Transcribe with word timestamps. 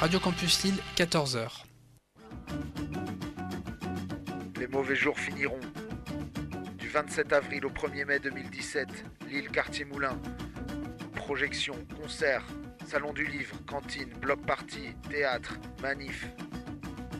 Radio 0.00 0.20
Campus 0.20 0.62
Lille, 0.62 0.78
14h. 0.94 1.64
Les 4.60 4.66
mauvais 4.66 4.94
jours 4.94 5.18
finiront. 5.18 5.58
Du 6.78 6.88
27 6.88 7.32
avril 7.32 7.64
au 7.64 7.70
1er 7.70 8.04
mai 8.04 8.18
2017, 8.18 8.88
Lille 9.30 9.48
Quartier 9.48 9.86
Moulin. 9.86 10.20
Projections, 11.14 11.78
concerts, 12.00 12.44
salon 12.86 13.14
du 13.14 13.24
livre, 13.26 13.56
cantine, 13.66 14.10
bloc 14.20 14.44
party, 14.44 14.94
théâtre, 15.08 15.54
manif. 15.80 16.26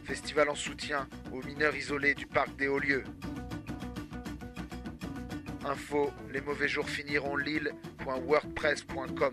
Festival 0.05 0.51
en 0.51 0.55
soutien 0.55 1.09
aux 1.33 1.43
mineurs 1.43 1.75
isolés 1.75 2.15
du 2.15 2.27
parc 2.27 2.55
des 2.57 2.69
Hauts-Lieux. 2.69 3.05
Info, 5.65 6.13
les 6.31 6.43
mauvais 6.43 6.69
jours 6.69 6.89
finiront 6.91 7.37
lille.wordpress.com. 7.37 9.33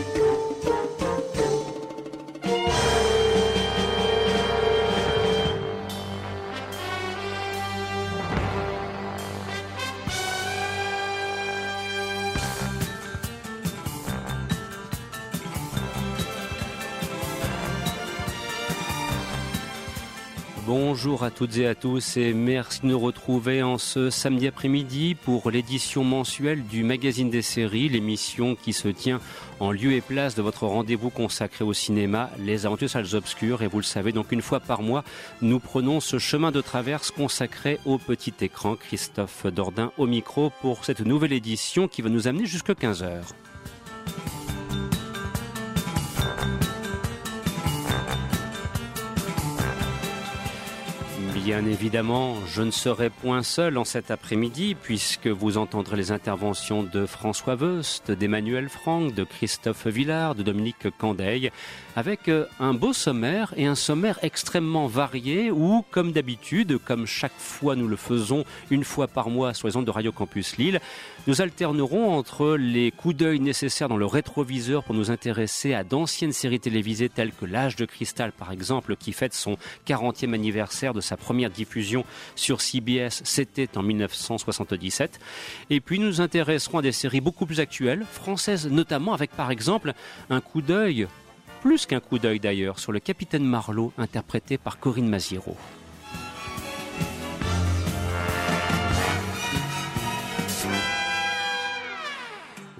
À 21.21 21.29
toutes 21.29 21.57
et 21.57 21.67
à 21.67 21.75
tous 21.75 22.17
et 22.17 22.33
merci 22.33 22.81
de 22.81 22.87
nous 22.87 22.99
retrouver 22.99 23.61
en 23.61 23.77
ce 23.77 24.09
samedi 24.09 24.47
après-midi 24.47 25.13
pour 25.13 25.51
l'édition 25.51 26.03
mensuelle 26.03 26.63
du 26.63 26.83
magazine 26.83 27.29
des 27.29 27.43
séries, 27.43 27.89
l'émission 27.89 28.55
qui 28.55 28.73
se 28.73 28.87
tient 28.87 29.19
en 29.59 29.71
lieu 29.71 29.91
et 29.91 30.01
place 30.01 30.33
de 30.33 30.41
votre 30.41 30.65
rendez-vous 30.65 31.11
consacré 31.11 31.63
au 31.63 31.73
cinéma, 31.73 32.31
les 32.39 32.65
aventures 32.65 32.89
salles 32.89 33.13
obscures. 33.13 33.61
Et 33.61 33.67
vous 33.67 33.77
le 33.77 33.83
savez, 33.83 34.13
donc 34.13 34.31
une 34.31 34.41
fois 34.41 34.59
par 34.59 34.81
mois, 34.81 35.03
nous 35.43 35.59
prenons 35.59 35.99
ce 35.99 36.17
chemin 36.17 36.49
de 36.49 36.61
traverse 36.61 37.11
consacré 37.11 37.79
au 37.85 37.99
petit 37.99 38.33
écran. 38.41 38.75
Christophe 38.75 39.45
Dordain 39.45 39.91
au 39.99 40.07
micro 40.07 40.51
pour 40.61 40.85
cette 40.85 41.01
nouvelle 41.01 41.33
édition 41.33 41.87
qui 41.87 42.01
va 42.01 42.09
nous 42.09 42.27
amener 42.27 42.47
jusqu'à 42.47 42.73
15 42.73 43.03
heures. 43.03 43.35
Bien 51.43 51.65
évidemment, 51.65 52.35
je 52.45 52.61
ne 52.61 52.69
serai 52.69 53.09
point 53.09 53.41
seul 53.41 53.79
en 53.79 53.83
cet 53.83 54.11
après-midi 54.11 54.75
puisque 54.75 55.25
vous 55.25 55.57
entendrez 55.57 55.97
les 55.97 56.11
interventions 56.11 56.83
de 56.83 57.07
François 57.07 57.55
Veust, 57.55 58.11
d'Emmanuel 58.11 58.69
Franck, 58.69 59.15
de 59.15 59.23
Christophe 59.23 59.87
Villard, 59.87 60.35
de 60.35 60.43
Dominique 60.43 60.95
Candeil, 60.99 61.51
avec 61.95 62.27
euh, 62.29 62.45
un 62.59 62.75
beau 62.75 62.93
sommaire 62.93 63.55
et 63.57 63.65
un 63.65 63.73
sommaire 63.73 64.19
extrêmement 64.21 64.85
varié 64.85 65.49
où, 65.49 65.83
comme 65.89 66.11
d'habitude, 66.11 66.77
comme 66.77 67.07
chaque 67.07 67.37
fois 67.37 67.75
nous 67.75 67.87
le 67.87 67.95
faisons 67.95 68.45
une 68.69 68.83
fois 68.83 69.07
par 69.07 69.29
mois 69.29 69.55
sur 69.55 69.67
les 69.67 69.83
de 69.83 69.91
Radio 69.91 70.11
Campus 70.11 70.57
Lille, 70.57 70.79
nous 71.25 71.41
alternerons 71.41 72.13
entre 72.13 72.55
les 72.55 72.91
coups 72.91 73.15
d'œil 73.15 73.39
nécessaires 73.39 73.89
dans 73.89 73.97
le 73.97 74.05
rétroviseur 74.05 74.83
pour 74.83 74.93
nous 74.93 75.09
intéresser 75.09 75.73
à 75.73 75.83
d'anciennes 75.83 76.33
séries 76.33 76.59
télévisées 76.59 77.09
telles 77.09 77.31
que 77.31 77.45
L'âge 77.45 77.75
de 77.75 77.85
cristal 77.85 78.31
par 78.31 78.51
exemple 78.51 78.95
qui 78.95 79.11
fête 79.11 79.33
son 79.33 79.57
40e 79.87 80.33
anniversaire 80.33 80.93
de 80.93 81.01
sa 81.01 81.17
première 81.17 81.30
diffusion 81.49 82.05
sur 82.35 82.61
CBS, 82.61 83.21
c'était 83.23 83.77
en 83.77 83.83
1977. 83.83 85.19
Et 85.69 85.79
puis 85.79 85.99
nous 85.99 86.07
nous 86.07 86.21
intéresserons 86.21 86.79
à 86.79 86.81
des 86.81 86.91
séries 86.91 87.21
beaucoup 87.21 87.45
plus 87.45 87.59
actuelles, 87.59 88.05
françaises 88.11 88.67
notamment 88.67 89.13
avec 89.13 89.31
par 89.31 89.51
exemple 89.51 89.93
un 90.29 90.41
coup 90.41 90.61
d'œil, 90.61 91.07
plus 91.61 91.85
qu'un 91.85 91.99
coup 91.99 92.19
d'œil 92.19 92.39
d'ailleurs, 92.39 92.79
sur 92.79 92.91
le 92.91 92.99
capitaine 92.99 93.45
Marlowe 93.45 93.93
interprété 93.97 94.57
par 94.57 94.79
Corinne 94.79 95.07
Maziero. 95.07 95.55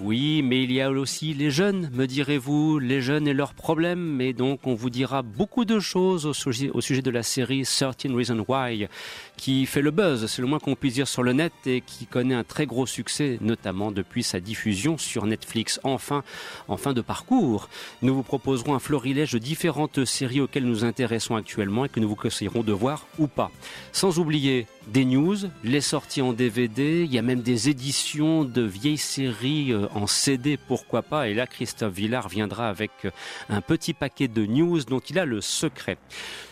Oui, 0.04 0.42
mais 0.42 0.64
il 0.64 0.72
y 0.72 0.82
a 0.82 0.90
aussi 0.90 1.36
les 1.36 1.52
jeunes, 1.52 1.92
me 1.94 2.08
direz-vous, 2.08 2.80
les 2.80 3.02
jeunes 3.02 3.28
et 3.28 3.34
leurs 3.34 3.54
problèmes. 3.54 4.20
Et 4.20 4.34
donc, 4.34 4.66
on 4.66 4.74
vous 4.74 4.90
dira 4.90 5.22
beaucoup 5.22 5.64
de 5.64 5.80
choses 5.80 6.26
au 6.26 6.34
sujet, 6.34 7.02
de 7.04 7.12
la 7.12 7.22
série 7.22 7.62
13 7.62 8.12
Reasons 8.12 8.44
Why, 8.48 8.88
qui 9.42 9.66
fait 9.66 9.82
le 9.82 9.90
buzz, 9.90 10.28
c'est 10.28 10.40
le 10.44 10.48
moins 10.48 10.60
qu'on 10.60 10.76
puisse 10.76 10.94
dire 10.94 11.08
sur 11.08 11.24
le 11.24 11.34
net, 11.34 11.52
et 11.66 11.82
qui 11.82 12.06
connaît 12.06 12.36
un 12.36 12.44
très 12.44 12.68
gros 12.68 12.86
succès, 12.86 13.40
notamment 13.42 13.92
depuis 13.92 14.22
sa 14.22 14.40
diffusion 14.40 15.00
sur 15.00 15.26
Netflix. 15.26 15.80
Enfin, 15.84 16.24
en 16.68 16.78
fin 16.78 16.94
de 16.94 17.02
parcours, 17.02 17.68
nous 18.04 18.14
vous 18.14 18.22
proposerons 18.22 18.76
un 18.76 18.80
florilège 18.80 19.32
de 19.32 19.40
différentes 19.40 20.06
séries 20.06 20.42
auxquelles 20.42 20.68
nous 20.68 20.86
intéressons 20.86 21.36
actuellement 21.36 21.86
et 21.86 21.90
que 21.90 22.00
nous 22.00 22.08
vous 22.08 22.16
conseillerons 22.16 22.62
de 22.62 22.72
voir 22.72 23.08
ou 23.18 23.26
pas. 23.26 23.50
Sans 23.94 24.20
oublier 24.20 24.68
des 24.86 25.06
news, 25.06 25.38
les 25.64 25.82
sorties 25.82 26.22
en 26.22 26.34
DVD, 26.34 27.02
il 27.04 27.12
y 27.12 27.18
a 27.18 27.24
même 27.24 27.42
des 27.42 27.68
éditions 27.68 28.44
de 28.44 28.62
vieilles 28.62 29.00
séries 29.00 29.74
euh, 29.74 29.88
en 29.96 30.06
CD, 30.06 30.56
pourquoi 30.56 31.02
pas. 31.02 31.30
Et 31.30 31.34
là, 31.34 31.48
Christophe 31.48 31.94
Villard 31.96 32.30
viendra 32.30 32.70
avec 32.70 32.92
euh, 33.06 33.12
un 33.50 33.62
petit 33.62 33.96
paquet 33.96 34.28
de 34.28 34.46
news 34.46 34.84
dont 34.84 35.00
il 35.00 35.18
a 35.18 35.26
le 35.26 35.42
secret. 35.42 35.98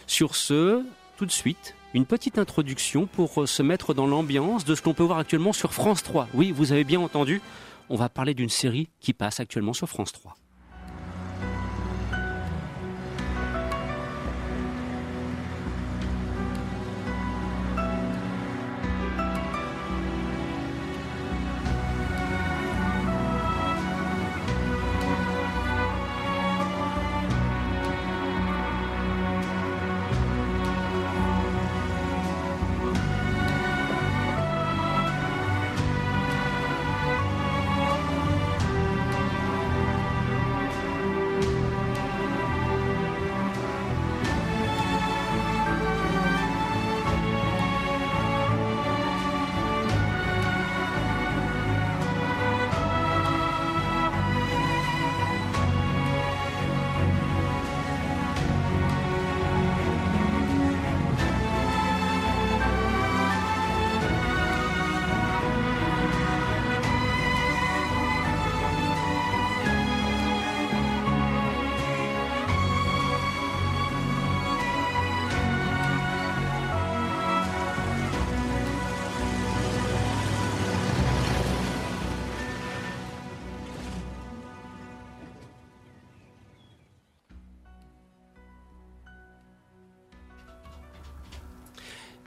Sur 0.07 0.35
ce, 0.35 0.81
tout 1.17 1.27
de 1.27 1.31
suite, 1.31 1.75
une 1.93 2.05
petite 2.05 2.37
introduction 2.37 3.07
pour 3.07 3.41
euh, 3.41 3.47
se 3.47 3.63
mettre 3.63 3.93
dans 3.93 4.07
l'ambiance 4.07 4.65
de 4.65 4.75
ce 4.75 4.81
qu'on 4.81 4.93
peut 4.93 5.03
voir 5.03 5.19
actuellement 5.19 5.53
sur 5.53 5.73
France 5.73 6.03
3. 6.03 6.27
Oui, 6.33 6.51
vous 6.51 6.71
avez 6.71 6.83
bien 6.83 6.99
entendu, 6.99 7.41
on 7.89 7.95
va 7.95 8.09
parler 8.09 8.33
d'une 8.33 8.49
série 8.49 8.89
qui 8.99 9.13
passe 9.13 9.39
actuellement 9.39 9.73
sur 9.73 9.89
France 9.89 10.11
3. 10.11 10.35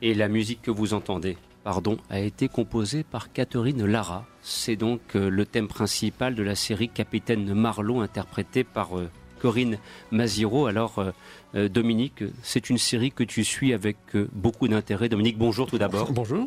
Et 0.04 0.14
la 0.14 0.26
musique 0.26 0.62
que 0.62 0.72
vous 0.72 0.94
entendez, 0.94 1.36
pardon, 1.62 1.96
a 2.10 2.18
été 2.18 2.48
composé 2.48 3.04
par 3.04 3.32
Catherine 3.32 3.86
Lara. 3.86 4.26
C'est 4.42 4.74
donc 4.74 5.00
euh, 5.14 5.30
le 5.30 5.46
thème 5.46 5.68
principal 5.68 6.34
de 6.34 6.42
la 6.42 6.56
série 6.56 6.88
Capitaine 6.88 7.54
Marlowe 7.54 8.00
interprété 8.00 8.64
par 8.64 8.98
euh, 8.98 9.08
Corinne 9.38 9.78
Maziro. 10.10 10.66
Alors 10.66 10.98
euh, 11.54 11.68
Dominique, 11.68 12.24
c'est 12.42 12.68
une 12.68 12.78
série 12.78 13.12
que 13.12 13.22
tu 13.22 13.44
suis 13.44 13.72
avec 13.72 13.96
beaucoup 14.32 14.66
d'intérêt. 14.66 15.08
Dominique, 15.08 15.38
bonjour 15.38 15.68
tout 15.68 15.78
d'abord. 15.78 16.10
Bonjour. 16.12 16.46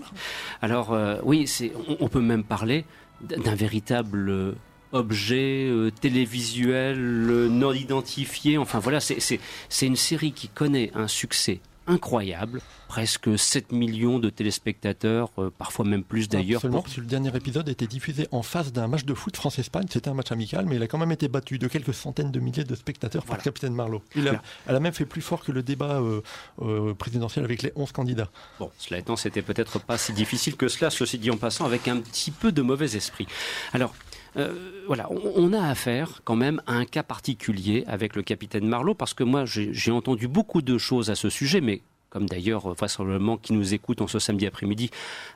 Alors 0.62 0.94
oui, 1.24 1.50
on, 1.88 1.96
on, 2.02 2.10
peut 2.10 2.20
même 2.20 2.44
parler 2.44 2.84
d'un 3.22 3.56
véritable 3.56 4.56
objet 4.92 5.72
télévisuel 6.02 7.00
non 7.00 7.72
identifié. 7.72 8.58
Enfin 8.58 8.80
voilà, 8.80 9.00
c'est 9.00 9.40
une 9.82 9.96
série 9.96 10.34
qui 10.34 10.50
connaît 10.50 10.92
un 10.94 11.08
succès 11.08 11.62
incroyable. 11.88 12.62
Presque 12.88 13.38
7 13.38 13.72
millions 13.72 14.20
de 14.20 14.30
téléspectateurs, 14.30 15.30
euh, 15.38 15.50
parfois 15.56 15.86
même 15.86 16.04
plus 16.04 16.30
d'ailleurs. 16.30 16.62
Seulement 16.62 16.82
parce 16.82 16.96
que 16.96 17.02
le 17.02 17.08
dernier 17.08 17.36
épisode 17.36 17.68
était 17.70 17.88
diffusé 17.88 18.28
en 18.32 18.42
face 18.42 18.72
d'un 18.72 18.88
match 18.88 19.06
de 19.06 19.14
foot 19.14 19.36
France-Espagne. 19.36 19.86
C'était 19.90 20.10
un 20.10 20.14
match 20.14 20.32
amical, 20.32 20.66
mais 20.66 20.76
il 20.76 20.84
a 20.84 20.88
quand 20.88 20.98
même 20.98 21.12
été 21.12 21.28
battu 21.28 21.58
de 21.58 21.68
quelques 21.68 21.94
centaines 21.94 22.32
de 22.32 22.40
milliers 22.40 22.64
de 22.64 22.76
spectateurs 22.76 23.26
par 23.26 23.38
Capitaine 23.40 23.74
Marlowe. 23.74 24.02
elle 24.16 24.76
a 24.76 24.80
même 24.80 24.94
fait 24.94 25.06
plus 25.06 25.22
fort 25.22 25.44
que 25.44 25.52
le 25.52 25.64
débat 25.64 26.00
euh, 26.00 26.22
euh, 26.62 26.94
présidentiel 26.94 27.46
avec 27.46 27.62
les 27.64 27.72
11 27.76 27.92
candidats. 27.92 28.30
Bon, 28.60 28.72
cela 28.78 29.00
étant, 29.00 29.16
c'était 29.16 29.42
peut-être 29.42 29.80
pas 29.80 29.98
si 29.98 30.14
difficile 30.14 30.56
que 30.56 30.68
cela, 30.68 30.90
ceci 30.90 31.18
dit 31.18 31.32
en 31.32 31.38
passant, 31.38 31.66
avec 31.66 31.88
un 31.88 31.98
petit 31.98 32.32
peu 32.32 32.52
de 32.52 32.62
mauvais 32.62 32.96
esprit. 32.96 33.28
Alors, 33.74 33.94
euh, 34.38 34.54
voilà, 34.88 35.10
on, 35.10 35.54
a 35.54 35.68
affaire 35.68 36.22
quand 36.24 36.36
même 36.36 36.62
à 36.68 36.74
un 36.74 36.86
cas 36.86 37.04
particulier 37.04 37.84
avec 37.88 38.16
le 38.16 38.24
capitaine 38.24 38.68
Marlowe, 38.68 38.94
parce 38.94 39.14
que 39.14 39.24
moi 39.24 39.46
j'ai 39.46 39.92
entendu 39.92 40.28
beaucoup 40.28 40.62
de 40.62 40.78
choses 40.78 41.10
à 41.10 41.16
ce 41.16 41.30
sujet, 41.30 41.62
mais 41.62 41.82
comme 42.10 42.28
d'ailleurs 42.28 42.74
vraisemblablement 42.74 43.38
qui 43.38 43.54
nous 43.54 43.74
écoute 43.74 44.02
en 44.02 44.08
ce 44.08 44.20
samedi 44.20 44.46
après-midi 44.46 44.92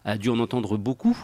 a 0.06 0.18
dû 0.18 0.30
en 0.30 0.40
entendre 0.40 0.78
beaucoup. 0.78 1.18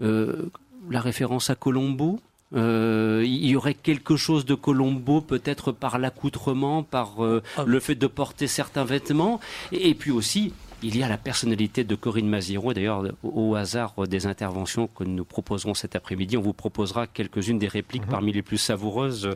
Euh, 0.00 0.50
la 0.90 1.00
référence 1.00 1.50
à 1.50 1.56
Colombo, 1.56 2.20
euh, 2.54 3.22
il 3.26 3.46
y 3.46 3.56
aurait 3.56 3.74
quelque 3.74 4.16
chose 4.16 4.46
de 4.46 4.54
Colombo, 4.54 5.20
peut-être 5.20 5.72
par 5.72 5.98
l'accoutrement, 5.98 6.82
par 6.82 7.16
ah. 7.20 7.64
le 7.66 7.80
fait 7.80 7.96
de 7.96 8.06
porter 8.06 8.46
certains 8.46 8.84
vêtements, 8.84 9.40
et 9.72 9.94
puis 9.94 10.12
aussi 10.12 10.52
il 10.82 10.96
y 10.96 11.02
a 11.02 11.08
la 11.08 11.18
personnalité 11.18 11.84
de 11.84 11.94
Corinne 11.94 12.28
Maziro. 12.28 12.72
D'ailleurs, 12.72 13.04
au 13.22 13.54
hasard 13.54 13.94
des 14.06 14.26
interventions 14.26 14.86
que 14.86 15.04
nous 15.04 15.24
proposerons 15.24 15.74
cet 15.74 15.96
après-midi, 15.96 16.36
on 16.36 16.42
vous 16.42 16.52
proposera 16.52 17.06
quelques-unes 17.06 17.58
des 17.58 17.68
répliques 17.68 18.04
mhm. 18.04 18.10
parmi 18.10 18.32
les 18.32 18.42
plus 18.42 18.58
savoureuses 18.58 19.30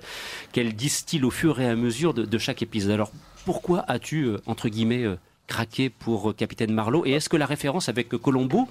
qu'elle 0.53 0.75
distille 0.75 1.25
au 1.25 1.31
fur 1.31 1.61
et 1.61 1.69
à 1.69 1.77
mesure 1.77 2.15
de, 2.15 2.39
chaque 2.39 2.63
épisode. 2.63 2.93
Alors, 2.93 3.13
pourquoi 3.45 3.85
as-tu, 3.89 4.25
euh, 4.25 4.39
entre 4.47 4.69
guillemets, 4.69 5.05
euh, 5.05 5.17
craqué 5.47 5.91
pour 5.91 6.31
euh, 6.31 6.33
Capitaine 6.33 6.73
Marlowe? 6.73 7.07
Et 7.07 7.13
est-ce 7.13 7.29
que 7.29 7.37
la 7.37 7.47
référence 7.47 7.89
avec 7.89 8.09
Colombo 8.09 8.69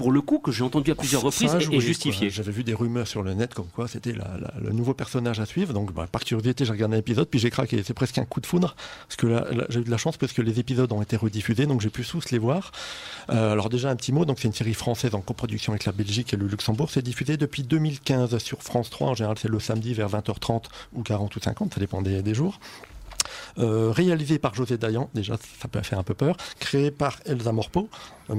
pour 0.00 0.12
le 0.12 0.22
coup, 0.22 0.38
que 0.38 0.50
j'ai 0.50 0.64
entendu 0.64 0.92
à 0.92 0.94
plusieurs 0.94 1.20
reprises 1.20 1.54
et 1.54 1.78
justifié. 1.78 2.30
J'avais 2.30 2.52
vu 2.52 2.64
des 2.64 2.72
rumeurs 2.72 3.06
sur 3.06 3.22
le 3.22 3.34
net 3.34 3.52
comme 3.52 3.66
quoi 3.66 3.86
c'était 3.86 4.14
le 4.14 4.70
nouveau 4.72 4.94
personnage 4.94 5.40
à 5.40 5.44
suivre. 5.44 5.74
Donc, 5.74 5.92
bah, 5.92 6.06
par 6.10 6.24
curiosité, 6.24 6.64
j'ai 6.64 6.72
regardé 6.72 6.96
l'épisode, 6.96 7.28
puis 7.28 7.38
j'ai 7.38 7.50
craqué. 7.50 7.82
C'est 7.84 7.92
presque 7.92 8.16
un 8.16 8.24
coup 8.24 8.40
de 8.40 8.46
foudre, 8.46 8.76
parce 9.06 9.16
que 9.16 9.44
j'ai 9.68 9.80
eu 9.80 9.84
de 9.84 9.90
la 9.90 9.98
chance 9.98 10.16
parce 10.16 10.32
que 10.32 10.40
les 10.40 10.58
épisodes 10.58 10.90
ont 10.90 11.02
été 11.02 11.16
rediffusés, 11.16 11.66
donc 11.66 11.82
j'ai 11.82 11.90
pu 11.90 12.02
tous 12.02 12.30
les 12.30 12.38
voir. 12.38 12.72
Euh, 13.28 13.52
alors 13.52 13.68
déjà 13.68 13.90
un 13.90 13.96
petit 13.96 14.12
mot, 14.12 14.24
donc 14.24 14.38
c'est 14.40 14.48
une 14.48 14.54
série 14.54 14.72
française 14.72 15.14
en 15.14 15.20
coproduction 15.20 15.74
avec 15.74 15.84
la 15.84 15.92
Belgique 15.92 16.32
et 16.32 16.38
le 16.38 16.46
Luxembourg. 16.46 16.88
C'est 16.90 17.02
diffusé 17.02 17.36
depuis 17.36 17.62
2015 17.62 18.38
sur 18.38 18.62
France 18.62 18.88
3. 18.88 19.08
En 19.08 19.14
général, 19.14 19.36
c'est 19.38 19.50
le 19.50 19.60
samedi 19.60 19.92
vers 19.92 20.08
20h30 20.08 20.62
ou 20.94 21.02
40 21.02 21.36
ou 21.36 21.40
50, 21.40 21.74
ça 21.74 21.78
dépend 21.78 22.00
des 22.00 22.34
jours. 22.34 22.58
Euh, 23.58 23.90
réalisé 23.90 24.38
par 24.38 24.54
José 24.54 24.78
Dayan, 24.78 25.10
déjà 25.14 25.36
ça 25.60 25.68
peut 25.68 25.82
faire 25.82 25.98
un 25.98 26.02
peu 26.02 26.14
peur, 26.14 26.36
créé 26.58 26.90
par 26.90 27.18
Elsa 27.24 27.52
Morpo, 27.52 27.88
euh. 28.30 28.34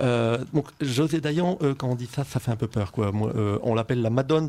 Euh, 0.00 0.38
donc 0.54 0.68
José 0.80 1.20
Dayan, 1.20 1.58
quand 1.76 1.88
on 1.88 1.94
dit 1.94 2.08
ça, 2.10 2.24
ça 2.24 2.40
fait 2.40 2.50
un 2.50 2.56
peu 2.56 2.66
peur. 2.66 2.92
On 3.62 3.74
l'appelle 3.74 4.00
la 4.00 4.08
Madone 4.10 4.48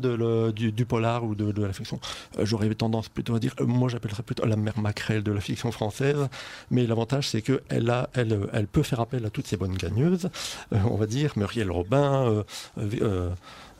du, 0.52 0.86
polar 0.86 1.24
ou 1.24 1.34
de, 1.34 1.62
la 1.62 1.72
fiction. 1.72 2.00
J'aurais 2.40 2.74
tendance 2.74 3.08
plutôt 3.08 3.34
à 3.34 3.38
dire, 3.38 3.54
moi 3.60 3.88
j'appellerais 3.88 4.22
plutôt 4.22 4.46
la 4.46 4.56
mère 4.56 4.78
Macrel 4.78 5.22
de 5.22 5.32
la 5.32 5.40
fiction 5.40 5.70
française, 5.70 6.28
mais 6.70 6.86
l'avantage 6.86 7.28
c'est 7.28 7.42
qu'elle 7.42 7.92
elle, 8.14 8.48
elle 8.52 8.66
peut 8.66 8.82
faire 8.82 9.00
appel 9.00 9.24
à 9.26 9.30
toutes 9.30 9.46
ces 9.46 9.56
bonnes 9.56 9.76
gagneuses, 9.76 10.30
on 10.72 10.96
va 10.96 11.06
dire, 11.06 11.32
Muriel 11.36 11.70
Robin, 11.70 12.42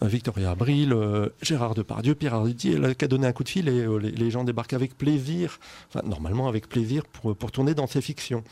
Victoria 0.08 0.50
Abril, 0.50 0.92
euh, 0.92 1.28
Gérard 1.42 1.74
Depardieu, 1.74 2.14
Pierre 2.14 2.34
Arditi, 2.34 2.72
elle 2.72 2.84
a 2.84 2.94
donné 2.94 3.26
un 3.26 3.32
coup 3.32 3.44
de 3.44 3.48
fil 3.48 3.68
et 3.68 3.84
euh, 3.84 3.98
les, 3.98 4.30
gens 4.30 4.44
débarquent 4.44 4.72
avec 4.72 4.96
plaisir, 4.96 5.58
enfin 5.88 6.06
normalement 6.06 6.48
avec 6.48 6.68
plaisir 6.68 7.04
pour, 7.06 7.36
pour 7.36 7.52
tourner 7.52 7.74
dans 7.74 7.86
ces 7.86 8.00
fictions. 8.00 8.42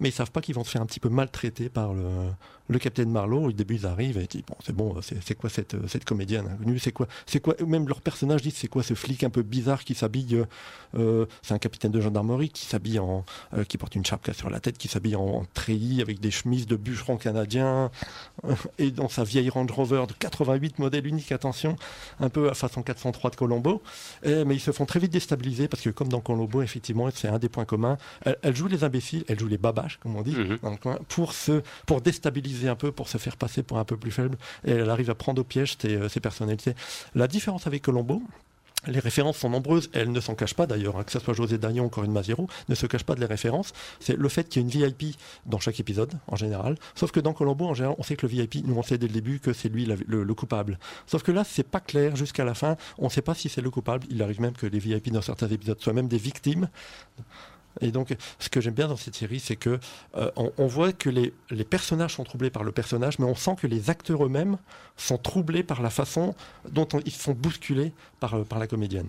Mais 0.00 0.08
ils 0.08 0.12
savent 0.12 0.30
pas 0.30 0.40
qu'ils 0.40 0.54
vont 0.54 0.64
se 0.64 0.70
faire 0.70 0.82
un 0.82 0.86
petit 0.86 1.00
peu 1.00 1.08
maltraiter 1.08 1.68
par 1.68 1.94
le, 1.94 2.28
le 2.68 2.78
capitaine 2.78 3.10
Marlowe, 3.10 3.46
au 3.46 3.52
début 3.52 3.74
ils 3.76 3.86
arrivent 3.86 4.18
et 4.18 4.22
ils 4.22 4.26
disent 4.26 4.44
bon 4.46 4.56
c'est 4.64 4.74
bon 4.74 4.96
c'est 5.02 5.34
quoi 5.34 5.50
cette, 5.50 5.76
cette 5.86 6.04
comédienne 6.04 6.46
inconnue? 6.48 6.78
C'est 6.78 6.92
quoi 6.92 7.06
c'est 7.26 7.40
quoi 7.40 7.54
même 7.66 7.86
leur 7.88 8.00
personnage 8.00 8.42
dit 8.42 8.50
c'est 8.50 8.68
quoi 8.68 8.82
ce 8.82 8.94
flic 8.94 9.22
un 9.22 9.30
peu 9.30 9.42
bizarre 9.42 9.84
qui 9.84 9.94
s'habille 9.94 10.44
euh, 10.96 11.26
c'est 11.42 11.52
un 11.52 11.58
capitaine 11.58 11.92
de 11.92 12.00
gendarmerie 12.00 12.48
qui 12.48 12.64
s'habille 12.64 12.98
en 12.98 13.24
euh, 13.52 13.64
qui 13.64 13.76
porte 13.76 13.94
une 13.94 14.04
chape 14.04 14.30
sur 14.32 14.48
la 14.48 14.60
tête 14.60 14.78
qui 14.78 14.88
s'habille 14.88 15.16
en, 15.16 15.44
treillis 15.52 16.00
avec 16.00 16.20
des 16.20 16.30
chemises 16.30 16.66
de 16.66 16.76
bûcheron 16.76 17.18
canadien 17.18 17.90
euh, 18.44 18.54
et 18.78 18.90
dans 18.90 19.08
sa 19.08 19.24
vieille 19.24 19.50
Range 19.50 19.70
Rover 19.70 20.04
de 20.08 20.14
88 20.14 20.78
modèle 20.78 21.06
unique 21.06 21.32
attention 21.32 21.76
un 22.20 22.30
peu 22.30 22.48
à 22.48 22.54
façon 22.54 22.82
403 22.82 23.30
de 23.30 23.36
Colombo. 23.36 23.82
Mais 24.24 24.54
ils 24.54 24.60
se 24.60 24.72
font 24.72 24.86
très 24.86 25.00
vite 25.00 25.12
déstabiliser 25.12 25.68
parce 25.68 25.82
que 25.82 25.90
comme 25.90 26.08
dans 26.08 26.20
Colombo 26.20 26.62
effectivement 26.62 27.08
c'est 27.14 27.28
un 27.28 27.38
des 27.38 27.48
points 27.48 27.64
communs. 27.64 27.98
Elle, 28.42 28.56
joue 28.56 28.68
les 28.68 28.84
imbéciles 28.84 29.24
elle 29.28 29.38
joue 29.38 29.48
les 29.48 29.58
babaches 29.58 29.98
comme 29.98 30.16
on 30.16 30.22
dit 30.22 30.36
mhm. 30.36 30.58
pour 31.08 31.32
se 31.32 31.62
pour 31.86 32.00
déstabiliser 32.00 32.53
un 32.68 32.76
peu 32.76 32.92
pour 32.92 33.08
se 33.08 33.18
faire 33.18 33.36
passer 33.36 33.62
pour 33.62 33.78
un 33.78 33.84
peu 33.84 33.96
plus 33.96 34.10
faible 34.10 34.38
et 34.64 34.72
elle 34.72 34.90
arrive 34.90 35.10
à 35.10 35.14
prendre 35.14 35.40
au 35.40 35.44
piège 35.44 35.76
ses, 35.80 35.96
euh, 35.96 36.08
personnalités. 36.22 36.74
La 37.14 37.28
différence 37.28 37.66
avec 37.66 37.82
Colombo, 37.82 38.22
les 38.86 38.98
références 38.98 39.38
sont 39.38 39.48
nombreuses, 39.48 39.88
elles 39.92 40.12
ne 40.12 40.20
s'en 40.20 40.34
cachent 40.34 40.54
pas 40.54 40.66
d'ailleurs, 40.66 40.98
hein, 40.98 41.04
que 41.04 41.12
ce 41.12 41.18
soit 41.18 41.34
José 41.34 41.58
Dagnon 41.58 41.86
ou 41.86 41.88
Corinne 41.88 42.12
Maziro, 42.12 42.48
ne 42.68 42.74
se 42.74 42.86
cachent 42.86 43.04
pas 43.04 43.14
de 43.14 43.20
les 43.20 43.26
références. 43.26 43.72
C'est 44.00 44.16
le 44.16 44.28
fait 44.28 44.48
qu'il 44.48 44.62
y 44.62 44.64
ait 44.64 44.78
une 44.78 44.86
VIP 44.88 45.16
dans 45.46 45.58
chaque 45.58 45.80
épisode, 45.80 46.12
en 46.26 46.36
général. 46.36 46.76
Sauf 46.94 47.10
que 47.10 47.20
dans 47.20 47.32
Colombo, 47.32 47.66
en 47.66 47.74
général, 47.74 47.96
on 47.98 48.02
sait 48.02 48.16
que 48.16 48.26
le 48.26 48.32
VIP, 48.32 48.66
nous 48.66 48.74
on 48.76 48.82
sait 48.82 48.98
dès 48.98 49.06
le 49.06 49.12
début 49.12 49.40
que 49.40 49.52
c'est 49.52 49.68
lui 49.68 49.86
le, 49.86 50.34
coupable. 50.34 50.78
Sauf 51.06 51.22
que 51.22 51.32
là, 51.32 51.44
c'est 51.44 51.66
pas 51.66 51.80
clair 51.80 52.16
jusqu'à 52.16 52.44
la 52.44 52.54
fin. 52.54 52.76
On 52.98 53.04
ne 53.04 53.10
sait 53.10 53.22
pas 53.22 53.34
si 53.34 53.48
c'est 53.48 53.62
le 53.62 53.70
coupable. 53.70 54.06
Il 54.10 54.22
arrive 54.22 54.40
même 54.40 54.54
que 54.54 54.66
les 54.66 54.78
VIP 54.78 55.10
dans 55.10 55.22
certains 55.22 55.48
épisodes 55.48 55.80
soient 55.80 55.92
même 55.92 56.08
des 56.08 56.18
victimes. 56.18 56.68
Et 57.80 57.90
donc, 57.90 58.14
ce 58.38 58.48
que 58.48 58.60
j'aime 58.60 58.74
bien 58.74 58.88
dans 58.88 58.96
cette 58.96 59.14
série, 59.14 59.40
c'est 59.40 59.56
que 59.56 59.78
euh, 60.16 60.30
on, 60.36 60.66
voit 60.66 60.92
que 60.92 61.10
les, 61.10 61.32
les, 61.50 61.64
personnages 61.64 62.14
sont 62.14 62.24
troublés 62.24 62.50
par 62.50 62.64
le 62.64 62.72
personnage, 62.72 63.18
mais 63.18 63.24
on 63.24 63.34
sent 63.34 63.56
que 63.60 63.66
les 63.66 63.90
acteurs 63.90 64.24
eux-mêmes 64.24 64.58
sont 64.96 65.18
troublés 65.18 65.62
par 65.62 65.82
la 65.82 65.90
façon 65.90 66.34
dont 66.70 66.86
ils 67.04 67.12
sont 67.12 67.32
bousculés 67.32 67.92
par, 68.24 68.34
euh, 68.34 68.44
par 68.44 68.58
la 68.58 68.66
comédienne. 68.66 69.08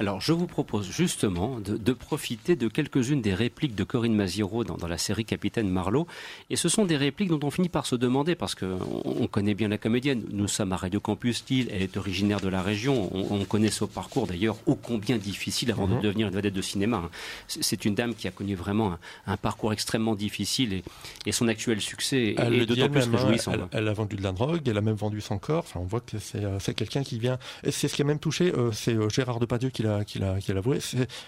Alors, 0.00 0.20
je 0.20 0.32
vous 0.32 0.46
propose 0.46 0.90
justement 0.90 1.58
de, 1.60 1.76
de 1.76 1.92
profiter 1.92 2.56
de 2.56 2.68
quelques-unes 2.68 3.20
des 3.20 3.34
répliques 3.34 3.74
de 3.74 3.84
Corinne 3.84 4.14
Maziro 4.14 4.64
dans, 4.64 4.76
dans, 4.76 4.88
la 4.88 4.98
série 4.98 5.24
Capitaine 5.24 5.68
Marlowe. 5.68 6.06
Et 6.50 6.56
ce 6.56 6.68
sont 6.68 6.84
des 6.84 6.96
répliques 6.96 7.28
dont 7.28 7.40
on 7.42 7.50
finit 7.50 7.68
par 7.68 7.86
se 7.86 7.94
demander, 7.94 8.34
parce 8.34 8.54
qu'on 8.54 8.78
on 9.04 9.26
connaît 9.26 9.54
bien 9.54 9.68
la 9.68 9.78
comédienne. 9.78 10.24
Nous 10.30 10.48
sommes 10.48 10.72
à 10.72 10.76
Radio 10.76 11.00
Campus 11.00 11.38
Style, 11.38 11.68
elle 11.72 11.82
est 11.82 11.96
originaire 11.96 12.40
de 12.40 12.48
la 12.48 12.62
région. 12.62 13.10
On, 13.14 13.44
connaît 13.44 13.70
son 13.70 13.86
parcours 13.86 14.26
d'ailleurs 14.26 14.56
ô 14.66 14.74
combien 14.74 15.16
difficile 15.16 15.70
avant 15.70 15.86
de 15.86 15.94
mhm. 15.94 16.00
devenir 16.02 16.28
une 16.28 16.34
vedette 16.34 16.52
de 16.52 16.60
cinéma. 16.60 16.98
Hein. 17.04 17.10
C'est 17.46 17.84
une 17.84 17.94
dame 17.94 18.14
qui 18.14 18.28
a 18.28 18.30
connu 18.30 18.56
vraiment 18.56 18.96
un, 19.26 19.36
parcours 19.36 19.72
extrêmement 19.72 20.14
difficile 20.14 20.72
et, 20.74 20.82
et 21.24 21.32
son 21.32 21.48
actuel 21.48 21.80
succès 21.80 22.34
est, 22.36 22.66
d'autant 22.66 22.90
plus 22.90 23.04
réjouissant. 23.04 23.52
Elle, 23.52 23.68
elle, 23.72 23.88
a 23.88 23.92
vendu 23.92 24.16
de 24.16 24.22
la 24.22 24.32
drogue, 24.32 24.60
elle 24.66 24.76
a 24.76 24.82
même 24.82 24.96
vendu 24.96 25.20
son 25.20 25.38
corps. 25.38 25.64
Enfin, 25.64 25.80
on 25.80 25.84
voit 25.84 26.00
que 26.00 26.18
c'est 26.18 26.44
euh, 26.44 26.58
quelqu'un 26.76 27.02
qui 27.02 27.18
vient. 27.18 27.38
C'est 27.70 27.88
ce 27.88 27.94
qui 27.94 28.02
a 28.02 28.04
même 28.04 28.18
touché, 28.18 28.47
euh, 28.50 28.72
c'est 28.72 28.94
euh, 28.94 29.08
Gérard 29.08 29.40
Depardieu 29.40 29.70
qui 29.70 29.82
l'a 29.82 30.04
qui 30.04 30.18
l'a 30.18 30.38
avoué. 30.56 30.78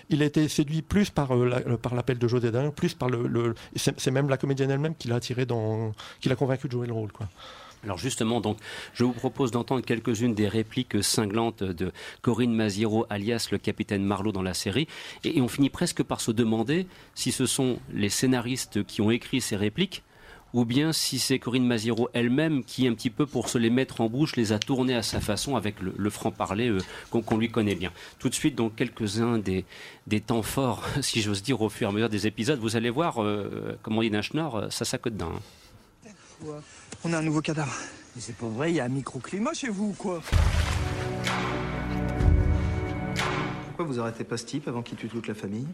Il 0.08 0.22
a 0.22 0.26
été 0.26 0.48
séduit 0.48 0.82
plus 0.82 1.10
par 1.10 1.30
par 1.82 1.94
l'appel 1.94 2.18
de 2.18 2.28
José 2.28 2.50
Dayan, 2.50 2.70
plus 2.70 2.94
par 2.94 3.08
le. 3.08 3.54
c'est 3.76 4.10
même 4.10 4.28
la 4.28 4.36
comédienne 4.36 4.70
elle-même 4.70 4.94
qui 4.94 5.08
l'a 5.08 5.16
attiré 5.16 5.46
qui 6.20 6.28
l'a 6.28 6.36
convaincu 6.36 6.66
de 6.66 6.72
jouer 6.72 6.86
le 6.86 6.92
rôle. 6.92 7.10
Alors 7.84 7.96
justement, 7.96 8.40
donc, 8.40 8.58
je 8.92 9.04
vous 9.04 9.12
propose 9.12 9.50
d'entendre 9.50 9.82
quelques-unes 9.82 10.34
des 10.34 10.48
répliques 10.48 11.02
cinglantes 11.02 11.62
de 11.62 11.92
Corinne 12.20 12.54
Maziro, 12.54 13.06
alias 13.08 13.48
le 13.50 13.58
capitaine 13.58 14.04
Marlowe 14.04 14.32
dans 14.32 14.42
la 14.42 14.54
série, 14.54 14.86
et, 15.24 15.40
on 15.40 15.48
finit 15.48 15.70
presque 15.70 16.02
par 16.02 16.20
se 16.20 16.30
demander 16.30 16.86
si 17.14 17.32
ce 17.32 17.46
sont 17.46 17.78
les 17.92 18.10
scénaristes 18.10 18.84
qui 18.84 19.00
ont 19.00 19.10
écrit 19.10 19.40
ces 19.40 19.56
répliques 19.56 20.02
ou 20.52 20.64
bien 20.64 20.92
si 20.92 21.18
c'est 21.18 21.38
Corinne 21.38 21.66
Maziro 21.66 22.08
elle-même 22.12 22.64
qui, 22.64 22.86
un 22.86 22.94
petit 22.94 23.10
peu 23.10 23.26
pour 23.26 23.48
se 23.48 23.58
les 23.58 23.70
mettre 23.70 24.00
en 24.00 24.08
bouche, 24.08 24.36
les 24.36 24.52
a 24.52 24.58
tournées 24.58 24.94
à 24.94 25.02
sa 25.02 25.20
façon 25.20 25.56
avec 25.56 25.76
le, 25.80 26.10
franc-parler 26.10 26.68
euh, 26.68 26.80
qu'on 27.10 27.38
lui 27.38 27.50
connaît 27.50 27.74
bien. 27.74 27.92
Tout 28.18 28.28
de 28.28 28.34
suite, 28.34 28.54
donc, 28.54 28.74
quelques-uns 28.76 29.38
des, 29.38 29.64
temps 30.20 30.42
forts, 30.42 30.84
si 31.02 31.22
j'ose 31.22 31.42
dire, 31.42 31.60
au 31.60 31.68
fur 31.68 31.88
et 31.88 31.90
à 31.90 31.92
mesure 31.92 32.08
des 32.08 32.26
épisodes. 32.26 32.58
Vous 32.58 32.76
allez 32.76 32.90
voir, 32.90 33.22
euh, 33.22 33.78
comme 33.82 33.96
on 33.98 34.02
dit 34.02 34.10
d'un 34.10 34.22
schnorr, 34.22 34.66
ça 34.70 34.84
s'accote 34.84 35.14
dedans. 35.14 35.32
Hein. 35.34 36.60
On 37.04 37.12
a 37.12 37.18
un 37.18 37.22
nouveau 37.22 37.40
cadavre. 37.40 37.74
Mais 38.14 38.22
c'est 38.22 38.36
pas 38.36 38.48
vrai, 38.48 38.72
il 38.72 38.76
y 38.76 38.80
a 38.80 38.84
un 38.84 38.88
microclimat 38.88 39.54
chez 39.54 39.68
vous 39.68 39.90
ou 39.90 39.92
quoi 39.92 40.20
Pourquoi 43.66 43.84
vous 43.84 44.00
arrêtez 44.00 44.24
pas 44.24 44.36
ce 44.36 44.46
type 44.46 44.66
avant 44.66 44.82
qu'il 44.82 44.98
tue 44.98 45.08
toute 45.08 45.28
la 45.28 45.34
famille? 45.34 45.66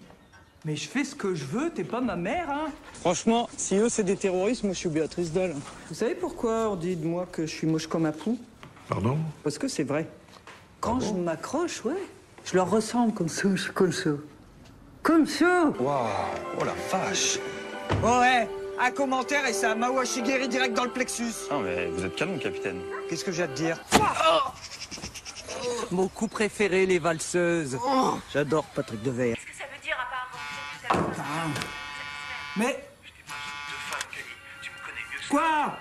Mais 0.66 0.74
je 0.74 0.88
fais 0.88 1.04
ce 1.04 1.14
que 1.14 1.32
je 1.32 1.44
veux, 1.44 1.70
t'es 1.70 1.84
pas 1.84 2.00
ma 2.00 2.16
mère, 2.16 2.50
hein 2.50 2.72
Franchement, 2.94 3.48
si 3.56 3.76
eux 3.76 3.88
c'est 3.88 4.02
des 4.02 4.16
terroristes, 4.16 4.64
moi 4.64 4.72
je 4.72 4.78
suis 4.78 4.88
Béatrice 4.88 5.30
Dalle. 5.30 5.54
Vous 5.88 5.94
savez 5.94 6.16
pourquoi 6.16 6.70
on 6.70 6.74
dit 6.74 6.96
de 6.96 7.06
moi 7.06 7.24
que 7.30 7.46
je 7.46 7.54
suis 7.54 7.68
moche 7.68 7.86
comme 7.86 8.04
un 8.04 8.10
pou? 8.10 8.36
Pardon? 8.88 9.16
Parce 9.44 9.58
que 9.58 9.68
c'est 9.68 9.84
vrai. 9.84 10.08
Quand 10.80 10.98
je 10.98 11.12
m'accroche, 11.12 11.84
ouais, 11.84 12.02
je 12.44 12.56
leur 12.56 12.68
ressemble 12.68 13.14
comme 13.14 13.28
ça, 13.28 13.48
je 13.54 13.62
suis 13.62 13.72
comme 13.72 13.92
ça. 13.92 14.10
Comme 15.04 15.26
ça 15.26 15.72
Waouh, 15.78 16.08
oh 16.60 16.64
la 16.64 16.74
vache 16.90 17.38
Ouais, 18.02 18.48
un 18.80 18.90
commentaire 18.90 19.46
et 19.46 19.52
ça 19.52 19.76
Mawashi 19.76 20.22
guéri 20.22 20.48
direct 20.48 20.74
dans 20.74 20.84
le 20.84 20.90
plexus. 20.90 21.46
Non 21.48 21.60
mais 21.60 21.86
vous 21.90 22.04
êtes 22.04 22.16
canon, 22.16 22.38
capitaine. 22.38 22.80
Qu'est-ce 23.08 23.24
que 23.24 23.30
j'ai 23.30 23.44
à 23.44 23.46
te 23.46 23.54
dire? 23.54 23.80
Mon 25.92 26.08
coup 26.08 26.26
préféré, 26.26 26.86
les 26.86 26.98
valseuses. 26.98 27.78
J'adore 28.32 28.64
Patrick 28.74 29.00
Devers. 29.04 29.36
À 30.88 30.94
part 30.94 31.50
Mais 32.56 32.82
Quoi 35.28 35.76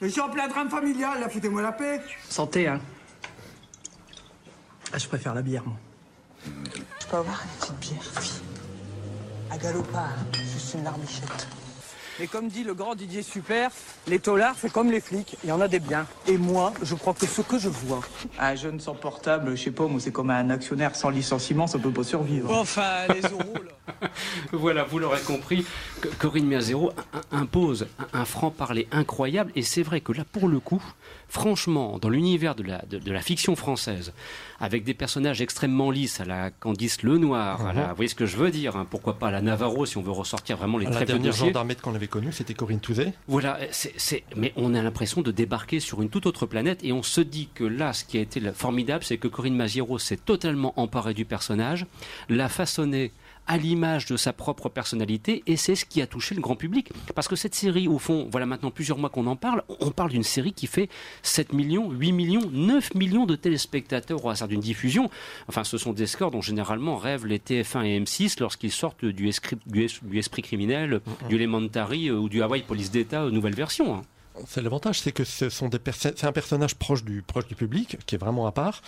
Mais 0.00 0.08
je 0.08 0.12
suis 0.12 0.20
en 0.20 0.30
plein 0.30 0.48
drame 0.48 0.70
familial, 0.70 1.20
là, 1.20 1.28
foutez-moi 1.28 1.62
la 1.62 1.72
paix. 1.72 2.00
Santé, 2.28 2.68
hein. 2.68 2.80
Ah, 4.92 4.98
je 4.98 5.06
préfère 5.06 5.34
la 5.34 5.42
bière, 5.42 5.62
moi. 5.64 5.76
Je 7.00 7.06
peux 7.06 7.16
avoir 7.16 7.42
une 7.42 7.60
petite 7.60 7.78
bière, 7.78 8.20
fille 8.20 8.42
À 9.50 9.58
galopin, 9.58 10.08
juste 10.34 10.74
une 10.74 10.84
larmichette. 10.84 11.48
Et 12.20 12.26
comme 12.26 12.48
dit 12.48 12.62
le 12.62 12.74
grand 12.74 12.94
Didier 12.94 13.22
Super, 13.22 13.70
les 14.06 14.18
taulards, 14.18 14.54
c'est 14.58 14.70
comme 14.70 14.90
les 14.90 15.00
flics, 15.00 15.36
il 15.42 15.48
y 15.48 15.52
en 15.52 15.60
a 15.60 15.68
des 15.68 15.80
biens. 15.80 16.06
Et 16.26 16.36
moi, 16.36 16.72
je 16.82 16.94
crois 16.94 17.14
que 17.14 17.26
ce 17.26 17.40
que 17.40 17.58
je 17.58 17.68
vois. 17.70 18.00
Un 18.38 18.54
jeune 18.54 18.80
sans 18.80 18.94
portable, 18.94 19.56
je 19.56 19.64
sais 19.64 19.70
pas, 19.70 19.86
moi, 19.86 19.98
c'est 19.98 20.12
comme 20.12 20.30
un 20.30 20.50
actionnaire 20.50 20.94
sans 20.94 21.08
licenciement, 21.10 21.66
ça 21.66 21.78
peut 21.78 21.90
pas 21.90 22.04
survivre. 22.04 22.52
Enfin, 22.52 23.06
les 23.14 23.22
euros, 23.22 23.54
là. 23.54 23.72
Voilà, 24.52 24.84
vous 24.84 24.98
l'aurez 24.98 25.20
compris, 25.20 25.64
Corinne 26.18 26.46
Mazero 26.46 26.92
impose 27.30 27.86
un, 28.12 28.24
franc-parler 28.24 28.86
incroyable. 28.92 29.52
Et 29.56 29.62
c'est 29.62 29.82
vrai 29.82 30.00
que 30.00 30.12
là, 30.12 30.24
pour 30.30 30.48
le 30.48 30.60
coup, 30.60 30.82
franchement, 31.28 31.98
dans 31.98 32.08
l'univers 32.08 32.54
de 32.54 32.62
la, 32.62 32.82
de, 32.88 32.98
de 32.98 33.12
la 33.12 33.20
fiction 33.20 33.56
française, 33.56 34.12
avec 34.60 34.84
des 34.84 34.94
personnages 34.94 35.40
extrêmement 35.40 35.90
lisses, 35.90 36.20
à 36.20 36.24
la 36.24 36.50
Candice 36.50 37.02
Lenoir, 37.02 37.66
à 37.66 37.72
la, 37.72 37.88
vous 37.88 37.96
voyez 37.96 38.08
ce 38.08 38.14
que 38.14 38.26
je 38.26 38.36
veux 38.36 38.50
dire, 38.50 38.76
hein, 38.76 38.86
pourquoi 38.88 39.18
pas 39.18 39.28
à 39.28 39.30
la 39.30 39.40
Navarro, 39.40 39.86
si 39.86 39.96
on 39.96 40.02
veut 40.02 40.12
ressortir 40.12 40.56
vraiment 40.56 40.78
les 40.78 40.86
À 40.86 40.90
la 40.90 40.96
très 40.96 41.04
vieux 41.06 41.14
dernière 41.14 41.32
gendarmette 41.32 41.80
qu'on 41.80 41.94
avait 41.94 42.06
connue, 42.06 42.32
c'était 42.32 42.54
Corinne 42.54 42.80
Touzet. 42.80 43.12
Voilà, 43.28 43.58
c'est, 43.70 44.24
mais 44.36 44.52
on 44.56 44.74
a 44.74 44.82
l'impression 44.82 45.22
de 45.22 45.30
débarquer 45.30 45.80
sur 45.80 46.02
une 46.02 46.10
toute 46.10 46.26
autre 46.26 46.46
planète 46.46 46.80
et 46.84 46.92
on 46.92 47.02
se 47.02 47.20
dit 47.20 47.48
que 47.54 47.64
là, 47.64 47.92
ce 47.92 48.04
qui 48.04 48.18
a 48.18 48.20
été 48.20 48.40
le- 48.40 48.52
formidable, 48.52 49.04
c'est 49.04 49.18
que 49.18 49.28
Corinne 49.28 49.56
Maziero 49.56 49.98
s'est 49.98 50.16
totalement 50.16 50.72
emparée 50.76 51.14
du 51.14 51.24
personnage, 51.24 51.86
l'a 52.28 52.48
façonné 52.48 53.10
à 53.46 53.56
l'image 53.58 54.06
de 54.06 54.16
sa 54.16 54.32
propre 54.32 54.68
personnalité 54.68 55.42
et 55.46 55.56
c'est 55.56 55.74
ce 55.74 55.84
qui 55.84 56.00
a 56.00 56.06
touché 56.06 56.34
le 56.34 56.40
grand 56.40 56.54
public. 56.56 56.90
Parce 57.14 57.26
que 57.28 57.36
cette 57.36 57.54
série, 57.54 57.88
au 57.88 57.98
fond, 57.98 58.28
voilà 58.30 58.46
maintenant 58.46 58.70
plusieurs 58.70 58.98
mois 58.98 59.10
qu'on 59.10 59.26
en 59.26 59.36
parle, 59.36 59.62
on 59.80 59.90
parle 59.90 60.10
d'une 60.10 60.22
série 60.22 60.52
qui 60.52 60.66
fait 60.66 60.88
7 61.22 61.52
millions, 61.52 61.90
8 61.90 62.12
millions, 62.12 62.48
9 62.52 62.94
millions 62.94 63.26
de 63.26 63.34
téléspectateurs 63.36 64.24
au 64.24 64.30
hasard 64.30 64.48
d'une 64.48 64.60
diffusion. 64.60 65.10
Enfin, 65.48 65.64
ce 65.64 65.76
sont 65.78 65.92
des 65.92 66.06
scores 66.06 66.30
dont 66.30 66.40
généralement 66.40 66.96
rêvent 66.96 67.26
les 67.26 67.38
TF1 67.38 67.84
et 67.84 68.00
M6 68.00 68.36
lorsqu'ils 68.40 68.70
sortent 68.72 69.04
du, 69.04 69.28
escri- 69.28 69.58
du 69.66 69.84
es- 69.84 70.00
du 70.02 70.18
Esprit 70.18 70.42
criminel, 70.42 71.00
du 71.28 71.34
Elementary 71.36 72.08
euh, 72.08 72.18
ou 72.18 72.28
du 72.28 72.42
Hawaii 72.42 72.62
Police 72.62 72.90
d'État, 72.90 73.22
euh, 73.24 73.30
nouvelle 73.30 73.54
version. 73.54 74.02
C'est 74.46 74.62
l'avantage, 74.62 75.00
c'est 75.00 75.12
que 75.12 75.24
ce 75.24 75.50
sont 75.50 75.68
des 75.68 75.78
c'est 75.92 76.24
un 76.24 76.32
personnage 76.32 76.74
proche 76.74 77.04
du 77.04 77.22
proche 77.22 77.46
du 77.46 77.54
public, 77.54 77.98
qui 78.06 78.14
est 78.14 78.18
vraiment 78.18 78.46
à 78.46 78.52
part. 78.52 78.82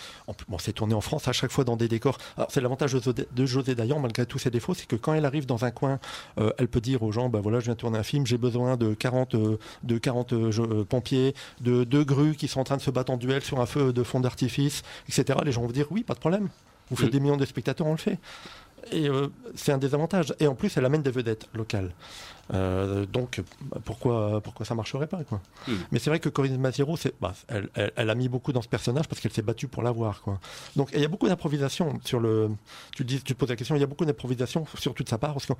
Bon, 0.47 0.57
c'est 0.57 0.73
tourné 0.73 0.93
en 0.93 1.01
France 1.01 1.27
à 1.27 1.33
chaque 1.33 1.51
fois 1.51 1.63
dans 1.63 1.75
des 1.75 1.87
décors. 1.87 2.17
Alors, 2.37 2.49
c'est 2.51 2.61
l'avantage 2.61 2.93
de, 2.93 3.45
José 3.45 3.75
Dayan, 3.75 3.99
malgré 3.99 4.25
tous 4.25 4.39
ses 4.39 4.49
défauts, 4.49 4.73
c'est 4.73 4.87
que 4.87 4.95
quand 4.95 5.13
elle 5.13 5.25
arrive 5.25 5.45
dans 5.45 5.63
un 5.65 5.71
coin, 5.71 5.99
euh, 6.39 6.51
elle 6.57 6.67
peut 6.67 6.81
dire 6.81 7.03
aux 7.03 7.11
gens, 7.11 7.29
bah 7.29 7.39
voilà, 7.41 7.59
je 7.59 7.65
viens 7.65 7.73
de 7.73 7.79
tourner 7.79 7.99
un 7.99 8.03
film, 8.03 8.25
j'ai 8.25 8.37
besoin 8.37 8.75
de 8.77 8.93
40 8.93 9.35
euh, 9.35 9.57
de 9.83 9.97
40 9.97 10.33
euh, 10.33 10.83
pompiers, 10.83 11.35
de 11.61 11.83
deux 11.83 12.03
grues 12.03 12.35
qui 12.35 12.47
sont 12.47 12.61
en 12.61 12.63
train 12.63 12.77
de 12.77 12.81
se 12.81 12.91
battre 12.91 13.11
en 13.11 13.17
duel 13.17 13.43
sur 13.43 13.59
un 13.59 13.65
feu 13.65 13.93
de 13.93 14.03
fond 14.03 14.19
d'artifice, 14.19 14.81
etc. 15.07 15.39
Les 15.43 15.51
gens 15.51 15.61
vont 15.61 15.67
dire 15.67 15.87
oui, 15.91 16.03
pas 16.03 16.15
de 16.15 16.19
problème. 16.19 16.49
Vous 16.89 16.95
faites 16.95 17.11
des 17.11 17.19
millions 17.19 17.37
de 17.37 17.45
spectateurs, 17.45 17.87
on 17.87 17.91
le 17.91 17.97
fait. 17.97 18.19
Et 18.91 19.09
euh, 19.09 19.27
c'est 19.55 19.71
un 19.71 19.77
des 19.77 19.93
avantages. 19.93 20.33
Et 20.39 20.47
en 20.47 20.55
plus, 20.55 20.75
elle 20.77 20.85
amène 20.85 21.01
des 21.01 21.11
vedettes 21.11 21.47
locales. 21.53 21.91
Euh, 22.53 23.05
donc, 23.07 23.41
pourquoi, 23.85 24.39
pourquoi 24.41 24.65
ça 24.65 24.75
marcherait 24.75 25.07
pas 25.07 25.23
quoi 25.23 25.41
Mm. 25.67 25.73
Mais 25.91 25.99
c'est 25.99 26.09
vrai 26.11 26.19
que 26.19 26.29
Corinne 26.29 26.59
Maziero, 26.59 26.95
c'est, 26.95 27.13
bah, 27.19 27.33
elle, 27.47 27.69
elle- 27.73 27.91
elle 27.95 28.09
a 28.09 28.15
mis 28.15 28.29
beaucoup 28.29 28.53
dans 28.53 28.61
ce 28.61 28.67
personnage 28.67 29.07
parce 29.07 29.19
qu'elle 29.19 29.31
s'est 29.33 29.41
battue 29.41 29.67
pour 29.67 29.81
l'avoir. 29.81 30.21
Quoi. 30.21 30.39
Donc, 30.75 30.89
il 30.93 30.99
y 31.01 31.05
a 31.05 31.07
beaucoup 31.07 31.27
d'improvisation 31.27 31.99
sur 32.05 32.19
le. 32.19 32.51
Tu, 32.95 33.03
dis, 33.03 33.17
tu 33.21 33.33
te 33.33 33.39
poses 33.39 33.49
la 33.49 33.55
question, 33.55 33.75
il 33.75 33.79
y 33.79 33.83
a 33.83 33.87
beaucoup 33.87 34.05
d'improvisation, 34.05 34.65
surtout 34.77 35.03
de 35.03 35.09
sa 35.09 35.17
part. 35.17 35.33
Parce 35.33 35.47
que, 35.47 35.53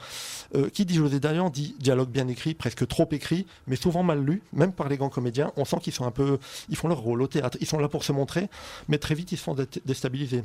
euh, 0.55 0.69
qui 0.69 0.85
dit 0.85 0.95
José 0.95 1.19
Dayan 1.19 1.49
dit 1.49 1.75
dialogue 1.79 2.09
bien 2.09 2.27
écrit, 2.27 2.53
presque 2.53 2.87
trop 2.87 3.07
écrit, 3.11 3.47
mais 3.67 3.75
souvent 3.75 4.03
mal 4.03 4.23
lu, 4.23 4.43
même 4.53 4.71
par 4.71 4.87
les 4.89 4.97
grands 4.97 5.09
comédiens. 5.09 5.51
On 5.57 5.65
sent 5.65 5.77
qu'ils 5.81 5.93
sont 5.93 6.05
un 6.05 6.11
peu. 6.11 6.37
Ils 6.69 6.75
font 6.75 6.87
leur 6.87 6.99
rôle 6.99 7.21
au 7.23 7.27
théâtre. 7.27 7.57
Ils 7.61 7.67
sont 7.67 7.79
là 7.79 7.87
pour 7.89 8.03
se 8.03 8.11
montrer, 8.11 8.47
mais 8.89 8.99
très 8.99 9.15
vite, 9.15 9.31
ils 9.31 9.37
se 9.37 9.43
font 9.43 9.55
dé- 9.55 9.65
déstabiliser 9.85 10.43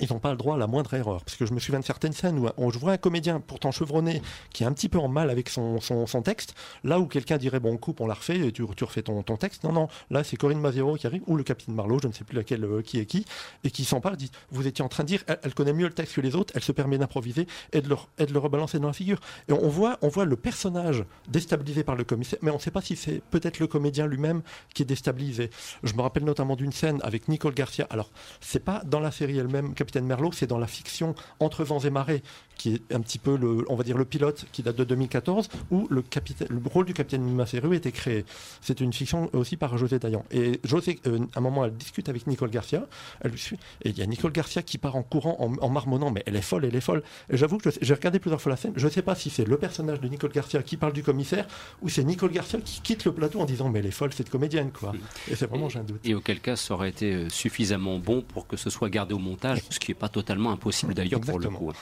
ils 0.00 0.12
n'ont 0.12 0.18
pas 0.18 0.30
le 0.30 0.36
droit 0.36 0.56
à 0.56 0.58
la 0.58 0.66
moindre 0.66 0.92
erreur. 0.94 1.22
Parce 1.24 1.36
que 1.36 1.46
je 1.46 1.52
me 1.52 1.60
souviens 1.60 1.80
de 1.80 1.84
certaines 1.84 2.12
scènes 2.12 2.38
où 2.38 2.48
on, 2.56 2.70
je 2.70 2.78
vois 2.78 2.92
un 2.92 2.96
comédien 2.96 3.40
pourtant 3.40 3.70
chevronné 3.70 4.22
qui 4.52 4.64
est 4.64 4.66
un 4.66 4.72
petit 4.72 4.88
peu 4.88 4.98
en 4.98 5.08
mal 5.08 5.30
avec 5.30 5.48
son, 5.48 5.80
son, 5.80 6.22
texte, 6.22 6.54
là 6.82 6.98
où 6.98 7.06
quelqu'un 7.06 7.36
dirait 7.36 7.60
bon 7.60 7.74
on 7.74 7.76
coupe, 7.76 8.00
on 8.00 8.06
la 8.06 8.14
refait, 8.14 8.38
et 8.38 8.52
tu, 8.52 8.62
refais 8.62 9.02
ton, 9.02 9.22
ton 9.22 9.36
texte. 9.36 9.64
Non, 9.64 9.72
non, 9.72 9.88
là 10.10 10.24
c'est 10.24 10.36
Corinne 10.36 10.60
Mazero 10.60 10.96
qui 10.96 11.06
arrive, 11.06 11.22
ou 11.26 11.36
le 11.36 11.44
capitaine 11.44 11.74
Marlowe, 11.74 12.00
je 12.02 12.08
ne 12.08 12.12
sais 12.12 12.24
plus 12.24 12.36
laquelle 12.36 12.64
euh, 12.64 12.82
qui 12.82 12.98
est 12.98 13.06
qui, 13.06 13.24
et 13.62 13.70
qui 13.70 13.84
s'empare, 13.84 14.16
dit 14.16 14.30
vous 14.50 14.66
étiez 14.66 14.84
en 14.84 14.88
train 14.88 15.04
de 15.04 15.08
dire, 15.08 15.22
elle, 15.26 15.38
elle 15.42 15.54
connaît 15.54 15.72
mieux 15.72 15.86
le 15.86 15.92
texte 15.92 16.14
que 16.14 16.20
les 16.20 16.34
autres, 16.34 16.52
elle 16.56 16.62
se 16.62 16.72
permet 16.72 16.98
d'improviser 16.98 17.46
et 17.72 17.80
de, 17.80 17.88
le, 17.88 17.96
et 18.18 18.26
de 18.26 18.32
le 18.32 18.38
rebalancer 18.38 18.78
dans 18.78 18.88
la 18.88 18.92
figure. 18.92 19.20
Et 19.48 19.52
on 19.52 19.68
voit, 19.68 19.98
on 20.02 20.08
voit 20.08 20.24
le 20.24 20.36
personnage 20.36 21.04
déstabilisé 21.28 21.84
par 21.84 21.96
le 21.96 22.04
commissaire, 22.04 22.38
mais 22.42 22.50
on 22.50 22.56
ne 22.56 22.60
sait 22.60 22.70
pas 22.70 22.80
si 22.80 22.96
c'est 22.96 23.22
peut-être 23.30 23.58
le 23.58 23.66
comédien 23.66 24.06
lui-même 24.06 24.42
qui 24.74 24.82
est 24.82 24.86
déstabilisé. 24.86 25.50
Je 25.82 25.94
me 25.94 26.02
rappelle 26.02 26.24
notamment 26.24 26.56
d'une 26.56 26.72
scène 26.72 27.00
avec 27.02 27.28
Nicole 27.28 27.54
Garcia. 27.54 27.86
Alors, 27.90 28.10
c'est 28.40 28.64
pas 28.64 28.82
dans 28.84 29.00
la 29.00 29.10
série 29.10 29.38
elle-même, 29.38 29.74
Capitaine 29.84 30.06
Merlot, 30.06 30.32
c'est 30.32 30.46
dans 30.46 30.58
la 30.58 30.66
fiction 30.66 31.14
Entre 31.40 31.62
vents 31.62 31.80
et 31.80 31.90
marées, 31.90 32.22
qui 32.56 32.74
est 32.74 32.94
un 32.94 33.00
petit 33.00 33.18
peu 33.18 33.36
le, 33.36 33.64
on 33.68 33.76
va 33.76 33.84
dire 33.84 33.98
le 33.98 34.06
pilote, 34.06 34.46
qui 34.50 34.62
date 34.62 34.76
de 34.76 34.84
2014, 34.84 35.50
où 35.70 35.86
le, 35.90 36.00
capitaine, 36.00 36.48
le 36.50 36.60
rôle 36.72 36.86
du 36.86 36.94
capitaine 36.94 37.22
Maseru 37.22 37.74
a 37.74 37.76
été 37.76 37.92
créé. 37.92 38.24
C'est 38.62 38.80
une 38.80 38.94
fiction 38.94 39.28
aussi 39.34 39.58
par 39.58 39.76
José 39.76 39.98
Dayan. 39.98 40.24
Et 40.30 40.60
José, 40.64 41.00
euh, 41.06 41.18
à 41.34 41.40
un 41.40 41.42
moment, 41.42 41.66
elle 41.66 41.76
discute 41.76 42.08
avec 42.08 42.26
Nicole 42.26 42.48
Garcia, 42.48 42.86
elle 43.20 43.34
et 43.82 43.90
il 43.90 43.98
y 43.98 44.02
a 44.02 44.06
Nicole 44.06 44.32
Garcia 44.32 44.62
qui 44.62 44.78
part 44.78 44.96
en 44.96 45.02
courant, 45.02 45.36
en, 45.60 45.68
marmonnant, 45.68 46.10
mais 46.10 46.22
elle 46.24 46.36
est 46.36 46.42
folle, 46.42 46.64
elle 46.64 46.76
est 46.76 46.80
folle. 46.80 47.02
Et 47.28 47.36
j'avoue 47.36 47.58
que 47.58 47.68
j'ai 47.82 47.94
regardé 47.94 48.18
plusieurs 48.18 48.40
fois 48.40 48.50
la 48.50 48.56
scène, 48.56 48.72
je 48.76 48.86
ne 48.86 48.90
sais 48.90 49.02
pas 49.02 49.14
si 49.14 49.28
c'est 49.28 49.44
le 49.44 49.58
personnage 49.58 50.00
de 50.00 50.08
Nicole 50.08 50.32
Garcia 50.32 50.62
qui 50.62 50.78
parle 50.78 50.94
du 50.94 51.02
commissaire, 51.02 51.46
ou 51.82 51.90
c'est 51.90 52.04
Nicole 52.04 52.30
Garcia 52.30 52.58
qui 52.64 52.80
quitte 52.80 53.04
le 53.04 53.12
plateau 53.12 53.40
en 53.40 53.44
disant, 53.44 53.68
mais 53.68 53.80
elle 53.80 53.86
est 53.86 53.90
folle, 53.90 54.14
cette 54.14 54.30
comédienne, 54.30 54.70
quoi. 54.70 54.94
Et 55.30 55.36
c'est 55.36 55.46
vraiment, 55.46 55.68
j'ai 55.68 55.80
un 55.80 55.84
doute. 55.84 56.00
Et 56.04 56.14
auquel 56.14 56.40
cas, 56.40 56.56
ça 56.56 56.74
aurait 56.74 56.88
été 56.88 57.12
euh, 57.12 57.28
suffisamment 57.28 57.98
bon 57.98 58.22
pour 58.22 58.46
que 58.46 58.56
ce 58.56 58.70
soit 58.70 58.88
gardé 58.88 59.14
au 59.14 59.18
montage, 59.18 59.60
ce 59.74 59.80
qui 59.80 59.90
n'est 59.90 59.94
pas 59.96 60.08
totalement 60.08 60.50
impossible 60.50 60.94
d'ailleurs 60.94 61.20
pour 61.20 61.38
le 61.38 61.44
coup. 61.58 61.72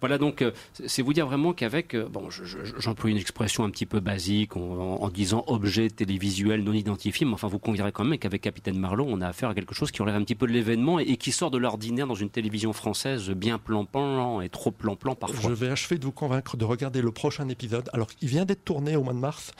Voilà, 0.00 0.18
donc 0.18 0.42
euh, 0.42 0.50
c'est 0.86 1.02
vous 1.02 1.12
dire 1.12 1.26
vraiment 1.26 1.52
qu'avec, 1.52 1.94
euh, 1.94 2.06
bon, 2.08 2.28
je- 2.30 2.44
je- 2.44 2.58
j'emploie 2.78 3.10
une 3.10 3.16
expression 3.16 3.64
un 3.64 3.70
petit 3.70 3.86
peu 3.86 4.00
basique 4.00 4.56
en, 4.56 5.08
disant 5.08 5.44
objet 5.46 5.88
télévisuel 5.88 6.62
non 6.62 6.72
identifié, 6.72 7.24
mais 7.26 7.32
enfin 7.32 7.48
vous 7.48 7.58
conviendrez 7.58 7.92
quand 7.92 8.04
même 8.04 8.18
qu'avec 8.18 8.42
Capitaine 8.42 8.78
Marlowe, 8.78 9.06
on 9.08 9.20
a 9.22 9.28
affaire 9.28 9.48
à 9.48 9.54
quelque 9.54 9.74
chose 9.74 9.90
qui 9.90 10.02
relève 10.02 10.16
un 10.16 10.22
petit 10.24 10.34
peu 10.34 10.46
de 10.46 10.52
l'événement 10.52 11.00
et, 11.00 11.04
et 11.04 11.16
qui 11.16 11.32
sort 11.32 11.50
de 11.50 11.58
l'ordinaire 11.58 12.06
dans 12.06 12.14
une 12.14 12.28
télévision 12.30 12.72
française 12.72 13.30
bien 13.30 13.58
plan-plan 13.58 14.40
et 14.40 14.48
trop 14.48 14.70
plan-plan 14.70 15.14
parfois. 15.14 15.50
Je 15.50 15.54
vais 15.54 15.68
achever 15.68 15.96
de 15.98 16.04
vous 16.04 16.12
convaincre 16.12 16.56
de 16.56 16.64
regarder 16.64 17.00
le 17.00 17.10
prochain 17.12 17.48
épisode. 17.48 17.88
Alors, 17.92 18.08
il 18.20 18.28
vient 18.28 18.44
d'être 18.44 18.64
tourné 18.64 18.96
au 18.96 19.02
mois 19.02 19.14
de 19.14 19.18
mars, 19.18 19.52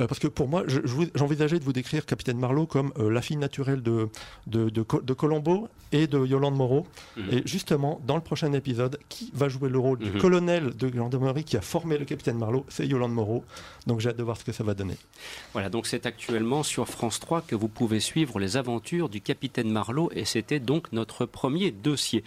euh, 0.00 0.06
parce 0.06 0.18
que 0.18 0.26
pour 0.28 0.48
moi, 0.48 0.64
je- 0.66 0.80
je 0.84 0.94
j'envisageais 1.14 1.58
de 1.58 1.64
vous 1.64 1.72
décrire 1.72 2.06
Capitaine 2.06 2.38
Marlowe 2.38 2.66
comme 2.66 2.92
euh, 2.98 3.10
la 3.10 3.20
fille 3.22 3.36
naturelle 3.36 3.82
de, 3.82 4.08
de, 4.46 4.68
de 4.70 5.12
Colombo 5.12 5.68
et 5.92 6.06
de 6.06 6.24
Yolande 6.26 6.56
Moreau. 6.56 6.86
Mhm. 7.16 7.24
Et 7.36 7.42
justement, 7.46 8.00
dans 8.06 8.14
le 8.14 8.20
prochain 8.22 8.52
épisode, 8.52 8.96
qui 9.08 9.32
va 9.34 9.48
jouer 9.48 9.68
le 9.68 9.78
rôle 9.80 9.98
du 9.98 10.10
Mhm. 10.12 10.20
colonel 10.20 10.70
de 10.76 10.88
gendarmerie 10.94 11.42
qui 11.42 11.56
a 11.56 11.60
formé 11.60 11.98
le 11.98 12.04
Capitaine 12.04 12.38
Marlowe 12.38 12.64
C'est 12.68 12.86
Yolande 12.86 13.12
Moreau. 13.12 13.42
Donc, 13.88 13.98
j'ai 13.98 14.10
hâte 14.10 14.16
de 14.18 14.22
voir 14.22 14.36
ce 14.36 14.44
que 14.44 14.52
ça 14.52 14.62
va 14.62 14.74
donner. 14.74 14.94
Voilà, 15.52 15.68
donc 15.68 15.88
c'est 15.88 16.06
actuellement 16.06 16.62
sur 16.62 16.86
France 16.88 17.18
3 17.18 17.40
que 17.42 17.56
vous 17.56 17.66
pouvez 17.66 17.98
suivre 17.98 18.38
les 18.38 18.56
aventures 18.56 19.08
du 19.08 19.20
capitaine 19.20 19.68
Marlowe 19.68 20.10
et 20.14 20.24
c'était 20.24 20.60
donc 20.60 20.92
notre 20.92 21.26
premier 21.26 21.72
dossier. 21.72 22.22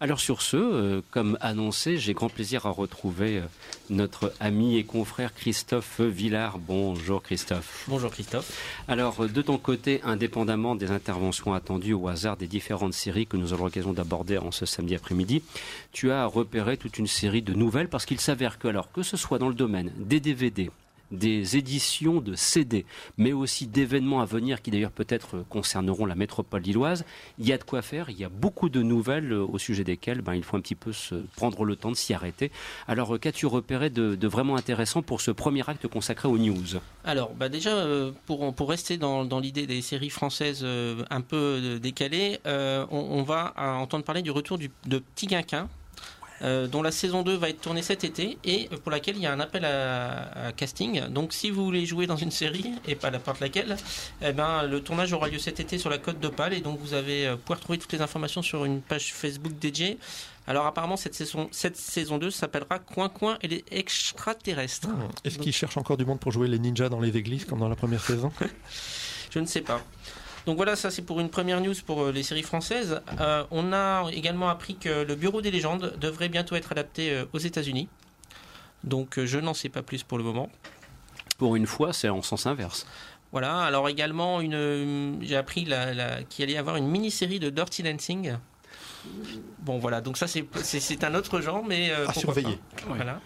Alors 0.00 0.20
sur 0.20 0.42
ce, 0.42 0.56
euh, 0.56 1.00
comme 1.10 1.36
annoncé, 1.40 1.98
j'ai 1.98 2.14
grand 2.14 2.28
plaisir 2.28 2.66
à 2.66 2.70
retrouver 2.70 3.38
euh, 3.38 3.42
notre 3.90 4.32
ami 4.38 4.76
et 4.76 4.84
confrère 4.84 5.34
Christophe 5.34 6.00
Villard. 6.00 6.60
Bonjour 6.60 7.20
Christophe. 7.20 7.84
Bonjour 7.88 8.12
Christophe. 8.12 8.48
Alors 8.86 9.24
euh, 9.24 9.26
de 9.26 9.42
ton 9.42 9.58
côté, 9.58 10.00
indépendamment 10.04 10.76
des 10.76 10.92
interventions 10.92 11.52
attendues 11.52 11.94
au 11.94 12.06
hasard 12.06 12.36
des 12.36 12.46
différentes 12.46 12.94
séries 12.94 13.26
que 13.26 13.36
nous 13.36 13.52
aurons 13.52 13.64
l'occasion 13.64 13.92
d'aborder 13.92 14.38
en 14.38 14.52
ce 14.52 14.66
samedi 14.66 14.94
après-midi, 14.94 15.42
tu 15.90 16.12
as 16.12 16.26
repéré 16.26 16.76
toute 16.76 16.98
une 16.98 17.08
série 17.08 17.42
de 17.42 17.52
nouvelles 17.52 17.88
parce 17.88 18.06
qu'il 18.06 18.20
s'avère 18.20 18.60
que 18.60 18.68
alors 18.68 18.92
que 18.92 19.02
ce 19.02 19.16
soit 19.16 19.40
dans 19.40 19.48
le 19.48 19.54
domaine 19.54 19.90
des 19.98 20.20
DVD, 20.20 20.70
des 21.10 21.56
éditions 21.56 22.20
de 22.20 22.34
CD, 22.34 22.84
mais 23.16 23.32
aussi 23.32 23.66
d'événements 23.66 24.20
à 24.20 24.24
venir 24.24 24.62
qui 24.62 24.70
d'ailleurs 24.70 24.90
peut-être 24.90 25.44
concerneront 25.48 26.06
la 26.06 26.14
métropole 26.14 26.62
lilloise. 26.62 27.04
Il 27.38 27.46
y 27.46 27.52
a 27.52 27.58
de 27.58 27.64
quoi 27.64 27.82
faire, 27.82 28.10
il 28.10 28.18
y 28.18 28.24
a 28.24 28.28
beaucoup 28.28 28.68
de 28.68 28.82
nouvelles 28.82 29.32
euh, 29.32 29.44
au 29.44 29.58
sujet 29.58 29.84
desquelles 29.84 30.20
ben, 30.20 30.34
il 30.34 30.42
faut 30.42 30.56
un 30.56 30.60
petit 30.60 30.74
peu 30.74 30.92
se 30.92 31.14
prendre 31.36 31.64
le 31.64 31.76
temps 31.76 31.90
de 31.90 31.96
s'y 31.96 32.14
arrêter. 32.14 32.50
Alors 32.86 33.14
euh, 33.14 33.18
qu'as-tu 33.18 33.46
repéré 33.46 33.90
de, 33.90 34.28
vraiment 34.28 34.56
intéressant 34.56 35.02
pour 35.02 35.20
ce 35.20 35.30
premier 35.30 35.68
acte 35.68 35.86
consacré 35.88 36.28
aux 36.28 36.38
news? 36.38 36.78
Alors 37.04 37.32
bah 37.34 37.48
déjà, 37.48 37.70
euh, 37.70 38.12
pour, 38.26 38.54
pour 38.54 38.68
rester 38.68 38.98
dans, 38.98 39.24
dans 39.24 39.40
l'idée 39.40 39.66
des 39.66 39.80
séries 39.80 40.10
françaises 40.10 40.64
un 40.64 41.20
peu 41.20 41.78
décalées, 41.80 42.38
on, 42.44 43.22
va 43.22 43.54
entendre 43.56 44.04
parler 44.04 44.22
du 44.22 44.30
retour 44.30 44.58
de 44.58 44.98
Petit 44.98 45.26
Quinquin, 45.26 45.58
euh, 45.64 45.77
dont 46.40 46.82
la 46.82 46.92
saison 46.92 47.22
2 47.22 47.36
va 47.36 47.48
être 47.48 47.60
tournée 47.60 47.82
cet 47.82 48.04
été 48.04 48.38
et 48.44 48.68
pour 48.82 48.90
laquelle 48.90 49.16
il 49.16 49.22
y 49.22 49.26
a 49.26 49.32
un 49.32 49.40
appel 49.40 49.64
à, 49.64 50.52
casting. 50.56 51.06
Donc 51.08 51.32
si 51.32 51.50
vous 51.50 51.64
voulez 51.64 51.86
jouer 51.86 52.06
dans 52.06 52.16
une 52.16 52.30
série 52.30 52.72
et 52.86 52.94
pas 52.94 53.10
n'importe 53.10 53.40
laquelle, 53.40 53.76
eh 54.22 54.32
ben, 54.32 54.62
le 54.62 54.80
tournage 54.80 55.12
aura 55.12 55.28
lieu 55.28 55.38
cet 55.38 55.60
été 55.60 55.78
sur 55.78 55.90
la 55.90 55.98
côte 55.98 56.20
d'Opale 56.20 56.54
et 56.54 56.60
donc 56.60 56.78
vous 56.80 56.94
avez 56.94 57.26
euh, 57.26 57.36
pouvoir 57.36 57.60
trouver 57.60 57.78
toutes 57.78 57.92
les 57.92 58.00
informations 58.00 58.42
sur 58.42 58.64
une 58.64 58.80
page 58.80 59.12
Facebook 59.12 59.58
dédiée. 59.58 59.98
Alors 60.46 60.66
apparemment 60.66 60.96
cette 60.96 61.14
saison, 61.14 61.48
cette 61.52 61.76
saison 61.76 62.18
2 62.18 62.30
s'appellera 62.30 62.78
Coin 62.78 63.08
Coin 63.08 63.36
et 63.42 63.48
les 63.48 63.64
extraterrestres. 63.70 64.88
Ah, 64.90 65.08
est-ce 65.24 65.38
qu'ils 65.38 65.52
cherchent 65.52 65.76
encore 65.76 65.96
du 65.96 66.06
monde 66.06 66.20
pour 66.20 66.32
jouer 66.32 66.48
les 66.48 66.58
ninjas 66.58 66.88
dans 66.88 67.00
les 67.00 67.16
églises 67.16 67.44
comme 67.44 67.58
dans 67.58 67.68
la 67.68 67.76
première 67.76 68.02
saison? 68.02 68.32
Je 69.30 69.38
ne 69.38 69.46
sais 69.46 69.60
pas. 69.60 69.82
Donc 70.48 70.56
voilà, 70.56 70.76
ça 70.76 70.90
c'est 70.90 71.02
pour 71.02 71.20
une 71.20 71.28
première 71.28 71.60
news 71.60 71.74
pour 71.84 72.04
euh, 72.04 72.10
les 72.10 72.22
séries 72.22 72.42
françaises. 72.42 73.02
Euh, 73.20 73.44
on 73.50 73.74
a 73.74 74.08
également 74.10 74.48
appris 74.48 74.76
que 74.76 75.04
le 75.04 75.14
Bureau 75.14 75.42
des 75.42 75.50
légendes 75.50 75.94
devrait 76.00 76.30
bientôt 76.30 76.54
être 76.54 76.72
adapté 76.72 77.10
euh, 77.10 77.26
aux 77.34 77.38
États-Unis. 77.38 77.86
Donc 78.82 79.22
je 79.22 79.38
n'en 79.38 79.52
sais 79.52 79.68
pas 79.68 79.82
plus 79.82 80.04
pour 80.04 80.16
le 80.16 80.24
moment. 80.24 80.48
Pour 81.36 81.54
une 81.54 81.66
fois, 81.66 81.92
c'est 81.92 82.08
en 82.08 82.22
sens 82.22 82.46
inverse. 82.46 82.86
Voilà, 83.30 83.60
alors 83.60 83.90
également, 83.90 84.40
j'ai 84.40 85.36
appris 85.36 85.64
qu'il 85.64 85.74
allait 85.74 86.52
y 86.54 86.56
avoir 86.56 86.76
une 86.76 86.88
mini-série 86.88 87.40
de 87.40 87.50
Dirty 87.50 87.82
Dancing 87.82 88.38
Bon 89.60 89.78
voilà, 89.78 90.00
donc 90.00 90.16
ça 90.16 90.26
c'est 90.26 91.04
un 91.04 91.14
autre 91.14 91.42
genre, 91.42 91.62
mais 91.62 91.90
à 91.90 92.14
surveiller. 92.14 92.58
Voilà. 92.86 93.20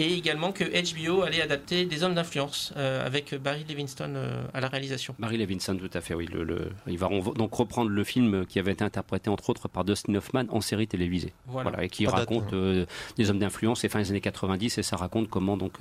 Et 0.00 0.14
également 0.14 0.50
que 0.50 0.64
HBO 0.64 1.20
allait 1.20 1.42
adapter 1.42 1.84
des 1.84 2.02
hommes 2.02 2.14
d'influence 2.14 2.72
euh, 2.78 3.04
avec 3.04 3.34
Barry 3.34 3.66
Levinson 3.68 4.14
euh, 4.16 4.42
à 4.54 4.60
la 4.62 4.68
réalisation. 4.68 5.14
Barry 5.18 5.36
Levinson, 5.36 5.76
tout 5.76 5.90
à 5.92 6.00
fait, 6.00 6.14
oui. 6.14 6.26
Le, 6.32 6.70
il 6.86 6.96
va 6.96 7.10
donc 7.36 7.52
reprendre 7.52 7.90
le 7.90 8.02
film 8.02 8.46
qui 8.46 8.58
avait 8.58 8.72
été 8.72 8.82
interprété 8.82 9.28
entre 9.28 9.50
autres 9.50 9.68
par 9.68 9.84
Dustin 9.84 10.14
Hoffman 10.14 10.44
en 10.48 10.62
série 10.62 10.88
télévisée. 10.88 11.34
Voilà. 11.46 11.84
et 11.84 11.90
qui 11.90 12.06
raconte 12.06 12.54
euh, 12.54 12.86
des 13.18 13.28
hommes 13.28 13.40
d'influence, 13.40 13.80
c'est 13.80 13.90
fin 13.90 13.98
des 13.98 14.08
années 14.08 14.22
90 14.22 14.78
et 14.78 14.82
ça 14.82 14.96
raconte 14.96 15.28
comment 15.28 15.58
donc 15.58 15.74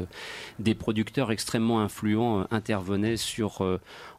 des 0.60 0.76
producteurs 0.76 1.32
extrêmement 1.32 1.80
influents 1.80 2.46
intervenaient 2.52 3.16
sur 3.16 3.64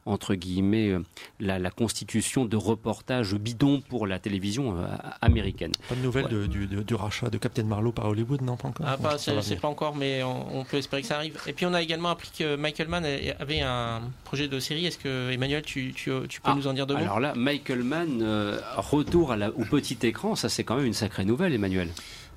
entre 0.07 0.35
guillemets 0.35 0.95
la, 1.41 1.71
constitution 1.71 2.47
de 2.47 2.57
reportages 2.57 3.35
bidons 3.35 3.83
pour 3.87 4.07
la 4.07 4.19
télévision 4.19 4.77
américaine. 5.21 5.73
Pas 5.89 5.95
de 5.95 6.01
nouvelles 6.01 6.49
du, 6.49 6.67
du, 6.67 6.95
rachat 6.95 7.29
de 7.29 7.37
Captain 7.37 7.65
Marlowe 7.65 7.93
par 7.93 8.07
Hollywood, 8.07 8.41
non 8.41 8.57
pas 8.57 8.69
encore? 8.69 8.87
Ah, 8.89 8.97
pas, 8.97 9.19
c'est 9.19 9.61
pas 9.61 9.69
encore 9.69 9.90
mais 9.97 10.23
on, 10.23 10.65
peut 10.65 10.77
espérer 10.77 11.03
que 11.03 11.09
ça 11.09 11.17
arrive. 11.17 11.39
Et 11.47 11.53
puis 11.53 11.67
on 11.67 11.75
a 11.75 11.83
également 11.83 12.11
appris 12.11 12.31
que 12.37 12.57
Michael 12.57 12.89
Mann 12.89 13.07
avait 13.39 13.61
un 13.61 14.03
projet 14.25 14.49
de 14.49 14.61
série. 14.61 14.87
Est-ce 14.87 14.99
que 14.99 15.31
Emmanuel, 15.31 15.63
tu, 15.63 15.93
tu, 15.93 16.11
peux 16.11 16.27
ah, 16.45 16.55
nous 16.55 16.67
en 16.67 16.73
dire 16.73 16.87
deux 16.87 16.95
mots? 16.95 17.01
Alors 17.01 17.21
là, 17.21 17.35
Michael 17.35 17.83
Mann, 17.83 18.21
euh, 18.23 18.61
retour 18.77 19.33
à 19.33 19.37
au 19.49 19.65
petit 19.65 19.99
écran, 20.03 20.37
ça 20.37 20.49
c'est 20.49 20.65
quand 20.65 20.77
même 20.77 20.87
une 20.87 20.95
sacrée 20.95 21.25
nouvelle, 21.25 21.55
Emmanuel. 21.55 21.89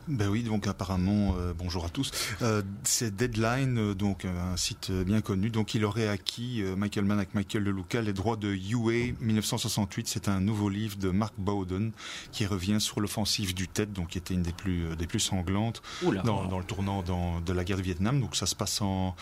Ben 0.08 0.28
oui, 0.28 0.44
donc 0.44 0.68
apparemment, 0.68 1.36
euh, 1.38 1.54
bonjour 1.58 1.86
à 1.86 1.90
tous. 1.90 2.12
Euh, 2.42 2.62
c'est 2.84 3.16
Deadline, 3.16 3.78
euh, 3.78 3.94
donc 3.94 4.26
un 4.26 4.58
site 4.58 4.92
bien 4.92 5.22
connu. 5.22 5.50
Donc 5.50 5.76
il 5.76 5.86
aurait 5.86 6.10
acquis 6.10 6.62
Michael 6.76 7.06
Mann 7.06 7.18
avec 7.18 7.34
Michael 7.34 7.64
Lelouka 7.64 8.02
les 8.02 8.12
droits 8.12 8.36
de 8.36 8.54
UA 8.54 9.14
1968. 9.22 10.08
C'est 10.08 10.28
un 10.28 10.42
nouveau 10.42 10.68
livre 10.68 10.98
de 10.98 11.10
Mark 11.10 11.34
Bowden 11.38 11.92
qui 12.32 12.46
revient 12.46 12.82
sur 12.82 13.00
l'offensive 13.00 13.54
du 13.54 13.68
TED, 13.68 13.94
donc 13.94 14.10
qui 14.10 14.18
était 14.18 14.34
une 14.34 14.44
des 14.44 14.52
plus 14.52 14.96
des 14.98 15.08
plus 15.08 15.20
sanglantes 15.20 15.82
dans, 16.26 16.46
dans, 16.46 16.60
le 16.60 16.66
tournant 16.66 17.02
dans, 17.02 17.40
de 17.40 17.54
la 17.54 17.64
guerre 17.64 17.78
du 17.78 17.84
Vietnam. 17.84 18.20
Donc 18.20 18.36
ça 18.36 18.46
se 18.46 18.56
passe 18.56 18.82
en 18.82 19.16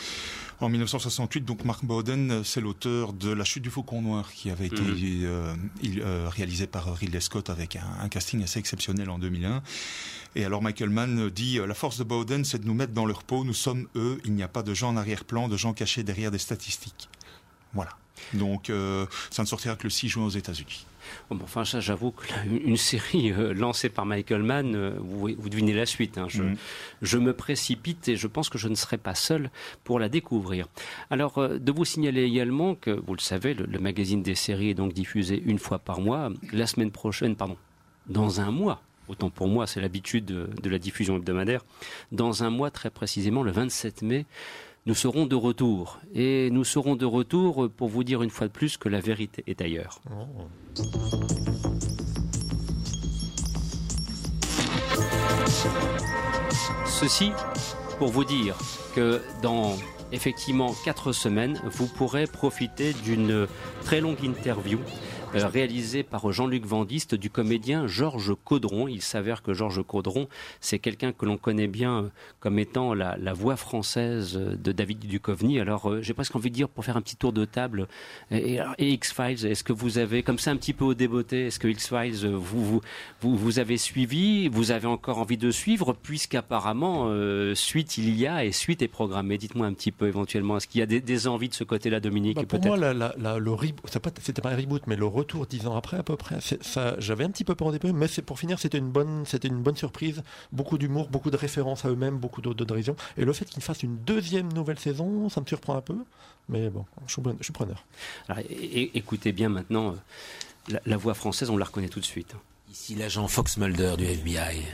en 0.63 0.69
1968. 0.69 1.45
Donc 1.45 1.65
Mark 1.65 1.83
Bowden, 1.83 2.43
c'est 2.43 2.61
l'auteur 2.61 3.13
de 3.13 3.31
La 3.31 3.43
chute 3.43 3.63
du 3.63 3.69
Faucon 3.69 4.01
Noir 4.01 4.31
qui 4.31 4.49
avait 4.49 4.67
été 4.67 4.81
mhm. 4.81 5.69
il, 5.81 6.03
réalisé 6.03 6.67
par 6.67 6.93
Ridley 6.95 7.19
Scott 7.19 7.49
avec 7.49 7.75
un, 7.75 7.85
un 8.01 8.09
casting 8.09 8.43
assez 8.43 8.59
exceptionnel 8.59 9.09
en 9.09 9.19
2001. 9.19 9.61
Et 10.35 10.45
alors 10.45 10.61
Michael 10.61 10.89
Mann 10.89 11.29
dit 11.29 11.59
euh, 11.59 11.67
la 11.67 11.73
force 11.73 11.97
de 11.97 12.03
Bowden, 12.03 12.45
c'est 12.45 12.59
de 12.59 12.65
nous 12.65 12.73
mettre 12.73 12.93
dans 12.93 13.05
leur 13.05 13.23
peau. 13.23 13.43
Nous 13.43 13.53
sommes 13.53 13.87
eux. 13.95 14.19
Il 14.23 14.33
n'y 14.33 14.43
a 14.43 14.47
pas 14.47 14.63
de 14.63 14.73
gens 14.73 14.89
en 14.89 14.97
arrière-plan, 14.97 15.49
de 15.49 15.57
gens 15.57 15.73
cachés 15.73 16.03
derrière 16.03 16.31
des 16.31 16.37
statistiques. 16.37 17.09
Voilà. 17.73 17.91
Donc 18.33 18.69
euh, 18.69 19.05
ça 19.29 19.43
ne 19.43 19.47
sortira 19.47 19.75
que 19.75 19.83
le 19.83 19.89
6 19.89 20.09
juin 20.09 20.25
aux 20.25 20.29
États-Unis. 20.29 20.85
Bon, 21.29 21.39
enfin, 21.43 21.65
ça, 21.65 21.79
j'avoue 21.79 22.11
qu'une 22.11 22.77
série 22.77 23.31
euh, 23.31 23.53
lancée 23.53 23.89
par 23.89 24.05
Michael 24.05 24.43
Mann, 24.43 24.95
vous, 24.99 25.29
vous, 25.37 25.49
devinez 25.49 25.73
la 25.73 25.85
suite. 25.85 26.17
Hein. 26.17 26.27
Je, 26.29 26.43
mm. 26.43 26.57
je, 27.01 27.17
me 27.17 27.33
précipite 27.33 28.07
et 28.07 28.15
je 28.15 28.27
pense 28.27 28.49
que 28.49 28.57
je 28.57 28.67
ne 28.67 28.75
serai 28.75 28.97
pas 28.97 29.15
seul 29.15 29.49
pour 29.83 29.99
la 29.99 30.09
découvrir. 30.09 30.67
Alors, 31.09 31.49
de 31.49 31.71
vous 31.71 31.85
signaler 31.85 32.23
également 32.23 32.75
que, 32.75 32.91
vous 32.91 33.15
le 33.15 33.19
savez, 33.19 33.53
le, 33.53 33.65
le, 33.65 33.79
magazine 33.79 34.23
des 34.23 34.35
séries 34.35 34.69
est 34.69 34.75
donc 34.75 34.93
diffusé 34.93 35.41
une 35.45 35.59
fois 35.59 35.79
par 35.79 35.99
mois. 35.99 36.29
La 36.53 36.67
semaine 36.67 36.91
prochaine, 36.91 37.35
pardon, 37.35 37.57
dans 38.07 38.39
un 38.39 38.51
mois, 38.51 38.81
autant 39.07 39.29
pour 39.29 39.47
moi, 39.47 39.67
c'est 39.67 39.81
l'habitude 39.81 40.25
de, 40.25 40.69
la 40.69 40.79
diffusion 40.79 41.17
hebdomadaire. 41.17 41.63
Dans 42.11 42.43
un 42.43 42.49
mois, 42.49 42.71
très 42.71 42.89
précisément, 42.89 43.43
le 43.43 43.51
27 43.51 44.01
mai, 44.01 44.25
nous 44.85 44.95
serons 44.95 45.25
de 45.25 45.35
retour. 45.35 45.99
Et 46.13 46.49
nous 46.51 46.63
serons 46.63 46.95
de 46.95 47.05
retour 47.05 47.69
pour 47.69 47.87
vous 47.89 48.03
dire 48.03 48.23
une 48.23 48.29
fois 48.29 48.47
de 48.47 48.51
plus 48.51 48.77
que 48.77 48.89
la 48.89 48.99
vérité 48.99 49.43
est 49.47 49.61
ailleurs. 49.61 50.01
Ceci 56.85 57.31
pour 57.99 58.09
vous 58.09 58.23
dire 58.23 58.57
que 58.95 59.21
dans 59.43 59.75
effectivement 60.11 60.73
quatre 60.83 61.11
semaines, 61.11 61.59
vous 61.65 61.87
pourrez 61.87 62.25
profiter 62.25 62.93
d'une 62.93 63.47
très 63.83 64.01
longue 64.01 64.23
interview 64.23 64.79
euh, 65.35 65.47
réalisé 65.47 66.03
par 66.03 66.31
Jean-Luc 66.31 66.65
Vandiste 66.65 67.15
du 67.15 67.29
comédien 67.29 67.87
Georges 67.87 68.33
Caudron. 68.43 68.87
Il 68.87 69.01
s'avère 69.01 69.41
que 69.41 69.53
Georges 69.53 69.83
Caudron, 69.83 70.27
c'est 70.59 70.79
quelqu'un 70.79 71.13
que 71.13 71.25
l'on 71.25 71.37
connaît 71.37 71.67
bien 71.67 72.03
euh, 72.03 72.09
comme 72.39 72.59
étant 72.59 72.93
la, 72.93 73.15
voix 73.33 73.55
française 73.55 74.33
de 74.35 74.71
David 74.71 74.99
Duchovny. 74.99 75.59
Alors, 75.59 75.89
euh, 75.89 76.01
j'ai 76.01 76.13
presque 76.13 76.35
envie 76.35 76.49
de 76.49 76.55
dire, 76.55 76.67
pour 76.67 76.83
faire 76.83 76.97
un 76.97 77.01
petit 77.01 77.15
tour 77.15 77.31
de 77.31 77.45
table, 77.45 77.87
et, 78.29 78.59
X-Files, 78.79 79.45
est-ce 79.45 79.63
que 79.63 79.73
vous 79.73 79.97
avez, 79.97 80.21
comme 80.21 80.37
ça 80.37 80.51
un 80.51 80.57
petit 80.57 80.73
peu 80.73 80.83
au 80.83 80.93
débeauté, 80.93 81.47
est-ce 81.47 81.59
que 81.59 81.67
X-Files, 81.67 82.27
vous, 82.27 82.81
vous, 83.21 83.37
vous, 83.37 83.59
avez 83.59 83.77
suivi, 83.77 84.49
vous 84.49 84.71
avez 84.71 84.87
encore 84.87 85.19
envie 85.19 85.37
de 85.37 85.49
suivre, 85.49 85.93
puisqu'apparemment, 85.93 87.09
suite 87.55 87.97
il 87.97 88.15
y 88.17 88.27
a 88.27 88.43
et 88.43 88.51
suite 88.51 88.81
est 88.81 88.87
programmée. 88.87 89.37
Dites-moi 89.37 89.65
un 89.65 89.73
petit 89.73 89.91
peu 89.91 90.07
éventuellement, 90.07 90.57
est-ce 90.57 90.67
qu'il 90.67 90.79
y 90.79 90.83
a 90.83 90.85
des, 90.85 91.27
envies 91.27 91.49
de 91.49 91.53
ce 91.53 91.63
côté-là, 91.63 91.99
Dominique 91.99 92.35
bah, 92.35 92.45
Pour 92.45 92.65
moi, 92.65 92.77
la, 92.77 93.13
le 93.39 93.51
c'était 94.19 94.41
pas 94.41 94.51
un 94.51 94.55
reboot, 94.55 94.83
mais 94.87 94.95
le 94.95 95.05
retour 95.21 95.45
dix 95.45 95.67
ans 95.67 95.75
après 95.75 95.97
à 95.97 96.03
peu 96.03 96.17
près. 96.17 96.39
Ça, 96.61 96.95
j'avais 96.99 97.23
un 97.23 97.29
petit 97.29 97.43
peu 97.43 97.55
peur 97.55 97.69
au 97.69 97.71
début, 97.71 97.93
mais 97.93 98.07
c'est 98.07 98.21
pour 98.21 98.39
finir, 98.39 98.59
c'était 98.59 98.77
une 98.77 98.91
bonne, 98.91 99.25
c'était 99.25 99.47
une 99.47 99.61
bonne 99.61 99.75
surprise. 99.75 100.23
Beaucoup 100.51 100.77
d'humour, 100.77 101.09
beaucoup 101.09 101.31
de 101.31 101.37
références 101.37 101.85
à 101.85 101.89
eux-mêmes, 101.89 102.17
beaucoup 102.17 102.41
de, 102.41 102.53
de 102.53 102.95
Et 103.17 103.25
le 103.25 103.33
fait 103.33 103.45
qu'ils 103.45 103.63
fassent 103.63 103.83
une 103.83 103.97
deuxième 103.97 104.51
nouvelle 104.53 104.79
saison, 104.79 105.29
ça 105.29 105.41
me 105.41 105.45
surprend 105.45 105.75
un 105.75 105.81
peu. 105.81 105.97
Mais 106.49 106.69
bon, 106.69 106.85
je 107.07 107.13
suis, 107.13 107.21
je 107.39 107.43
suis 107.43 107.53
preneur. 107.53 107.85
écoutez 108.49 109.31
bien 109.31 109.49
maintenant, 109.49 109.95
euh, 110.71 110.77
la, 110.85 110.97
voix 110.97 111.13
française, 111.13 111.49
on 111.49 111.57
la 111.57 111.65
reconnaît 111.65 111.89
tout 111.89 111.99
de 111.99 112.05
suite. 112.05 112.35
Ici 112.71 112.95
l'agent 112.95 113.27
Fox 113.27 113.57
Mulder 113.57 113.95
du 113.97 114.05
FBI. 114.05 114.65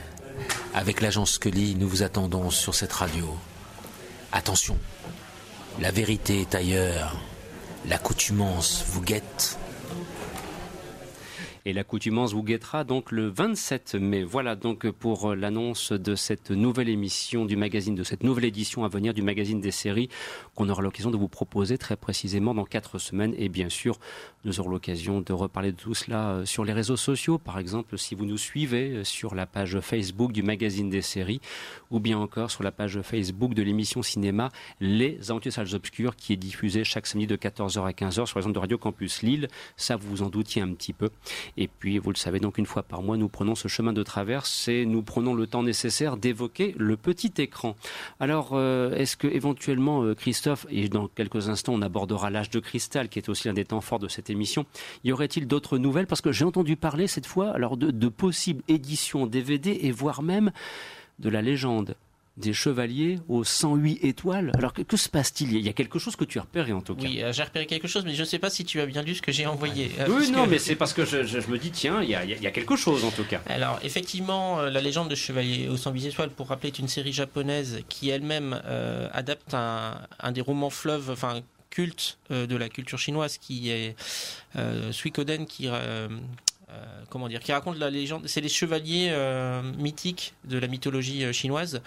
Avec 0.74 1.00
l'agent 1.00 1.24
Scully, 1.24 1.74
nous 1.74 1.88
vous 1.88 2.02
attendons 2.02 2.50
sur 2.50 2.74
cette 2.74 2.92
radio. 2.92 3.26
Attention, 4.32 4.78
la 5.80 5.90
vérité 5.90 6.40
est 6.40 6.54
ailleurs. 6.54 7.16
L'accoutumance 7.86 8.84
vous 8.88 9.02
guette. 9.02 9.58
Et 11.68 11.74
l'accoutumance 11.74 12.32
vous 12.32 12.42
guettera 12.42 12.82
donc 12.82 13.12
le 13.12 13.28
27 13.28 13.96
mai. 13.96 14.22
Voilà 14.22 14.56
donc 14.56 14.90
pour 14.90 15.34
l'annonce 15.34 15.92
de 15.92 16.14
cette 16.14 16.50
nouvelle 16.50 16.88
émission 16.88 17.44
du 17.44 17.56
magazine, 17.56 17.94
de 17.94 18.04
cette 18.04 18.22
nouvelle 18.22 18.46
édition 18.46 18.84
à 18.84 18.88
venir 18.88 19.12
du 19.12 19.20
magazine 19.20 19.60
des 19.60 19.70
séries 19.70 20.08
qu'on 20.54 20.70
aura 20.70 20.80
l'occasion 20.80 21.10
de 21.10 21.18
vous 21.18 21.28
proposer 21.28 21.76
très 21.76 21.98
précisément 21.98 22.54
dans 22.54 22.64
quatre 22.64 22.98
semaines. 22.98 23.34
Et 23.36 23.50
bien 23.50 23.68
sûr, 23.68 23.98
nous 24.46 24.60
aurons 24.60 24.70
l'occasion 24.70 25.20
de 25.20 25.30
reparler 25.34 25.72
de 25.72 25.76
tout 25.76 25.92
cela 25.92 26.30
euh, 26.30 26.46
sur 26.46 26.64
les 26.64 26.72
réseaux 26.72 26.96
sociaux. 26.96 27.36
Par 27.36 27.58
exemple, 27.58 27.98
si 27.98 28.14
vous 28.14 28.24
nous 28.24 28.38
suivez 28.38 28.92
euh, 28.92 29.04
sur 29.04 29.34
la 29.34 29.44
page 29.44 29.78
Facebook 29.80 30.32
du 30.32 30.42
magazine 30.42 30.88
des 30.88 31.02
séries 31.02 31.42
ou 31.90 32.00
bien 32.00 32.16
encore 32.16 32.50
sur 32.50 32.62
la 32.62 32.72
page 32.72 33.02
Facebook 33.02 33.52
de 33.52 33.62
l'émission 33.62 34.02
cinéma 34.02 34.48
Les 34.80 35.30
Aventures 35.30 35.52
Salles 35.52 35.74
Obscures 35.74 36.16
qui 36.16 36.32
est 36.32 36.36
diffusée 36.36 36.82
chaque 36.84 37.06
samedi 37.06 37.26
de 37.26 37.36
14h 37.36 37.84
à 37.84 37.90
15h 37.90 38.24
sur 38.24 38.38
les 38.38 38.46
ondes 38.46 38.54
de 38.54 38.58
Radio 38.58 38.78
Campus 38.78 39.20
Lille. 39.20 39.48
Ça, 39.76 39.96
vous 39.96 40.08
vous 40.08 40.22
en 40.22 40.30
doutiez 40.30 40.62
un 40.62 40.72
petit 40.72 40.94
peu. 40.94 41.10
Et 41.60 41.66
puis, 41.66 41.98
vous 41.98 42.10
le 42.10 42.16
savez, 42.16 42.38
donc 42.38 42.56
une 42.56 42.66
fois 42.66 42.84
par 42.84 43.02
mois, 43.02 43.16
nous 43.16 43.28
prenons 43.28 43.56
ce 43.56 43.66
chemin 43.66 43.92
de 43.92 44.04
traverse 44.04 44.68
et 44.68 44.86
nous 44.86 45.02
prenons 45.02 45.34
le 45.34 45.48
temps 45.48 45.64
nécessaire 45.64 46.16
d'évoquer 46.16 46.72
le 46.78 46.96
petit 46.96 47.32
écran. 47.38 47.74
Alors, 48.20 48.50
euh, 48.52 48.94
est-ce 48.94 49.16
que 49.16 49.26
éventuellement, 49.26 50.04
euh, 50.04 50.14
Christophe, 50.14 50.66
et 50.70 50.88
dans 50.88 51.08
quelques 51.08 51.48
instants, 51.48 51.74
on 51.74 51.82
abordera 51.82 52.30
l'âge 52.30 52.50
de 52.50 52.60
cristal, 52.60 53.08
qui 53.08 53.18
est 53.18 53.28
aussi 53.28 53.48
un 53.48 53.54
des 53.54 53.64
temps 53.64 53.80
forts 53.80 53.98
de 53.98 54.06
cette 54.06 54.30
émission, 54.30 54.66
y 55.02 55.10
aurait-il 55.10 55.48
d'autres 55.48 55.78
nouvelles? 55.78 56.06
Parce 56.06 56.20
que 56.20 56.30
j'ai 56.30 56.44
entendu 56.44 56.76
parler 56.76 57.08
cette 57.08 57.26
fois 57.26 57.50
alors 57.50 57.76
de, 57.76 57.90
de 57.90 58.08
possibles 58.08 58.62
éditions 58.68 59.26
DVD 59.26 59.80
et 59.82 59.90
voire 59.90 60.22
même 60.22 60.52
de 61.18 61.28
la 61.28 61.42
légende 61.42 61.96
des 62.38 62.52
chevaliers 62.52 63.18
aux 63.28 63.44
108 63.44 63.98
étoiles. 64.04 64.52
Alors 64.56 64.72
que, 64.72 64.82
que 64.82 64.96
se 64.96 65.08
passe-t-il? 65.08 65.52
Il 65.54 65.60
y 65.66 65.68
a 65.68 65.72
quelque 65.72 65.98
chose 65.98 66.16
que 66.16 66.24
tu 66.24 66.38
as 66.38 66.42
repéré 66.42 66.72
en 66.72 66.80
tout 66.80 66.94
cas. 66.94 67.02
Oui, 67.02 67.22
euh, 67.22 67.32
j'ai 67.32 67.42
repéré 67.42 67.66
quelque 67.66 67.88
chose, 67.88 68.04
mais 68.04 68.14
je 68.14 68.20
ne 68.20 68.26
sais 68.26 68.38
pas 68.38 68.50
si 68.50 68.64
tu 68.64 68.80
as 68.80 68.86
bien 68.86 69.02
lu 69.02 69.14
ce 69.14 69.22
que 69.22 69.32
j'ai 69.32 69.46
envoyé. 69.46 69.90
Euh, 70.00 70.06
Oui, 70.08 70.30
non, 70.30 70.44
que- 70.44 70.50
mais 70.50 70.58
c'est 70.58 70.76
parce 70.76 70.92
que 70.92 71.04
je, 71.04 71.24
je- 71.24 71.40
je 71.40 71.48
me 71.48 71.58
dis, 71.58 71.70
tiens, 71.70 72.00
il 72.02 72.08
y 72.10 72.14
a, 72.14 72.24
il 72.24 72.30
y 72.30 72.34
a- 72.34 72.36
il 72.36 72.42
y 72.42 72.46
a 72.46 72.50
quelque 72.50 72.76
chose 72.76 73.04
en 73.04 73.10
tout 73.10 73.24
cas. 73.24 73.40
Alors, 73.46 73.78
effectivement, 73.82 74.60
euh, 74.60 74.70
La 74.70 74.80
légende 74.80 75.08
de 75.10 75.14
Chevalier 75.14 75.68
aux 75.68 75.76
108 75.76 76.06
étoiles, 76.06 76.30
pour 76.30 76.48
rappeler, 76.48 76.68
est 76.68 76.78
une 76.78 76.88
série 76.88 77.12
japonaise 77.12 77.80
qui 77.88 78.10
elle-même 78.10 78.60
euh, 78.66 79.08
adapte 79.12 79.54
un, 79.54 80.00
un 80.20 80.32
des 80.32 80.40
romans 80.40 80.70
fleuves, 80.70 81.10
enfin 81.10 81.40
culte 81.70 82.18
euh, 82.30 82.46
de 82.46 82.56
la 82.56 82.68
culture 82.68 82.98
chinoise, 82.98 83.36
qui 83.38 83.70
est 83.70 83.94
euh, 84.56 84.90
Suikoden, 84.92 85.46
qui 85.46 85.66
euh, 85.68 86.08
comment 87.10 87.28
dire, 87.28 87.40
qui 87.40 87.52
raconte 87.52 87.78
la 87.78 87.90
légende. 87.90 88.26
C'est 88.26 88.40
les 88.42 88.48
chevaliers 88.48 89.10
mythiques 89.78 90.34
de 90.44 90.58
la 90.58 90.66
mythologie 90.66 91.32
chinoise, 91.32 91.80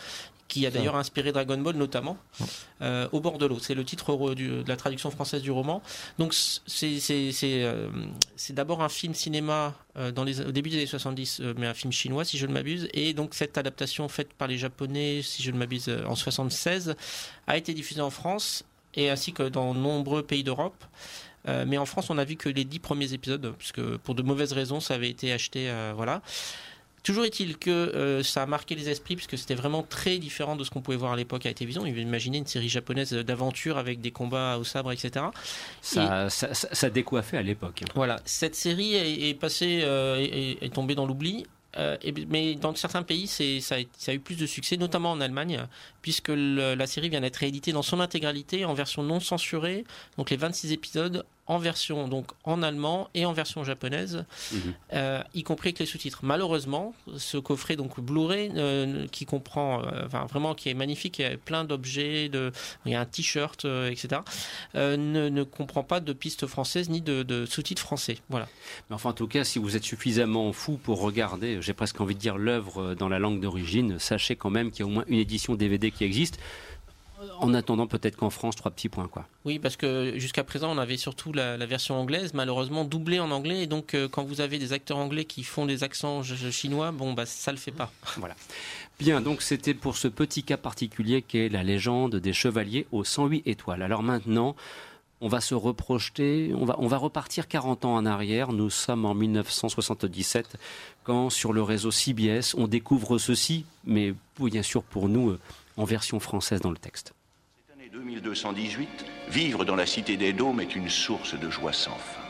qui 0.52 0.66
a 0.66 0.70
d'ailleurs 0.72 0.96
inspiré 0.96 1.32
Dragon 1.32 1.58
Ball 1.58 1.76
notamment. 1.76 2.18
euh, 2.82 3.08
au 3.12 3.20
bord 3.20 3.38
de 3.38 3.46
l'eau, 3.46 3.60
c'est 3.60 3.74
le 3.76 3.84
titre 3.86 4.34
du- 4.36 4.64
de 4.64 4.68
la 4.68 4.76
traduction 4.76 5.10
française 5.12 5.42
du 5.42 5.52
roman. 5.52 5.82
Donc 6.20 6.34
c'est 6.34 7.00
euh, 7.44 7.90
c'est 8.36 8.54
d'abord 8.54 8.82
un 8.82 8.90
film 8.90 9.14
cinéma 9.14 9.74
euh, 9.98 10.12
dans 10.12 10.24
les 10.24 10.42
au 10.42 10.52
début 10.52 10.70
des 10.70 10.78
années 10.78 10.86
70, 10.86 11.40
euh, 11.42 11.54
mais 11.58 11.68
un 11.68 11.74
film 11.74 11.92
chinois 11.92 12.26
si 12.26 12.38
je 12.38 12.46
ne 12.48 12.54
m'abuse. 12.54 12.88
Et 12.94 13.14
donc 13.14 13.34
cette 13.34 13.58
adaptation 13.58 14.08
faite 14.10 14.34
par 14.34 14.48
les 14.48 14.58
Japonais, 14.58 15.22
si 15.24 15.42
je 15.44 15.52
ne 15.52 15.58
m'abuse, 15.58 15.90
en 16.08 16.16
76, 16.16 16.96
a 17.48 17.58
été 17.58 17.74
diffusée 17.74 18.02
en 18.02 18.10
France 18.10 18.64
et 18.96 19.10
ainsi 19.10 19.32
que 19.34 19.44
dans 19.44 19.74
nombreux 19.74 20.22
pays 20.24 20.44
d'Europe. 20.44 20.84
Mais 21.66 21.80
en 21.80 21.88
France, 21.88 22.12
on 22.12 22.20
a 22.20 22.24
vu 22.24 22.36
que 22.36 22.50
les 22.50 22.66
dix 22.66 22.78
premiers 22.78 23.14
épisodes, 23.14 23.56
puisque 23.58 23.82
pour 24.04 24.14
de 24.14 24.22
mauvaises 24.22 24.54
raisons, 24.54 24.80
ça 24.80 24.94
avait 24.94 25.10
été 25.10 25.34
acheté, 25.34 25.74
voilà. 25.96 26.22
Toujours 27.04 27.26
est-il 27.26 27.58
que 27.58 27.70
euh, 27.72 28.22
ça 28.24 28.44
a 28.44 28.46
marqué 28.46 28.76
les 28.76 28.90
esprits 28.90 29.16
puisque 29.16 29.38
c'était 29.38 29.56
vraiment 29.56 29.82
très 29.84 30.18
différent 30.20 30.56
de 30.56 30.64
ce 30.64 30.70
qu'on 30.70 30.82
pouvait 30.82 30.98
voir 30.98 31.14
à 31.14 31.16
l'époque 31.16 31.46
à 31.46 31.50
la 31.50 31.54
télévision. 31.56 31.86
Imaginez 31.86 32.38
une 32.38 32.46
série 32.46 32.70
japonaise 32.70 33.12
d'aventure 33.14 33.78
avec 33.78 34.02
des 34.02 34.12
combats 34.12 34.58
au 34.58 34.64
sabre, 34.64 34.92
etc. 34.92 35.26
Ça, 35.82 36.30
ça, 36.30 36.54
ça- 36.54 36.70
ça 36.72 36.90
décoiffait 36.90 37.38
à 37.38 37.42
l'époque. 37.42 37.84
Voilà, 37.96 38.20
cette 38.26 38.56
série 38.56 38.94
est, 38.94 39.30
est 39.30 39.34
passée, 39.34 39.82
euh, 39.84 40.18
est, 40.20 40.64
est 40.64 40.74
tombée 40.74 40.96
dans 40.96 41.06
l'oubli. 41.06 41.46
euh, 41.78 41.96
et- 42.04 42.12
mais 42.30 42.56
dans 42.56 42.76
certains 42.76 43.02
pays, 43.02 43.28
ça, 43.28 43.46
a, 43.76 43.80
ça 43.98 44.12
a 44.12 44.14
eu 44.14 44.20
plus 44.20 44.36
de 44.36 44.46
succès, 44.46 44.76
notamment 44.76 45.10
en 45.12 45.22
Allemagne, 45.22 45.66
puisque 46.02 46.28
le- 46.28 46.76
la 46.76 46.86
série 46.86 47.08
vient 47.08 47.22
d'être 47.22 47.38
rééditée 47.38 47.72
dans 47.72 47.82
son 47.82 48.02
intégralité 48.02 48.66
en 48.66 48.74
version 48.74 49.04
non 49.04 49.22
censurée, 49.22 49.86
donc 50.18 50.30
les 50.32 50.36
26 50.36 50.74
épisodes 50.74 51.24
en 51.52 51.58
version 51.58 52.08
donc 52.08 52.28
en 52.46 52.64
allemand 52.64 53.10
et 53.14 53.26
en 53.26 53.34
version 53.34 53.66
japonaise, 53.66 54.24
euh, 54.94 55.22
y 55.34 55.44
compris 55.44 55.68
avec 55.70 55.80
les 55.80 55.86
sous-titres. 55.86 56.20
Malheureusement, 56.24 56.96
ce 57.18 57.38
coffret 57.38 57.76
donc 57.76 58.00
Blu-ray 58.00 58.54
euh, 58.56 59.06
qui 59.12 59.26
comprend, 59.26 59.84
euh, 59.84 60.06
enfin 60.06 60.26
vraiment 60.28 60.56
qui 60.56 60.70
est 60.70 60.74
magnifique, 60.74 61.20
il 61.20 61.24
y 61.24 61.26
a 61.26 61.36
plein 61.36 61.66
d'objets, 61.66 62.30
de, 62.30 62.54
il 62.86 62.94
y 62.94 62.96
a 62.96 63.02
un 63.02 63.06
t-shirt, 63.06 63.66
etc. 63.66 64.22
ne, 64.76 64.96
ne 65.28 65.44
comprend 65.44 65.84
pas 65.84 66.00
de 66.00 66.14
pistes 66.14 66.48
françaises 66.48 66.90
ni 66.90 67.02
de, 67.02 67.22
de 67.24 67.46
sous-titres 67.46 67.82
français. 67.82 68.20
Voilà. 68.30 68.48
Mais 68.90 68.96
enfin, 68.96 69.10
en 69.10 69.14
tout 69.14 69.28
cas, 69.28 69.44
si 69.44 69.60
vous 69.60 69.76
êtes 69.76 69.84
suffisamment 69.84 70.54
fou 70.54 70.80
pour 70.82 71.02
regarder, 71.02 71.62
j'ai 71.62 71.74
presque 71.74 72.00
envie 72.00 72.16
de 72.16 72.20
dire 72.22 72.38
l'œuvre 72.38 72.96
dans 72.96 73.10
la 73.10 73.20
langue 73.20 73.42
d'origine, 73.42 74.00
sachez 74.00 74.38
quand 74.38 74.52
même 74.52 74.72
qu'il 74.72 74.80
y 74.80 74.84
a 74.84 74.86
au 74.86 74.94
moins 74.94 75.04
une 75.10 75.20
édition 75.20 75.56
DVD 75.56 75.92
qui 75.92 76.06
existe. 76.06 76.40
En 77.40 77.54
attendant, 77.54 77.88
peut-être 77.88 78.16
qu'en 78.18 78.30
France, 78.30 78.56
trois 78.56 78.72
petits 78.72 78.90
points, 78.90 79.08
quoi. 79.08 79.26
Oui, 79.46 79.60
parce 79.60 79.76
que 79.78 80.14
jusqu'à 80.18 80.44
présent, 80.44 80.72
on 80.72 80.78
avait 80.78 80.98
surtout 80.98 81.34
la, 81.34 81.58
la 81.58 81.66
version 81.66 81.96
anglaise, 82.00 82.34
malheureusement 82.34 82.84
doublée 82.86 83.20
en 83.20 83.32
anglais. 83.32 83.64
Et 83.64 83.68
donc, 83.68 83.94
euh, 83.94 84.08
quand 84.08 84.24
vous 84.24 84.42
avez 84.42 84.58
des 84.60 84.74
acteurs 84.74 84.98
anglais 84.98 85.26
qui 85.26 85.44
font 85.44 85.66
des 85.66 85.84
accents 85.84 86.24
ch- 86.24 86.40
ch- 86.40 86.54
chinois, 86.54 86.92
bon, 86.92 87.14
bah, 87.14 87.26
ça 87.26 87.52
le 87.52 87.58
fait 87.58 87.72
pas. 87.72 87.92
Voilà. 88.18 88.36
Bien, 89.00 89.22
donc 89.22 89.42
c'était 89.42 89.74
pour 89.74 89.98
ce 89.98 90.08
petit 90.08 90.44
cas 90.44 90.58
particulier 90.58 91.22
qu'est 91.22 91.50
la 91.50 91.64
légende 91.64 92.16
des 92.18 92.34
chevaliers 92.34 92.86
aux 92.92 93.04
108 93.04 93.44
étoiles. 93.48 93.82
Alors 93.82 94.04
maintenant, 94.04 94.56
on 95.22 95.28
va 95.28 95.42
se 95.42 95.54
reprojeter, 95.56 96.52
on 96.56 96.66
va, 96.66 96.76
on 96.80 96.88
va 96.88 96.98
repartir 96.98 97.48
40 97.48 97.86
ans 97.86 97.96
en 97.96 98.06
arrière. 98.06 98.52
Nous 98.54 98.70
sommes 98.70 99.06
en 99.06 99.14
1977, 99.14 100.58
quand 101.04 101.30
sur 101.30 101.54
le 101.54 101.62
réseau 101.64 101.92
CBS, 101.92 102.56
on 102.58 102.68
découvre 102.68 103.18
ceci, 103.18 103.66
mais 103.86 104.14
bien 104.40 104.64
sûr 104.64 104.84
pour 104.84 105.10
nous, 105.10 105.32
euh, 105.32 105.40
en 105.78 105.84
version 105.84 106.20
française 106.20 106.62
dans 106.62 106.72
le 106.72 106.78
texte. 106.78 107.14
Année 107.74 107.90
2218, 107.92 109.06
vivre 109.30 109.66
dans 109.66 109.76
la 109.76 109.86
cité 109.86 110.18
des 110.18 110.34
dômes 110.34 110.60
est 110.60 110.76
une 110.76 110.90
source 110.90 111.40
de 111.40 111.50
joie 111.50 111.74
sans 111.74 111.96
fin. 111.96 112.22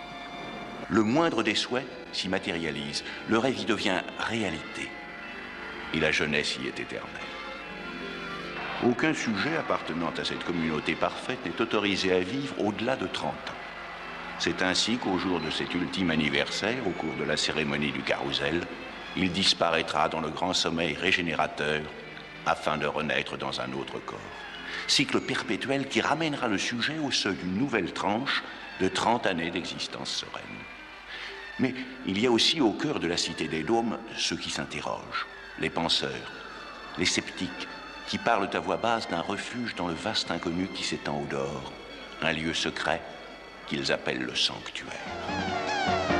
Le 0.89 1.03
moindre 1.03 1.43
des 1.43 1.55
souhaits 1.55 1.87
s'y 2.11 2.27
matérialise, 2.27 3.03
le 3.29 3.37
rêve 3.37 3.59
y 3.59 3.65
devient 3.65 4.01
réalité. 4.19 4.89
Et 5.93 5.99
la 5.99 6.11
jeunesse 6.11 6.57
y 6.61 6.67
est 6.67 6.79
éternelle. 6.79 7.09
Aucun 8.83 9.13
sujet 9.13 9.55
appartenant 9.57 10.11
à 10.17 10.25
cette 10.25 10.43
communauté 10.43 10.95
parfaite 10.95 11.45
n'est 11.45 11.61
autorisé 11.61 12.13
à 12.13 12.19
vivre 12.19 12.59
au-delà 12.59 12.95
de 12.95 13.07
30 13.07 13.31
ans. 13.31 13.61
C'est 14.39 14.63
ainsi 14.63 14.97
qu'au 14.97 15.19
jour 15.19 15.39
de 15.39 15.51
cet 15.51 15.73
ultime 15.75 16.09
anniversaire, 16.09 16.87
au 16.87 16.91
cours 16.91 17.13
de 17.19 17.23
la 17.23 17.37
cérémonie 17.37 17.91
du 17.91 18.01
carrousel, 18.01 18.61
il 19.15 19.31
disparaîtra 19.31 20.09
dans 20.09 20.19
le 20.19 20.29
grand 20.29 20.53
sommeil 20.53 20.95
régénérateur 20.95 21.81
afin 22.45 22.77
de 22.77 22.85
renaître 22.85 23.37
dans 23.37 23.61
un 23.61 23.71
autre 23.73 23.99
corps. 23.99 24.19
Cycle 24.87 25.21
perpétuel 25.21 25.87
qui 25.87 26.01
ramènera 26.01 26.47
le 26.47 26.57
sujet 26.57 26.97
au 26.99 27.11
seuil 27.11 27.35
d'une 27.35 27.57
nouvelle 27.57 27.93
tranche 27.93 28.43
de 28.79 28.87
30 28.87 29.27
années 29.27 29.51
d'existence 29.51 30.09
sereine. 30.09 30.43
Mais 31.59 31.73
il 32.05 32.19
y 32.19 32.25
a 32.25 32.31
aussi 32.31 32.61
au 32.61 32.71
cœur 32.71 32.99
de 32.99 33.07
la 33.07 33.17
cité 33.17 33.47
des 33.47 33.63
dômes 33.63 33.97
ceux 34.17 34.37
qui 34.37 34.49
s'interrogent, 34.49 35.27
les 35.59 35.69
penseurs, 35.69 36.31
les 36.97 37.05
sceptiques, 37.05 37.67
qui 38.07 38.17
parlent 38.17 38.49
à 38.51 38.59
voix 38.59 38.77
basse 38.77 39.07
d'un 39.07 39.21
refuge 39.21 39.75
dans 39.75 39.87
le 39.87 39.93
vaste 39.93 40.31
inconnu 40.31 40.67
qui 40.67 40.83
s'étend 40.83 41.19
au 41.19 41.25
dehors, 41.25 41.71
un 42.21 42.33
lieu 42.33 42.53
secret 42.53 43.01
qu'ils 43.67 43.91
appellent 43.91 44.23
le 44.23 44.35
sanctuaire. 44.35 46.10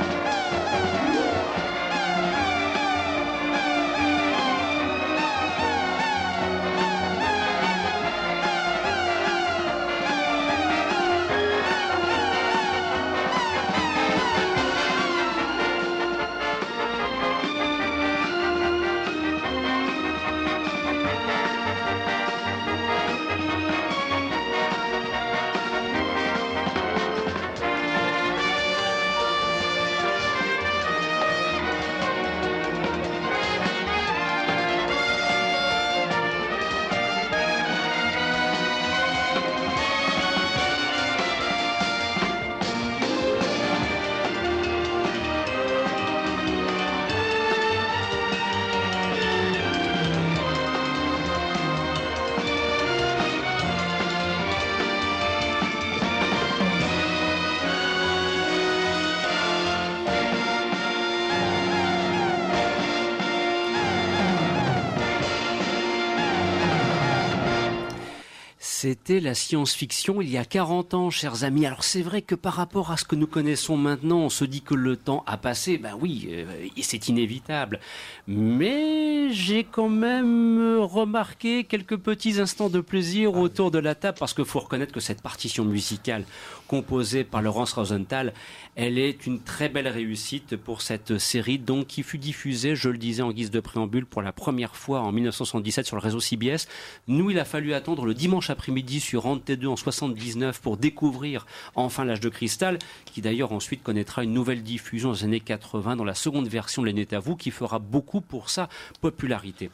it 68.92 69.01
C'était 69.04 69.18
la 69.18 69.34
science-fiction 69.34 70.22
il 70.22 70.30
y 70.30 70.38
a 70.38 70.44
40 70.44 70.94
ans, 70.94 71.10
chers 71.10 71.42
amis. 71.42 71.66
Alors 71.66 71.82
c'est 71.82 72.02
vrai 72.02 72.22
que 72.22 72.36
par 72.36 72.54
rapport 72.54 72.92
à 72.92 72.96
ce 72.96 73.04
que 73.04 73.16
nous 73.16 73.26
connaissons 73.26 73.76
maintenant, 73.76 74.18
on 74.18 74.28
se 74.28 74.44
dit 74.44 74.62
que 74.62 74.76
le 74.76 74.96
temps 74.96 75.24
a 75.26 75.36
passé. 75.36 75.76
Ben 75.76 75.98
oui, 76.00 76.28
euh, 76.30 76.68
c'est 76.82 77.08
inévitable. 77.08 77.80
Mais 78.28 79.32
j'ai 79.32 79.64
quand 79.64 79.88
même 79.88 80.78
remarqué 80.78 81.64
quelques 81.64 81.96
petits 81.96 82.40
instants 82.40 82.68
de 82.68 82.80
plaisir 82.80 83.34
autour 83.34 83.72
de 83.72 83.80
la 83.80 83.96
table 83.96 84.18
parce 84.20 84.34
qu'il 84.34 84.44
faut 84.44 84.60
reconnaître 84.60 84.92
que 84.92 85.00
cette 85.00 85.20
partition 85.20 85.64
musicale 85.64 86.24
composée 86.68 87.24
par 87.24 87.42
Laurence 87.42 87.72
Rosenthal, 87.72 88.32
elle 88.76 88.98
est 88.98 89.26
une 89.26 89.40
très 89.40 89.68
belle 89.68 89.88
réussite 89.88 90.56
pour 90.56 90.80
cette 90.80 91.18
série, 91.18 91.58
donc 91.58 91.88
qui 91.88 92.02
fut 92.02 92.18
diffusée, 92.18 92.76
je 92.76 92.88
le 92.88 92.98
disais 92.98 93.22
en 93.22 93.32
guise 93.32 93.50
de 93.50 93.60
préambule, 93.60 94.06
pour 94.06 94.22
la 94.22 94.32
première 94.32 94.76
fois 94.76 95.00
en 95.00 95.12
1977 95.12 95.86
sur 95.86 95.96
le 95.96 96.00
réseau 96.00 96.20
CBS. 96.20 96.68
Nous, 97.08 97.30
il 97.30 97.38
a 97.38 97.44
fallu 97.44 97.74
attendre 97.74 98.06
le 98.06 98.14
dimanche 98.14 98.48
après-midi 98.48 98.91
sur 99.00 99.26
Ante 99.26 99.50
2 99.50 99.66
en 99.66 99.76
79 99.76 100.60
pour 100.60 100.76
découvrir 100.76 101.46
enfin 101.74 102.04
l'âge 102.04 102.20
de 102.20 102.28
cristal, 102.28 102.78
qui 103.04 103.20
d'ailleurs 103.20 103.52
ensuite 103.52 103.82
connaîtra 103.82 104.24
une 104.24 104.32
nouvelle 104.32 104.62
diffusion 104.62 105.10
dans 105.10 105.14
les 105.14 105.24
années 105.24 105.40
80 105.40 105.96
dans 105.96 106.04
la 106.04 106.14
seconde 106.14 106.48
version 106.48 106.82
de 106.82 106.86
l'année 106.86 107.06
à 107.12 107.18
vous, 107.18 107.36
qui 107.36 107.50
fera 107.50 107.78
beaucoup 107.78 108.20
pour 108.20 108.50
sa 108.50 108.68
popularité. 109.00 109.70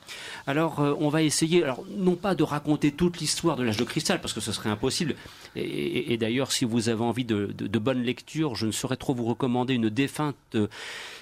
Alors, 0.47 0.81
euh, 0.81 0.95
on 0.99 1.09
va 1.09 1.23
essayer, 1.23 1.63
alors 1.63 1.85
non 1.97 2.17
pas 2.17 2.35
de 2.35 2.43
raconter 2.43 2.93
toute 2.93 3.21
l'histoire 3.21 3.57
de 3.57 3.63
l'âge 3.63 3.77
de 3.77 3.85
cristal, 3.85 4.21
parce 4.21 4.33
que 4.33 4.41
ce 4.41 4.53
serait 4.53 4.71
impossible. 4.71 5.15
Et, 5.57 6.17
d'ailleurs, 6.17 6.53
si 6.53 6.65
vous 6.65 6.89
avez 6.89 7.03
envie 7.03 7.25
de, 7.25 7.47
de, 7.47 7.67
de 7.67 7.79
bonnes 7.79 8.03
lectures, 8.03 8.55
je 8.55 8.67
ne 8.67 8.73
saurais 8.73 8.97
trop 8.97 9.15
vous 9.15 9.25
recommander 9.25 9.75
une 9.75 9.91
défunte 9.91 10.37
euh, 10.55 10.69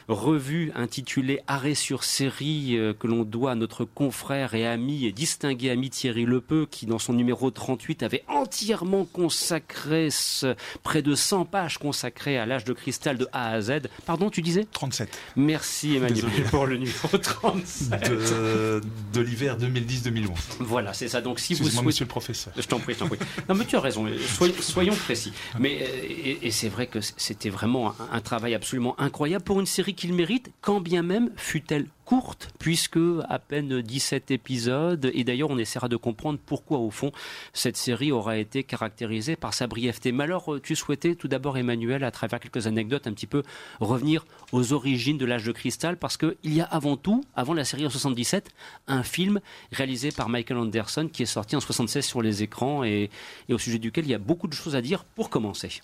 revue 0.08 0.70
intitulée 0.76 1.40
Arrêt 1.48 1.74
sur 1.74 2.04
série 2.04 2.76
euh, 2.76 2.92
que 2.94 3.06
l'on 3.06 3.24
doit 3.24 3.52
à 3.52 3.54
notre 3.56 3.84
confrère 3.84 4.54
et 4.54 4.66
ami 4.66 5.04
et 5.04 5.12
distingué 5.12 5.70
ami 5.70 5.90
Thierry 5.90 6.24
Lepeu 6.24 6.66
qui 6.70 6.86
dans 6.86 6.98
son 7.00 7.12
numéro 7.12 7.50
38 7.50 8.02
avait 8.04 8.22
entièrement 8.28 9.04
consacré 9.04 10.08
ce- 10.10 10.54
près 10.82 11.02
de 11.02 11.14
100 11.14 11.44
pages 11.44 11.78
consacrées 11.78 12.38
à 12.38 12.46
l'âge 12.46 12.64
de 12.64 12.72
cristal 12.72 13.18
de 13.18 13.26
A 13.32 13.50
à 13.50 13.60
Z. 13.60 13.72
Pardon, 14.04 14.30
tu 14.30 14.42
disais? 14.42 14.64
37. 14.70 15.18
Merci 15.36 15.96
Emmanuel 15.96 16.14
Désolé. 16.24 16.42
pour 16.50 16.66
le 16.66 16.76
numéro 16.76 17.18
37. 17.18 17.90
De, 18.08 18.80
de 19.12 19.20
l'hiver 19.20 19.58
2010-2011. 19.58 20.28
Voilà, 20.60 20.92
c'est 20.92 21.08
ça. 21.08 21.20
Donc 21.20 21.40
si 21.40 21.54
vous 21.54 21.68
souhaitez... 21.68 21.84
monsieur 21.86 22.04
le 22.04 22.08
professeur. 22.08 22.52
Je 22.56 22.62
t'en 22.66 22.78
prie, 22.78 22.94
je 22.94 23.00
t'en 23.00 23.08
prie. 23.08 23.18
Non, 23.48 23.54
mais 23.56 23.64
tu 23.64 23.74
as 23.76 23.80
raison. 23.80 24.06
Soyons, 24.36 24.54
soyons 24.60 24.94
précis. 24.94 25.32
Mais 25.58 25.78
euh, 25.82 25.86
et, 26.08 26.46
et 26.46 26.50
c'est 26.52 26.68
vrai 26.68 26.86
que 26.86 27.00
c'était 27.00 27.50
vraiment 27.50 27.90
un, 27.90 28.08
un 28.12 28.20
travail 28.20 28.54
absolument 28.54 28.94
incroyable 29.00 29.42
pour 29.44 29.58
une 29.58 29.66
série 29.66 29.94
qu'il 29.96 30.14
mérite, 30.14 30.52
quand 30.60 30.80
bien 30.80 31.02
même 31.02 31.30
fut-elle 31.36 31.86
courte, 32.04 32.50
puisque 32.60 33.00
à 33.28 33.38
peine 33.38 33.82
17 33.82 34.30
épisodes. 34.30 35.10
Et 35.12 35.24
d'ailleurs, 35.24 35.50
on 35.50 35.58
essaiera 35.58 35.88
de 35.88 35.96
comprendre 35.96 36.38
pourquoi, 36.46 36.78
au 36.78 36.90
fond, 36.90 37.10
cette 37.52 37.76
série 37.76 38.12
aura 38.12 38.38
été 38.38 38.62
caractérisée 38.62 39.34
par 39.34 39.52
sa 39.52 39.66
brièveté. 39.66 40.12
Mais 40.12 40.24
alors, 40.24 40.54
euh, 40.54 40.60
tu 40.60 40.76
souhaitais 40.76 41.16
tout 41.16 41.26
d'abord, 41.26 41.58
Emmanuel, 41.58 42.04
à 42.04 42.12
travers 42.12 42.38
quelques 42.38 42.68
anecdotes, 42.68 43.08
un 43.08 43.12
petit 43.12 43.26
peu 43.26 43.42
revenir 43.80 44.24
aux 44.52 44.72
origines 44.72 45.18
de 45.18 45.26
l'âge 45.26 45.44
de 45.44 45.52
cristal, 45.52 45.96
parce 45.96 46.16
qu'il 46.16 46.36
y 46.44 46.60
a 46.60 46.64
avant 46.64 46.96
tout, 46.96 47.24
avant 47.34 47.54
la 47.54 47.64
série 47.64 47.84
en 47.84 47.90
77, 47.90 48.50
un 48.86 49.02
film 49.02 49.40
réalisé 49.72 50.12
par 50.12 50.28
Michael 50.28 50.58
Anderson 50.58 51.08
qui 51.12 51.24
est 51.24 51.26
sorti 51.26 51.56
en 51.56 51.60
76 51.60 52.04
sur 52.04 52.22
les 52.22 52.44
écrans 52.44 52.84
et, 52.84 53.10
et 53.48 53.54
au 53.54 53.58
sujet 53.58 53.78
duquel 53.78 54.04
il 54.04 54.10
y 54.10 54.14
a 54.14 54.18
beaucoup 54.18 54.46
de 54.46 54.52
choses 54.52 54.76
à 54.76 54.80
dire 54.80 55.04
pour 55.04 55.28
commencer. 55.28 55.80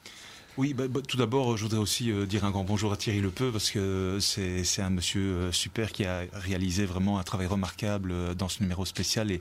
Oui, 0.59 0.75
bah, 0.75 0.85
bah, 0.87 1.01
tout 1.07 1.17
d'abord, 1.17 1.57
je 1.57 1.63
voudrais 1.63 1.79
aussi 1.79 2.11
euh, 2.11 2.27
dire 2.27 2.45
un 2.45 2.51
grand 2.51 2.63
bonjour 2.63 2.93
à 2.93 2.99
Thierry 2.99 3.21
Lepeu 3.21 3.51
parce 3.51 3.71
que 3.71 4.19
c'est 4.21 4.83
un 4.83 4.91
monsieur 4.91 5.21
euh, 5.23 5.53
super 5.53 5.93
qui 5.93 6.05
a 6.05 6.25
réalisé 6.35 6.85
vraiment 6.85 7.19
un 7.19 7.23
travail 7.23 7.47
remarquable 7.47 8.13
euh, 8.13 8.35
dans 8.35 8.51
ce 8.51 8.63
numéro 8.63 8.85
spécial 8.85 9.31
et 9.31 9.41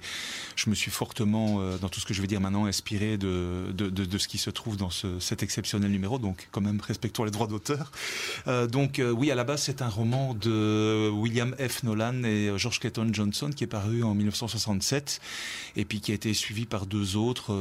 je 0.56 0.70
me 0.70 0.76
suis 0.76 0.90
fortement, 0.90 1.62
dans 1.82 1.90
tout 1.90 2.00
ce 2.00 2.06
que 2.06 2.14
je 2.14 2.22
vais 2.22 2.28
dire 2.28 2.40
maintenant, 2.40 2.66
inspiré 2.66 3.18
de, 3.18 3.74
ce 4.18 4.28
qui 4.30 4.38
se 4.38 4.50
trouve 4.50 4.78
dans 4.78 4.90
ce, 4.90 5.20
cet 5.20 5.44
exceptionnel 5.44 5.92
numéro. 5.92 6.18
Donc, 6.18 6.48
quand 6.52 6.62
même, 6.62 6.80
respectons 6.80 7.26
les 7.26 7.32
droits 7.32 7.48
d'auteur. 7.48 7.92
Donc, 8.70 9.02
oui, 9.16 9.32
à 9.32 9.36
la 9.36 9.44
base, 9.44 9.64
c'est 9.64 9.82
un 9.82 9.90
roman 9.90 10.34
de 10.34 11.10
William 11.10 11.56
F. 11.56 11.84
Nolan 11.84 12.24
et 12.24 12.52
George 12.58 12.80
Clayton 12.80 13.10
Johnson 13.12 13.50
qui 13.56 13.64
est 13.64 13.68
paru 13.68 14.04
en 14.04 14.14
1967 14.14 15.20
et 15.76 15.86
puis 15.86 16.00
qui 16.00 16.12
a 16.12 16.16
été 16.16 16.34
suivi 16.34 16.66
par 16.66 16.86
deux 16.86 17.16
autres. 17.16 17.52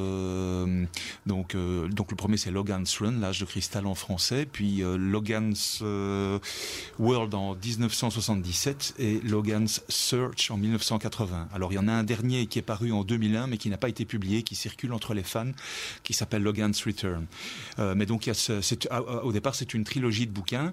donc, 1.27 1.55
le 1.55 2.17
premier 2.17 2.37
c'est 2.37 2.51
Logan's 2.51 2.99
Run, 2.99 3.21
de 3.41 3.45
cristal 3.45 3.87
en 3.87 3.95
français, 3.95 4.47
puis 4.51 4.83
euh, 4.83 4.97
Logan's 4.97 5.81
euh, 5.83 6.39
World 6.99 7.35
en 7.35 7.55
1977 7.55 8.95
et 8.99 9.21
Logan's 9.21 9.83
Search 9.89 10.51
en 10.51 10.57
1980. 10.57 11.49
Alors 11.53 11.73
il 11.73 11.77
y 11.77 11.79
en 11.79 11.89
a 11.89 11.93
un 11.93 12.05
dernier 12.05 12.47
qui 12.47 12.59
est 12.59 12.63
paru 12.63 12.93
en 12.93 13.03
2001 13.03 13.47
mais 13.47 13.57
qui 13.57 13.71
n'a 13.71 13.79
pas 13.79 13.89
été 13.89 14.05
publié, 14.05 14.43
qui 14.43 14.55
circule 14.55 14.93
entre 14.93 15.15
les 15.15 15.23
fans, 15.23 15.53
qui 16.03 16.13
s'appelle 16.13 16.43
Logan's 16.43 16.85
Return. 16.85 17.27
Euh, 17.79 17.95
mais 17.97 18.07
donc 18.07 18.29
ah, 18.29 18.57
ah, 18.91 19.25
au 19.25 19.33
départ 19.33 19.55
c'est 19.55 19.75
une 19.75 19.85
trilogie 19.85 20.27
de 20.27 20.33
bouquins. 20.33 20.73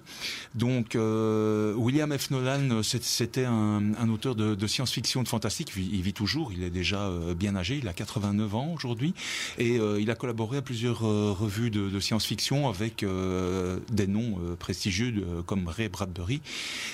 Donc 0.54 0.94
William 0.94 2.16
F. 2.16 2.30
Nolan 2.30 2.82
c'était 2.82 3.44
un, 3.44 4.08
auteur 4.08 4.34
de, 4.34 4.66
science-fiction, 4.66 5.22
de 5.22 5.28
fantastique. 5.28 5.72
Il, 5.76 6.02
vit 6.02 6.12
toujours, 6.12 6.52
il 6.52 6.62
est 6.62 6.70
déjà 6.70 7.10
bien 7.36 7.56
âgé, 7.56 7.78
il 7.78 7.88
a 7.88 7.92
89 7.92 8.54
ans 8.54 8.72
aujourd'hui 8.74 9.14
et 9.58 9.76
il 9.76 10.10
a 10.10 10.14
collaboré 10.14 10.58
à 10.58 10.62
plusieurs 10.62 11.00
revues 11.00 11.70
de 11.70 12.00
science-fiction 12.00 12.57
avec 12.66 13.02
euh, 13.02 13.78
des 13.92 14.06
noms 14.06 14.38
euh, 14.40 14.56
prestigieux 14.56 15.14
comme 15.46 15.68
Ray 15.68 15.88
Bradbury. 15.88 16.40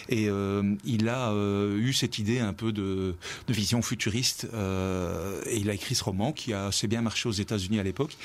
Et 0.09 0.29
euh, 0.29 0.74
il 0.85 1.09
a 1.09 1.33
eu 1.35 1.92
cette 1.92 2.18
idée 2.18 2.40
un 2.40 2.53
peu 2.53 2.72
de, 2.72 3.14
de 3.46 3.53
vision 3.53 3.81
futuriste 3.81 4.44
et 4.44 5.57
il 5.57 5.70
a 5.70 5.74
écrit 5.74 5.94
ce 5.94 6.05
roman 6.05 6.33
qui 6.33 6.53
a 6.53 6.66
assez 6.66 6.87
bien 6.87 7.00
marché 7.00 7.29
aux 7.29 7.33
États-Unis 7.33 7.79
à 7.79 7.83
l'époque. 7.83 8.16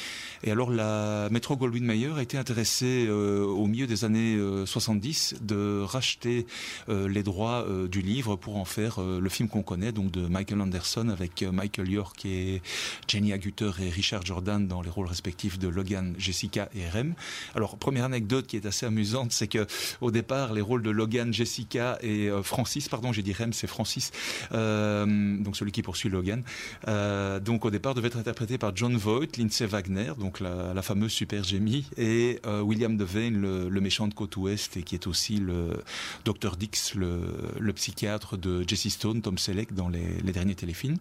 Et 0.43 0.52
alors 0.52 0.69
la 0.69 1.30
Metro 1.32 1.56
Goldwyn 1.56 1.84
Mayer 1.84 2.12
a 2.17 2.21
été 2.21 2.38
intéressée 2.38 3.08
au 3.10 3.65
milieu 3.67 3.88
des 3.88 4.06
années 4.06 4.36
euh, 4.36 4.65
70 4.65 5.36
de 5.41 5.82
racheter 5.82 6.45
les 6.88 7.23
droits 7.23 7.65
du 7.89 8.02
livre 8.02 8.36
pour 8.36 8.58
en 8.58 8.65
faire 8.65 8.99
le 9.02 9.30
film 9.30 9.49
qu'on 9.49 9.63
connaît, 9.63 9.91
donc 9.91 10.12
de 10.12 10.28
Michael 10.28 10.62
Anderson 10.62 11.10
avec 11.10 11.43
Michael 11.43 11.89
York 11.89 12.25
et 12.25 12.62
Jenny 13.08 13.34
Agutter 13.34 13.71
et 13.82 13.89
Richard 13.89 14.25
Jordan 14.25 14.67
dans 14.67 14.82
les 14.82 14.89
rôles 14.89 15.08
respectifs 15.08 15.60
de 15.60 15.67
Logan, 15.67 16.15
Jessica 16.17 16.69
et 16.75 16.88
Rem. 16.89 17.13
Alors 17.56 17.78
première 17.78 18.06
anecdote 18.06 18.48
qui 18.48 18.56
est 18.56 18.65
assez 18.65 18.86
amusante, 18.86 19.32
c'est 19.32 19.48
que 19.48 19.68
au 20.02 20.12
départ 20.12 20.54
les 20.54 20.62
rôles 20.62 20.84
de 20.84 20.89
Logan, 20.89 21.34
Jessica 21.34 21.98
et 22.02 22.30
euh, 22.30 22.44
Francis, 22.44 22.89
pardon 22.89 23.12
j'ai 23.12 23.22
dit 23.22 23.34
Rem, 23.34 23.54
c'est 23.54 23.68
Francis, 23.68 24.12
euh, 24.52 25.38
donc 25.38 25.56
celui 25.56 25.72
qui 25.72 25.82
poursuit 25.82 26.10
Logan. 26.10 26.44
Euh, 26.88 27.39
donc 27.39 27.65
au 27.65 27.72
départ 27.72 27.94
devait 27.94 28.08
être 28.08 28.18
interprété 28.18 28.58
par 28.58 28.76
John 28.76 28.96
Voight, 28.96 29.38
Lindsay 29.38 29.65
Wagner, 29.65 30.13
donc 30.18 30.39
la, 30.39 30.82
fameuse 30.82 31.12
Super 31.12 31.44
Jamie, 31.44 31.86
et 31.98 32.39
euh, 32.46 32.62
William 32.62 32.98
Devane, 32.98 33.39
le, 33.39 33.82
méchant 33.82 34.08
de 34.08 34.13
côte 34.13 34.36
ouest 34.38 34.78
et 34.78 34.84
qui 34.84 34.96
est 34.96 35.08
aussi 35.08 35.38
le 35.38 35.84
Dr 36.26 36.56
Dix, 36.58 36.96
le, 36.96 37.74
psychiatre 37.74 38.38
de 38.38 38.65
Jesse 38.68 38.89
Stone, 38.89 39.22
Tom 39.22 39.38
Selleck 39.38 39.74
dans 39.74 39.89
les 39.89 40.32
derniers 40.34 40.56
téléfilms. 40.56 40.98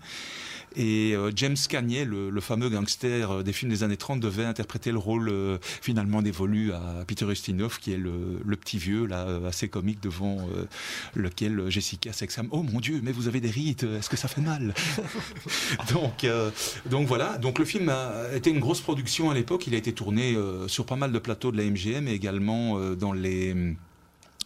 Et 0.76 1.14
euh, 1.14 1.30
James 1.34 1.56
Cagney, 1.68 2.04
le, 2.04 2.30
le 2.30 2.40
fameux 2.40 2.68
gangster 2.68 3.30
euh, 3.30 3.42
des 3.42 3.52
films 3.52 3.70
des 3.70 3.82
années 3.82 3.96
30, 3.96 4.20
devait 4.20 4.44
interpréter 4.44 4.92
le 4.92 4.98
rôle 4.98 5.28
euh, 5.28 5.58
finalement 5.62 6.22
dévolu 6.22 6.72
à 6.72 7.04
Peter 7.06 7.24
Ustinov, 7.26 7.78
qui 7.78 7.92
est 7.92 7.96
le, 7.96 8.40
le 8.44 8.56
petit 8.56 8.78
vieux 8.78 9.06
là 9.06 9.26
assez 9.46 9.68
comique 9.68 10.00
devant 10.02 10.38
lequel 11.14 11.68
Jessica 11.70 12.12
s'exclame 12.12 12.48
"Oh 12.50 12.62
mon 12.62 12.80
Dieu, 12.80 13.00
mais 13.02 13.12
vous 13.12 13.28
avez 13.28 13.40
des 13.40 13.50
rides, 13.50 13.84
est-ce 13.98 14.08
que 14.08 14.16
ça 14.16 14.28
fait 14.28 14.40
mal? 14.40 14.74
Donc 15.92 16.24
euh, 16.24 16.50
donc 16.90 17.06
voilà, 17.06 17.38
donc 17.38 17.58
le 17.58 17.64
film 17.64 17.88
a 17.88 18.34
été 18.34 18.50
une 18.50 18.60
grosse 18.60 18.80
production 18.80 19.30
à 19.30 19.34
l'époque. 19.34 19.66
Il 19.66 19.74
a 19.74 19.78
été 19.78 19.92
tourné 19.92 20.34
euh, 20.34 20.68
sur 20.68 20.86
pas 20.86 20.96
mal 20.96 21.12
de 21.12 21.18
plateaux 21.18 21.52
de 21.52 21.56
la 21.56 21.64
MGM 21.64 22.08
et 22.08 22.12
également 22.12 22.78
euh, 22.78 22.94
dans 22.94 23.12
les 23.12 23.54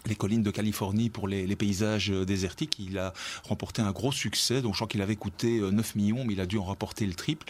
les 0.06 0.14
collines 0.14 0.42
de 0.42 0.50
Californie 0.50 1.10
pour 1.10 1.28
les, 1.28 1.46
les 1.46 1.56
paysages 1.56 2.10
euh, 2.10 2.24
désertiques. 2.24 2.76
Il 2.78 2.98
a 2.98 3.12
remporté 3.44 3.82
un 3.82 3.92
gros 3.92 4.12
succès, 4.12 4.62
donc 4.62 4.72
je 4.72 4.78
crois 4.78 4.88
qu'il 4.88 5.02
avait 5.02 5.16
coûté 5.16 5.58
euh, 5.58 5.70
9 5.70 5.94
millions, 5.96 6.24
mais 6.24 6.34
il 6.34 6.40
a 6.40 6.46
dû 6.46 6.58
en 6.58 6.64
rapporter 6.64 7.06
le 7.06 7.14
triple. 7.14 7.46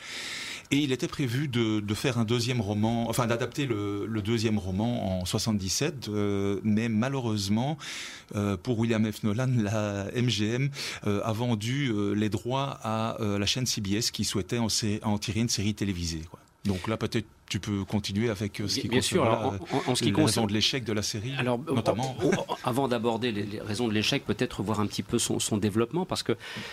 Et 0.71 0.77
il 0.79 0.93
était 0.93 1.09
prévu 1.09 1.49
de, 1.49 1.81
de 1.81 1.95
faire 1.95 2.19
un 2.19 2.25
deuxième 2.25 2.61
roman, 2.61 3.09
enfin 3.11 3.27
d'adapter 3.27 3.67
le, 3.67 4.07
le 4.07 4.23
deuxième 4.23 4.59
roman 4.59 5.21
en 5.21 5.25
77, 5.25 6.09
euh, 6.09 6.61
mais 6.65 6.89
malheureusement, 6.89 7.77
euh, 8.35 8.57
pour 8.57 8.79
William 8.79 9.11
F. 9.11 9.23
Nolan, 9.23 9.51
la 9.59 10.07
MGM 10.17 10.71
euh, 11.07 11.21
a 11.25 11.33
vendu 11.33 11.91
euh, 11.91 12.15
les 12.15 12.31
droits 12.31 12.79
à 12.83 13.21
euh, 13.21 13.39
la 13.39 13.47
chaîne 13.47 13.67
CBS 13.67 14.11
qui 14.13 14.25
souhaitait 14.25 14.59
en, 14.59 14.69
en 15.03 15.19
tirer 15.19 15.41
une 15.41 15.49
série 15.49 15.75
télévisée. 15.75 16.23
Quoi. 16.31 16.41
Donc 16.65 16.89
là, 16.89 16.97
peut-être 16.97 17.27
tu 17.53 17.61
peux 17.61 17.85
continuer 17.85 18.31
avec 18.31 18.61
euh, 18.61 18.67
ce 18.69 18.81
qui 18.81 18.89
Bien 18.89 19.03
sûr, 19.03 19.23
concerne, 19.25 19.39
alors, 19.39 19.57
voilà, 19.69 19.85
en- 19.87 19.91
en 19.91 19.95
ce 19.95 20.01
qui 20.01 20.07
les 20.07 20.13
concerne- 20.13 20.27
raisons 20.27 20.47
de 20.47 20.53
l'échec 20.55 20.85
de 20.85 20.93
la 20.95 21.03
série, 21.03 21.33
Alors, 21.37 21.59
notamment. 21.59 22.17
avant 22.65 22.89
d'aborder 22.89 23.31
les, 23.31 23.43
les 23.43 23.61
raisons 23.61 23.89
de 23.89 23.93
l'échec, 23.93 24.25
peut-être 24.25 24.63
voir 24.63 24.81
un 24.81 24.87
petit 24.87 25.03
peu 25.03 25.19
son, 25.19 25.39
son 25.39 25.59
développement, 25.59 26.07
parce 26.07 26.23
que 26.23 26.33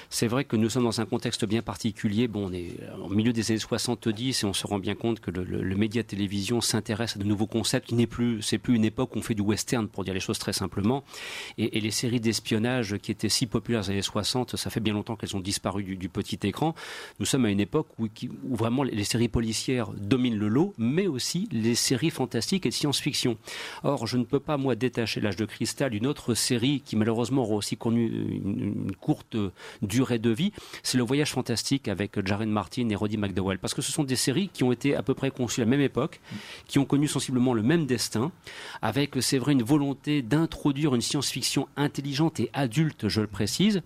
c'est 0.10 0.28
vrai 0.28 0.46
que 0.46 0.56
nous 0.56 0.70
sommes 0.70 0.86
dans 0.86 1.02
un 1.02 1.06
contexte 1.06 1.44
bien 1.46 1.62
particulier. 1.62 2.30
Bon, 2.30 2.48
on 2.50 2.54
est 2.54 2.78
au 3.04 3.10
milieu 3.10 3.34
des 3.34 3.52
années 3.52 3.60
70 3.60 4.44
et 4.44 4.46
on 4.46 4.54
se 4.54 4.65
rend 4.68 4.80
bien 4.80 4.96
compte 4.96 5.20
que 5.20 5.32
le, 5.32 5.44
le- 5.44 5.62
le 5.62 5.76
média 5.76 6.02
télévision 6.02 6.62
s'intéresse 6.62 7.18
à 7.18 7.20
de 7.20 7.26
nouveaux 7.26 7.48
concepts 7.48 7.89
qui 7.89 7.96
n'est 7.96 8.08
plus, 8.08 8.42
c'est 8.42 8.58
plus 8.58 8.76
une 8.76 8.86
époque 8.86 9.15
où 9.15 9.20
on 9.20 9.22
fait 9.22 9.36
du 9.36 9.42
western, 9.42 9.88
pour 9.89 10.06
dire 10.06 10.13
les 10.13 10.20
choses 10.22 10.39
très 10.39 10.54
simplement. 10.54 11.04
Et, 11.58 11.78
et 11.78 11.82
les 11.82 11.92
séries 11.92 12.22
d'espionnage 12.22 12.98
qui 13.00 13.12
étaient 13.12 13.28
si 13.28 13.48
populaires 13.48 13.82
dans 13.82 13.88
les 13.88 13.94
années 13.96 14.02
60, 14.02 14.56
ça 14.56 14.70
fait 14.70 14.80
bien 14.80 14.94
longtemps 14.94 15.15
qu'elles 15.18 15.36
ont 15.36 15.42
disparu 15.42 15.84
du, 15.84 15.98
du 15.98 16.08
petit 16.08 16.39
écran. 16.44 16.74
Nous 17.20 17.26
sommes 17.26 17.44
à 17.46 17.50
une 17.50 17.60
époque 17.60 17.88
où, 18.00 18.08
qui- 18.08 18.30
où 18.44 18.56
vraiment 18.56 18.84
les 18.84 19.04
séries 19.04 19.28
policières 19.28 19.89
dominent 19.92 20.38
le 20.38 20.48
lot, 20.48 20.68
mais 20.77 21.08
aussi 21.08 21.47
les 21.51 21.75
séries 21.75 22.10
fantastiques 22.10 22.65
et 22.65 22.69
de 22.69 22.73
science-fiction. 22.73 23.38
Or, 23.84 24.08
je 24.08 24.17
ne 24.17 24.23
peux 24.23 24.39
pas, 24.39 24.58
moi, 24.58 24.75
détacher 24.75 25.21
l'âge 25.21 25.36
de 25.36 25.45
cristal 25.45 25.91
d'une 25.91 26.08
autre 26.08 26.34
série 26.34 26.82
qui, 26.82 26.95
malheureusement, 26.95 27.43
aura 27.43 27.55
aussi 27.55 27.77
connu 27.77 28.05
une, 28.08 28.91
courte 28.99 29.38
durée 29.82 30.19
de 30.19 30.29
vie. 30.29 30.51
C'est 30.84 30.97
Le 30.97 31.03
Voyage 31.03 31.32
fantastique 31.32 31.88
avec 31.88 32.25
Jaren 32.25 32.49
Martin 32.49 32.89
et 32.89 32.95
Roddy 32.95 33.17
McDowell. 33.17 33.60
Parce 33.60 33.73
que 33.73 33.82
ce 33.82 33.91
sont 33.91 34.03
des 34.03 34.15
séries 34.15 34.49
qui 34.51 34.63
ont 34.63 34.71
été 34.71 34.95
à 34.95 35.03
peu 35.03 35.13
près 35.13 35.32
conçues 35.32 35.62
à 35.62 35.65
la 35.65 35.69
même 35.69 35.82
époque, 35.82 36.19
qui 36.67 36.79
ont 36.79 36.86
connu 36.86 37.08
sensiblement 37.08 37.53
le 37.53 37.63
même 37.63 37.86
destin, 37.86 38.32
avec, 38.82 39.15
c'est 39.21 39.38
vrai, 39.38 39.53
une 39.53 39.63
volonté 39.63 40.21
d'introduire 40.21 40.95
une 40.95 41.01
science-fiction 41.01 41.67
intelligente 41.77 42.39
et 42.39 42.49
adulte, 42.53 43.08
je 43.08 43.21
le 43.21 43.27
précise. 43.27 43.82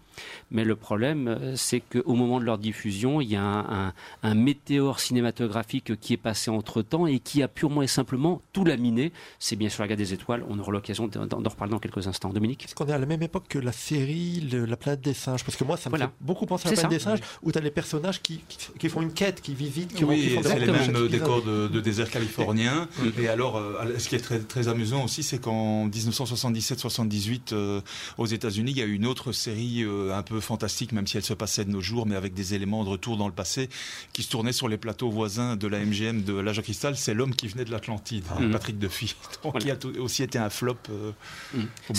Mais 0.51 0.63
le 0.63 0.75
problème, 0.75 1.53
c'est 1.55 1.79
qu'au 1.81 2.13
moment 2.13 2.39
de 2.39 2.45
leur 2.45 2.57
diffusion, 2.57 3.21
il 3.21 3.29
y 3.29 3.35
a 3.35 3.43
un- 3.43 3.93
un 4.21 4.35
météore 4.35 4.99
cinématographique 4.99 5.99
qui 5.99 6.13
est 6.13 6.17
passé 6.17 6.51
entre 6.51 6.72
temps 6.81 7.05
et 7.07 7.19
qui 7.19 7.43
a 7.43 7.47
purement 7.47 7.81
et 7.81 7.87
simplement 7.87 8.41
tout 8.51 8.65
laminé. 8.65 9.11
C'est 9.39 9.55
bien 9.55 9.69
sûr 9.69 9.83
la 9.83 9.87
guerre 9.87 9.97
des 9.97 10.13
étoiles. 10.13 10.43
On 10.49 10.57
aura 10.59 10.71
l'occasion 10.71 11.07
d'en 11.07 11.37
reparler 11.49 11.71
dans 11.71 11.79
quelques 11.79 12.07
instants. 12.07 12.29
Dominique 12.29 12.65
Est-ce 12.65 12.75
qu'on 12.75 12.87
est 12.87 12.91
à 12.93 12.97
la 12.97 13.05
même 13.05 13.21
époque 13.23 13.45
que 13.47 13.59
la 13.59 13.71
série 13.71 14.39
le- 14.51 14.65
La 14.65 14.77
planète 14.77 15.01
des 15.01 15.13
singes 15.13 15.43
Parce 15.43 15.55
que 15.57 15.63
moi, 15.63 15.77
ça 15.77 15.89
me 15.89 15.91
Voilà. 15.91 16.07
fait 16.07 16.13
beaucoup 16.21 16.45
penser 16.45 16.67
à 16.67 16.71
la 16.71 16.77
planète 16.77 17.01
ça. 17.01 17.11
des 17.13 17.17
singes, 17.19 17.27
où 17.43 17.51
tu 17.51 17.57
as 17.57 17.61
les 17.61 17.71
personnages 17.71 18.21
qui, 18.21 18.39
qui, 18.47 18.57
qui 18.79 18.89
font 18.89 19.01
une 19.01 19.13
quête, 19.13 19.41
qui 19.41 19.53
visitent, 19.53 19.93
qui, 19.93 20.03
Oui, 20.03 20.21
qui 20.21 20.29
font 20.29 20.41
des 20.41 20.47
c'est 20.49 20.59
les 20.59 20.71
mêmes 20.71 21.07
décors 21.07 21.43
de, 21.43 21.67
de 21.67 21.79
désert 21.79 22.09
californien. 22.09 22.87
Et 23.19 23.27
alors, 23.27 23.57
euh, 23.57 23.97
ce 23.99 24.09
qui 24.09 24.15
est 24.15 24.19
très, 24.19 24.39
très 24.39 24.67
amusant 24.67 25.03
aussi, 25.03 25.21
c'est 25.23 25.39
qu'en 25.39 25.87
1977-78, 25.87 27.53
euh, 27.53 27.81
aux 28.17 28.25
États-Unis, 28.25 28.71
il 28.71 28.77
y 28.77 28.81
a 28.81 28.85
eu 28.85 28.93
une 28.93 29.05
autre 29.05 29.31
série 29.31 29.83
euh, 29.83 30.15
un 30.15 30.21
peu 30.23 30.39
fantastique, 30.39 30.91
même 30.91 31.07
si 31.07 31.17
elle 31.17 31.23
se 31.23 31.33
passait 31.33 31.65
de 31.65 31.69
nos 31.69 31.81
jours, 31.81 32.05
mais 32.05 32.15
avec 32.15 32.33
des 32.33 32.53
éléments 32.53 32.83
de 32.83 32.89
retour 32.89 33.17
dans 33.17 33.27
le 33.27 33.33
passé, 33.33 33.69
qui 34.13 34.23
se 34.23 34.29
tournait 34.29 34.51
sur 34.53 34.67
les 34.67 34.77
plateaux 34.77 35.09
voisins 35.09 35.55
de 35.55 35.67
la 35.67 35.79
MGM 35.79 36.23
de 36.23 36.33
l'âge 36.53 36.57
de 36.57 36.61
cristal. 36.63 36.95
C'est 36.95 37.13
l'homme 37.13 37.33
qui 37.35 37.47
venait 37.47 37.65
de 37.65 37.71
l'Atlantide, 37.71 38.23
hein, 38.31 38.41
Mhm. 38.41 38.51
Patrick 38.51 38.77
Duffy, 38.79 39.15
donc, 39.43 39.57
qui 39.59 39.71
a 39.71 39.77
aussi 39.99 40.23
été 40.23 40.37
un 40.37 40.49
flop 40.49 40.75
euh, 40.89 41.11
Mhm. 41.53 41.67
au 41.89 41.93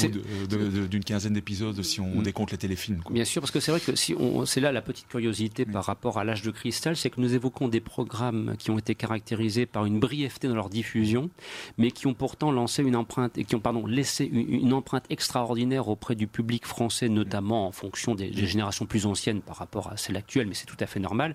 bout 0.48 0.88
d'une 0.88 1.04
quinzaine 1.04 1.32
d'épisodes, 1.34 1.80
si 1.82 2.00
on 2.00 2.06
Mhm. 2.16 2.22
décompte 2.22 2.52
les 2.52 2.58
téléfilms. 2.58 3.02
quoi. 3.02 3.12
Bien 3.12 3.24
sûr, 3.24 3.42
parce 3.42 3.50
que 3.50 3.60
c'est 3.60 3.70
vrai 3.70 3.80
que 3.80 3.94
si 3.96 4.14
on, 4.18 4.46
c'est 4.46 4.60
là 4.60 4.72
la 4.72 4.82
petite 4.82 5.08
curiosité 5.08 5.64
par 5.64 5.84
rapport 5.84 6.18
à 6.18 6.24
l'âge 6.24 6.42
de 6.42 6.50
cristal, 6.50 6.96
c'est 6.96 7.10
que 7.10 7.20
nous 7.20 7.34
évoquons 7.34 7.68
des 7.68 7.80
programmes 7.80 8.54
qui 8.58 8.70
ont 8.70 8.78
été 8.78 8.94
caractérisés 8.94 9.66
par 9.66 9.84
une 9.86 9.98
brièveté 10.00 10.48
dans 10.48 10.54
leur 10.54 10.68
diffusion, 10.70 11.30
mais 11.78 11.90
qui 11.90 12.06
ont 12.06 12.14
pourtant 12.14 12.52
lancé 12.52 12.82
une 12.82 12.96
empreinte 12.96 13.36
et 13.38 13.44
qui 13.44 13.54
ont 13.54 13.60
pardon 13.60 13.86
laissé 13.86 14.24
une, 14.24 14.52
une 14.52 14.72
empreinte 14.72 15.04
extraordinaire 15.10 15.88
auprès 15.88 16.14
du 16.14 16.26
public 16.26 16.66
français, 16.66 17.08
notamment 17.08 17.66
en 17.66 17.72
fonction 17.72 18.14
des, 18.14 18.30
des 18.30 18.46
générations 18.46 18.86
plus 18.86 19.06
anciennes 19.06 19.40
par 19.40 19.56
rapport 19.56 19.90
à 19.90 19.96
celle 19.96 20.16
actuelle, 20.16 20.46
mais 20.46 20.54
c'est 20.54 20.66
tout 20.66 20.76
à 20.80 20.86
fait 20.86 21.00
normal. 21.00 21.34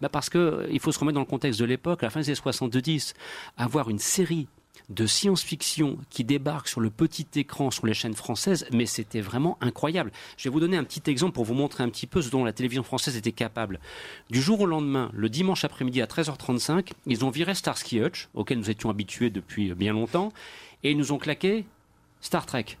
Bah 0.00 0.08
parce 0.08 0.28
que 0.30 0.38
euh, 0.38 0.66
il 0.70 0.80
faut 0.80 0.92
se 0.92 0.98
remettre 0.98 1.14
dans 1.14 1.20
le 1.20 1.26
contexte 1.26 1.60
de 1.60 1.64
l'époque, 1.64 2.02
à 2.02 2.06
la 2.06 2.10
fin 2.10 2.20
des 2.20 2.26
années 2.28 2.34
70, 2.60 3.14
avoir 3.56 3.88
une 3.88 3.98
série 3.98 4.48
de 4.90 5.06
science-fiction 5.06 5.98
qui 6.10 6.24
débarque 6.24 6.68
sur 6.68 6.80
le 6.80 6.90
petit 6.90 7.26
écran 7.36 7.70
sur 7.70 7.86
les 7.86 7.94
chaînes 7.94 8.14
françaises, 8.14 8.66
mais 8.72 8.86
c'était 8.86 9.20
vraiment 9.20 9.56
incroyable. 9.60 10.10
Je 10.36 10.44
vais 10.48 10.52
vous 10.52 10.60
donner 10.60 10.76
un 10.76 10.84
petit 10.84 11.08
exemple 11.08 11.32
pour 11.32 11.44
vous 11.44 11.54
montrer 11.54 11.84
un 11.84 11.88
petit 11.88 12.06
peu 12.06 12.20
ce 12.20 12.28
dont 12.28 12.44
la 12.44 12.52
télévision 12.52 12.82
française 12.82 13.16
était 13.16 13.32
capable. 13.32 13.80
Du 14.30 14.42
jour 14.42 14.60
au 14.60 14.66
lendemain, 14.66 15.10
le 15.14 15.28
dimanche 15.28 15.64
après-midi 15.64 16.02
à 16.02 16.06
13h35, 16.06 16.90
ils 17.06 17.24
ont 17.24 17.30
viré 17.30 17.54
Starsky 17.54 18.00
Hutch, 18.00 18.28
auquel 18.34 18.58
nous 18.58 18.68
étions 18.68 18.90
habitués 18.90 19.30
depuis 19.30 19.72
bien 19.74 19.92
longtemps, 19.92 20.32
et 20.82 20.90
ils 20.90 20.98
nous 20.98 21.12
ont 21.12 21.18
claqué 21.18 21.64
Star 22.20 22.44
Trek. 22.44 22.76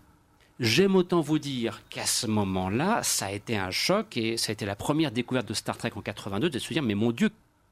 J'aime 0.58 0.94
autant 0.94 1.22
vous 1.22 1.38
dire 1.38 1.80
qu'à 1.88 2.04
ce 2.04 2.26
moment-là, 2.26 3.02
ça 3.02 3.26
a 3.26 3.32
été 3.32 3.56
un 3.56 3.70
choc 3.70 4.18
et 4.18 4.36
ça 4.36 4.50
a 4.50 4.52
été 4.52 4.66
la 4.66 4.76
première 4.76 5.10
découverte 5.10 5.48
de 5.48 5.54
Star 5.54 5.78
Trek 5.78 5.92
en 5.94 6.02
82 6.02 6.50
de 6.50 6.58
se 6.58 6.74
dire 6.74 6.82
mais 6.82 6.94
mon 6.94 7.12
Dieu, 7.12 7.30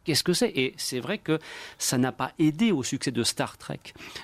qu'est-ce 0.09 0.25
que 0.25 0.33
c'est? 0.33 0.49
Et 0.57 0.73
c'est 0.79 1.01
vrai 1.01 1.19
que 1.19 1.39
ça 1.77 1.99
n'a 1.99 2.13
pas 2.13 2.33
aidé 2.39 2.73
au 2.73 2.83
succès 2.83 3.11
de 3.11 3.23
Star 3.23 3.59
Trek, 3.59 3.79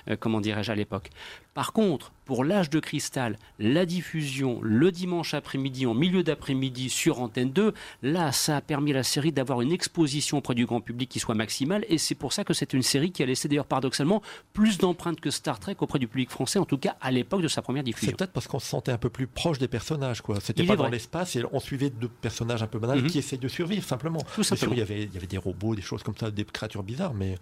euh, 0.09 0.15
comment 0.19 0.41
dirais-je 0.41 0.71
à 0.71 0.75
l'époque. 0.75 1.11
Par 1.55 1.71
contre, 1.71 2.11
pour 2.25 2.43
l'âge 2.43 2.69
de 2.69 2.81
cristal, 2.81 3.37
la 3.59 3.85
diffusion 3.85 4.59
le 4.61 4.91
dimanche 4.91 5.33
après-midi, 5.33 5.85
en 5.85 5.93
milieu 5.93 6.21
d'après-midi 6.21 6.89
sur 6.89 7.21
Antenne 7.21 7.51
2, 7.51 7.73
là, 8.03 8.33
ça 8.33 8.57
a 8.57 8.61
permis 8.61 8.91
à 8.91 8.95
la 8.95 9.03
série 9.03 9.31
d'avoir 9.31 9.61
une 9.61 9.71
exposition 9.71 10.39
auprès 10.39 10.53
du 10.53 10.65
grand 10.65 10.81
public 10.81 11.07
qui 11.09 11.19
soit 11.19 11.33
maximale. 11.33 11.85
Et 11.87 11.97
c'est 11.97 12.13
pour 12.15 12.33
ça 12.33 12.43
que 12.43 12.53
c'est 12.53 12.73
une 12.73 12.81
série 12.81 13.11
qui 13.13 13.23
a 13.23 13.25
laissé 13.25 13.47
d'ailleurs 13.47 13.67
paradoxalement 13.67 14.21
plus 14.51 14.77
d'empreintes 14.79 15.21
que 15.21 15.29
Star 15.29 15.59
Trek 15.61 15.77
auprès 15.79 15.97
du 15.97 16.09
public 16.09 16.29
français, 16.29 16.59
en 16.59 16.65
tout 16.65 16.77
cas 16.77 16.97
à 16.99 17.09
l'époque 17.09 17.41
de 17.41 17.47
sa 17.47 17.61
première 17.61 17.83
C'est 17.83 17.91
diffusion. 17.91 18.17
peut-être 18.17 18.33
parce 18.33 18.47
qu'on 18.47 18.59
se 18.59 18.67
sentait 18.67 18.91
un 18.91 18.97
peu 18.97 19.09
plus 19.09 19.27
proche 19.27 19.57
des 19.57 19.69
personnages, 19.69 20.19
quoi. 20.21 20.41
C'était 20.41 20.65
pas 20.65 20.75
dans 20.75 20.89
l'espace 20.89 21.37
et 21.37 21.43
on 21.53 21.61
suivait 21.61 21.89
deux 21.89 22.09
personnages 22.09 22.63
un 22.63 22.67
peu 22.67 22.79
banals 22.79 23.01
Mhm. 23.03 23.07
qui 23.07 23.19
essaient 23.19 23.37
de 23.37 23.47
survivre 23.47 23.87
simplement. 23.87 24.19
Tout 24.19 24.41
Bien 24.41 24.43
sûr, 24.43 24.57
simplement. 24.57 24.73
il 24.73 24.79
y 24.79 24.81
avait, 24.81 25.03
il 25.03 25.13
y 25.13 25.17
avait 25.17 25.25
des 25.27 25.37
robots, 25.37 25.73
des 25.73 25.81
choses 25.81 26.03
comme 26.03 26.17
ça, 26.17 26.31
des 26.31 26.43
créatures 26.43 26.83
bizarres, 26.83 27.13
mais 27.13 27.37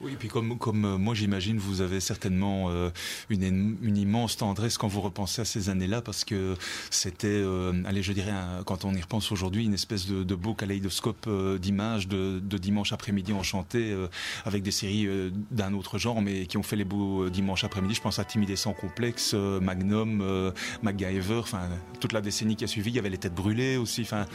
Oui, 0.00 0.12
et 0.12 0.16
puis 0.16 0.28
comme, 0.28 0.58
comme 0.58 0.84
euh, 0.84 0.98
moi 0.98 1.14
j'imagine, 1.14 1.56
vous 1.58 1.80
avez 1.80 2.00
certainement 2.00 2.66
euh, 2.70 2.90
une, 3.30 3.76
une- 3.82 3.96
immense 3.96 4.36
tendresse 4.36 4.76
quand 4.76 4.88
vous 4.88 5.00
repensez 5.00 5.42
à 5.42 5.44
ces 5.44 5.68
années-là, 5.70 6.02
parce 6.02 6.24
que 6.24 6.56
c'était, 6.90 7.28
euh, 7.28 7.72
allez, 7.86 8.02
je 8.02 8.12
dirais, 8.12 8.32
un- 8.32 8.62
quand 8.64 8.84
on 8.84 8.92
y 8.92 9.00
repense 9.00 9.30
aujourd'hui, 9.32 9.64
une 9.64 9.72
espèce 9.74 10.06
de, 10.06 10.24
de 10.24 10.34
beau 10.34 10.52
kaléidoscope 10.54 11.26
euh, 11.28 11.58
d'images 11.58 12.08
de, 12.08 12.40
de 12.40 12.58
dimanche 12.58 12.92
après-midi 12.92 13.32
enchanté, 13.32 13.92
euh, 13.92 14.08
avec 14.44 14.62
des 14.62 14.70
séries 14.72 15.06
euh, 15.06 15.30
d'un 15.50 15.72
autre 15.74 15.96
genre, 15.98 16.20
mais 16.20 16.46
qui 16.46 16.56
ont 16.58 16.62
fait 16.62 16.76
les 16.76 16.84
beaux 16.84 17.28
dimanches 17.30 17.64
après-midi. 17.64 17.94
Je 17.94 18.00
pense 18.02 18.18
à 18.18 18.24
Timide 18.24 18.50
et 18.50 18.56
sans 18.56 18.72
complexe, 18.72 19.32
euh, 19.34 19.60
Magnum, 19.60 20.20
euh, 20.22 20.50
MacGyver, 20.82 21.38
enfin 21.38 21.68
toute 22.00 22.12
la 22.12 22.20
décennie 22.20 22.56
qui 22.56 22.64
a 22.64 22.66
suivi. 22.66 22.90
Il 22.90 22.96
y 22.96 22.98
avait 22.98 23.10
les 23.10 23.18
têtes 23.18 23.34
brûlées 23.34 23.76
aussi. 23.76 24.02
Enfin, 24.02 24.26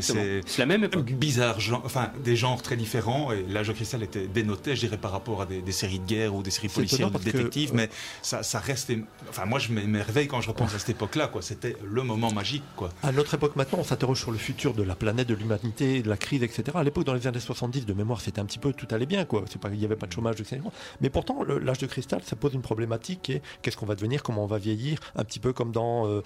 c'est- 0.00 0.58
la 0.58 0.66
même 0.66 0.84
époque. 0.84 1.12
bizarre, 1.12 1.60
genre- 1.60 1.82
enfin 1.84 2.10
des 2.24 2.34
genres 2.36 2.62
très 2.62 2.76
différents. 2.76 3.30
Et 3.32 3.44
l'âge 3.48 3.72
cristal 3.72 4.02
était 4.02 4.26
dénoté, 4.26 4.74
je 4.74 4.80
dirais, 4.80 4.96
par 5.02 5.10
rapport 5.12 5.42
à 5.42 5.46
des, 5.46 5.60
des 5.60 5.72
séries 5.72 5.98
de 5.98 6.06
guerre 6.06 6.34
ou 6.34 6.42
des 6.42 6.50
séries 6.50 6.68
policières, 6.68 7.08
étonnant 7.08 7.18
de 7.18 7.24
que, 7.24 7.30
détectives, 7.36 7.70
euh, 7.72 7.76
mais 7.76 7.90
ça, 8.22 8.42
ça 8.42 8.58
reste. 8.58 8.92
Enfin, 9.28 9.44
moi, 9.44 9.58
je 9.58 9.72
m'émerveille 9.72 10.28
quand 10.28 10.40
je 10.40 10.48
repense 10.48 10.74
à 10.74 10.78
cette 10.78 10.90
époque-là. 10.90 11.26
Quoi, 11.26 11.42
c'était 11.42 11.76
le 11.84 12.02
moment 12.02 12.30
magique. 12.32 12.62
Quoi. 12.76 12.88
À 13.02 13.12
notre 13.12 13.34
époque 13.34 13.56
maintenant, 13.56 13.80
on 13.80 13.84
s'interroge 13.84 14.20
sur 14.20 14.30
le 14.30 14.38
futur 14.38 14.72
de 14.74 14.82
la 14.82 14.94
planète, 14.94 15.28
de 15.28 15.34
l'humanité, 15.34 16.02
de 16.02 16.08
la 16.08 16.16
crise, 16.16 16.42
etc. 16.42 16.62
À 16.74 16.84
l'époque, 16.84 17.04
dans 17.04 17.14
les 17.14 17.26
années 17.26 17.40
70, 17.40 17.84
de 17.84 17.92
mémoire, 17.92 18.20
c'était 18.20 18.40
un 18.40 18.44
petit 18.46 18.58
peu 18.58 18.72
tout 18.72 18.86
allait 18.90 19.06
bien, 19.06 19.24
quoi. 19.24 19.44
Pas, 19.60 19.68
il 19.72 19.78
n'y 19.78 19.84
avait 19.84 19.96
pas 19.96 20.06
de 20.06 20.12
chômage, 20.12 20.40
etc. 20.40 20.60
Mais 21.00 21.10
pourtant, 21.10 21.42
le- 21.42 21.58
l'âge 21.58 21.78
de 21.78 21.86
cristal, 21.86 22.20
ça 22.24 22.36
pose 22.36 22.54
une 22.54 22.62
problématique 22.62 23.20
qui 23.22 23.32
est 23.32 23.42
qu'est-ce 23.62 23.76
qu'on 23.76 23.86
va 23.86 23.94
devenir, 23.96 24.22
comment 24.22 24.44
on 24.44 24.46
va 24.46 24.58
vieillir, 24.58 24.98
un 25.16 25.24
petit 25.24 25.38
peu 25.40 25.52
comme 25.52 25.72
dans 25.72 26.06
euh, 26.06 26.22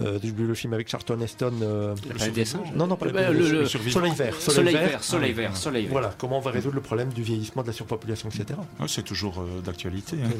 euh, 0.00 0.18
le 0.22 0.54
film 0.54 0.72
avec 0.72 0.88
Charlton 0.88 1.20
Heston. 1.20 1.52
euh, 1.62 1.94
des 2.34 2.44
singes 2.44 2.72
Non, 2.74 2.86
non, 2.86 2.96
pas 2.96 3.06
Le- 3.06 3.12
planète 3.12 3.32
le- 3.32 3.38
le- 3.60 3.66
singes. 3.66 3.84
le 3.84 3.90
Soleil 3.90 4.12
vert. 4.14 4.34
Soleil 4.40 4.74
vert, 4.74 5.02
soleil 5.04 5.32
vert, 5.32 5.56
soleil 5.56 5.82
vert. 5.84 5.92
Voilà, 5.92 6.14
comment 6.18 6.38
on 6.38 6.40
va 6.40 6.50
résoudre 6.50 6.74
le 6.76 6.80
problème 6.80 7.08
du 7.10 7.22
vieillissement, 7.22 7.62
de 7.62 7.66
la 7.68 7.72
surpopulation, 7.72 8.19
etc. 8.28 8.58
Ouais, 8.78 8.86
c'est 8.88 9.02
toujours 9.02 9.40
euh, 9.40 9.60
d'actualité. 9.60 10.16
hein. 10.22 10.30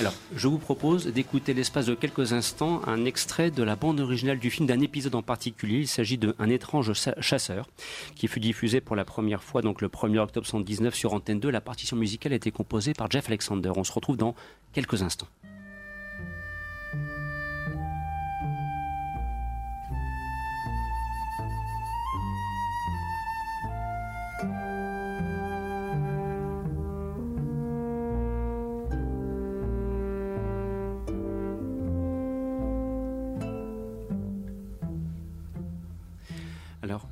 Alors, 0.00 0.14
je 0.34 0.48
vous 0.48 0.58
propose 0.58 1.06
d'écouter 1.06 1.54
l'espace 1.54 1.86
de 1.86 1.94
quelques 1.94 2.32
instants 2.32 2.82
un 2.86 3.04
extrait 3.04 3.50
de 3.50 3.62
la 3.62 3.76
bande 3.76 4.00
originale 4.00 4.38
du 4.38 4.50
film 4.50 4.66
d'un 4.66 4.80
épisode 4.80 5.14
en 5.14 5.22
particulier. 5.22 5.78
Il 5.80 5.88
s'agit 5.88 6.18
de 6.18 6.34
Un 6.38 6.50
étrange 6.50 6.92
chasseur 7.20 7.68
qui 8.14 8.28
fut 8.28 8.40
diffusé 8.40 8.80
pour 8.80 8.96
la 8.96 9.04
première 9.04 9.42
fois 9.42 9.62
donc 9.62 9.80
le 9.80 9.88
1er 9.88 10.18
octobre 10.18 10.46
1979 10.46 10.94
sur 10.94 11.14
Antenne 11.14 11.40
2. 11.40 11.50
La 11.50 11.60
partition 11.60 11.96
musicale 11.96 12.32
a 12.32 12.36
été 12.36 12.50
composée 12.50 12.92
par 12.94 13.10
Jeff 13.10 13.28
Alexander. 13.28 13.70
On 13.76 13.84
se 13.84 13.92
retrouve 13.92 14.16
dans 14.16 14.34
quelques 14.72 15.02
instants. 15.02 15.28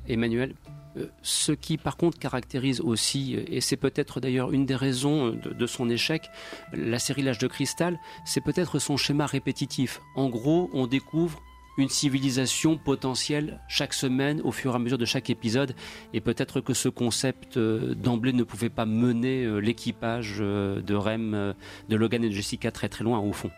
Emmanuel, 0.07 0.55
euh, 0.97 1.07
ce 1.21 1.53
qui 1.53 1.77
par 1.77 1.95
contre 1.95 2.19
caractérise 2.19 2.81
aussi, 2.81 3.35
euh, 3.35 3.43
et 3.47 3.61
c'est 3.61 3.77
peut-être 3.77 4.19
d'ailleurs 4.19 4.51
une 4.51 4.65
des 4.65 4.75
raisons 4.75 5.27
euh, 5.27 5.53
de, 5.53 5.65
son 5.65 5.89
échec, 5.89 6.29
la 6.73 6.99
série 6.99 7.21
L'âge 7.21 7.37
de 7.37 7.47
cristal, 7.47 7.97
c'est 8.25 8.41
peut-être 8.41 8.79
son 8.79 8.97
schéma 8.97 9.25
répétitif. 9.25 10.01
En 10.15 10.29
gros, 10.29 10.69
on 10.73 10.87
découvre 10.87 11.41
une 11.77 11.87
civilisation 11.87 12.77
potentielle 12.77 13.61
chaque 13.69 13.93
semaine 13.93 14.41
au 14.41 14.51
fur 14.51 14.73
et 14.73 14.75
à 14.75 14.79
mesure 14.79 14.97
de 14.97 15.05
chaque 15.05 15.29
épisode. 15.29 15.73
Et 16.13 16.19
peut-être 16.19 16.59
que 16.59 16.73
ce 16.73 16.89
concept 16.89 17.57
d'emblée 17.57 18.33
ne 18.33 18.43
pouvait 18.43 18.69
pas 18.69 18.85
mener 18.85 19.61
l'équipage 19.61 20.39
de 20.39 20.93
Rem, 20.93 21.53
de 21.87 21.95
Logan 21.95 22.25
et 22.25 22.29
de 22.29 22.33
Jessica 22.33 22.71
très 22.71 22.89
très 22.89 23.05
loin 23.05 23.19
au 23.19 23.31
fond. 23.31 23.51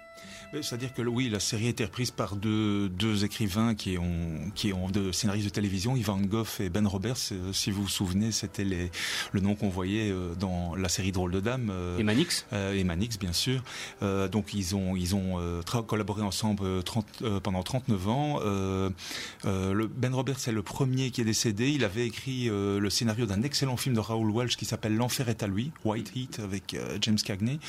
C'est-à-dire 0.62 0.94
que 0.94 1.02
oui, 1.02 1.30
la 1.30 1.40
série 1.40 1.66
a 1.66 1.70
été 1.70 1.84
reprise 1.84 2.12
par 2.12 2.36
deux, 2.36 2.88
deux 2.88 3.26
écrivains 3.26 3.74
qui 3.74 3.98
ont, 3.98 4.52
qui 4.54 4.72
ont 4.72 4.88
de 4.88 5.12
scénaristes 5.12 5.48
de 5.48 5.52
télévision, 5.52 5.96
Ivan 5.96 6.20
Goff 6.20 6.60
et 6.60 6.70
Ben 6.70 6.86
Roberts. 6.86 7.32
Euh, 7.32 7.52
si 7.54 7.72
vous 7.72 7.84
vous 7.84 7.90
souvenez, 7.90 8.32
c'était 8.32 8.64
le 8.64 9.40
nom 9.40 9.56
qu'on 9.56 9.70
voyait 9.70 10.12
euh, 10.12 10.36
dans 10.36 10.76
la 10.76 10.90
série 10.90 11.12
Drôle 11.12 11.32
de 11.32 11.40
Dame. 11.40 11.72
Euh, 11.72 11.98
et 11.98 12.04
Manix. 12.04 12.46
et 12.52 12.84
Manix, 12.84 13.18
bien 13.18 13.34
sûr. 13.34 13.64
donc 14.02 14.54
ils 14.54 14.76
ont, 14.76 14.96
ils 14.96 15.16
ont 15.16 15.40
collaboré 15.88 16.22
ensemble 16.22 16.84
30, 16.84 17.40
pendant 17.42 17.64
39 17.64 18.08
ans. 18.08 18.40
le 18.44 19.88
ben 19.88 20.14
Roberts 20.14 20.48
est 20.48 20.52
le 20.52 20.62
premier 20.62 21.10
qui 21.10 21.22
est 21.22 21.26
décédé. 21.26 21.70
Il 21.70 21.84
avait 21.84 22.06
écrit 22.06 22.50
le 22.50 22.90
scénario 22.90 23.26
d'un 23.26 23.42
excellent 23.42 23.78
film 23.78 23.96
de 23.96 24.00
Raoul 24.00 24.30
Walsh 24.30 24.58
qui 24.58 24.66
s'appelle 24.66 24.96
L'enfer 24.96 25.30
est 25.30 25.42
à 25.42 25.48
lui, 25.48 25.72
White 25.84 26.12
Heat, 26.16 26.40
avec 26.44 26.76
James 27.02 27.18
Cagney. 27.18 27.60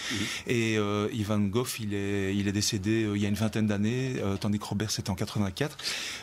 Et 0.46 0.76
Ivan 1.12 1.40
Goff, 1.40 1.80
il 1.80 1.94
est, 1.94 2.36
il 2.36 2.48
est 2.48 2.52
décédé 2.52 2.73
euh, 2.86 3.16
il 3.16 3.22
y 3.22 3.26
a 3.26 3.28
une 3.28 3.34
vingtaine 3.34 3.66
d'années, 3.66 4.16
euh, 4.18 4.36
tandis 4.36 4.58
que 4.58 4.64
Robert 4.64 4.90
c'était 4.90 5.10
en 5.10 5.14
84. 5.14 5.76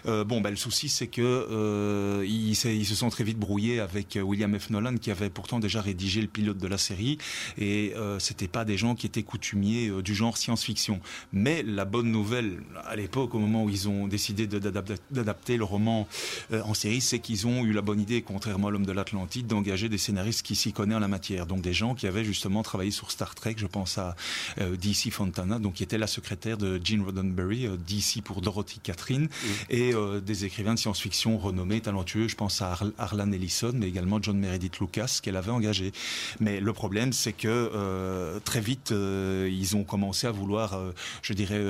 Euh, 0.05 0.23
bon, 0.23 0.41
bah, 0.41 0.49
le 0.49 0.55
souci 0.55 0.89
c'est 0.89 1.07
que 1.07 2.23
ils, 2.25 2.55
se 2.55 2.95
sont 2.95 3.09
très 3.09 3.23
vite 3.23 3.37
brouillés 3.37 3.79
avec 3.79 4.17
William 4.21 4.57
F. 4.57 4.69
Nolan 4.69 4.97
qui 4.97 5.11
avait 5.11 5.29
pourtant 5.29 5.59
déjà 5.59 5.81
rédigé 5.81 6.21
le 6.21 6.27
pilote 6.27 6.57
de 6.57 6.67
la 6.67 6.77
série 6.77 7.17
et 7.57 7.93
c'était 8.19 8.47
pas 8.47 8.65
des 8.65 8.77
gens 8.77 8.95
qui 8.95 9.05
étaient 9.05 9.23
coutumiers 9.23 9.91
du 10.01 10.13
genre 10.13 10.37
science-fiction. 10.37 10.99
Mais 11.33 11.63
la 11.63 11.85
bonne 11.85 12.11
nouvelle 12.11 12.61
à 12.85 12.95
l'époque, 12.95 13.33
au 13.35 13.39
moment 13.39 13.63
où 13.63 13.69
ils 13.69 13.87
ont 13.87 14.07
décidé 14.07 14.47
d'adapter 14.47 15.57
le 15.57 15.63
roman 15.63 16.07
en 16.51 16.73
série, 16.73 17.01
c'est 17.01 17.19
qu'ils 17.19 17.47
ont 17.47 17.63
eu 17.63 17.73
la 17.73 17.81
bonne 17.81 17.99
idée, 17.99 18.21
contrairement 18.21 18.67
à 18.67 18.71
l'homme 18.71 18.85
de 18.85 18.91
l'Atlantide, 18.91 19.47
d'engager 19.47 19.89
des 19.89 19.97
scénaristes 19.97 20.41
qui 20.41 20.55
s'y 20.55 20.73
connaissent 20.73 20.97
en 20.97 20.99
la 20.99 21.07
matière. 21.07 21.45
Donc 21.45 21.61
des 21.61 21.73
gens 21.73 21.95
qui 21.95 22.07
avaient 22.07 22.25
justement 22.25 22.63
travaillé 22.63 22.91
sur 22.91 23.11
Star 23.11 23.35
Trek, 23.35 23.55
je 23.57 23.67
pense 23.67 23.97
à 23.97 24.15
DC 24.57 25.11
Fontana, 25.11 25.59
donc 25.59 25.75
qui 25.75 25.83
était 25.83 25.97
la 25.97 26.07
secrétaire 26.41 26.57
de 26.57 26.81
Gene 26.83 27.03
Roddenberry, 27.03 27.67
euh, 27.67 27.77
d'ici 27.77 28.21
pour 28.21 28.41
Dorothy 28.41 28.79
Catherine, 28.79 29.29
et 29.69 29.93
euh, 29.93 30.19
des 30.19 30.45
écrivains 30.45 30.73
de 30.73 30.79
science-fiction 30.79 31.37
renommés, 31.37 31.81
talentueux. 31.81 32.27
Je 32.27 32.35
pense 32.35 32.61
à 32.61 32.77
Harlan 32.97 33.31
Ellison, 33.31 33.73
mais 33.75 33.87
également 33.87 34.19
John 34.21 34.39
Meredith 34.39 34.79
Lucas, 34.79 35.19
qu'elle 35.21 35.35
avait 35.35 35.51
engagé. 35.51 35.91
Mais 36.39 36.59
le 36.59 36.73
problème, 36.73 37.13
c'est 37.13 37.33
que 37.33 37.47
euh, 37.47 38.39
très 38.39 38.61
vite, 38.61 38.91
ils 38.91 39.75
ont 39.75 39.83
commencé 39.83 40.25
à 40.25 40.31
vouloir, 40.31 40.79
je 41.21 41.33
dirais, 41.33 41.61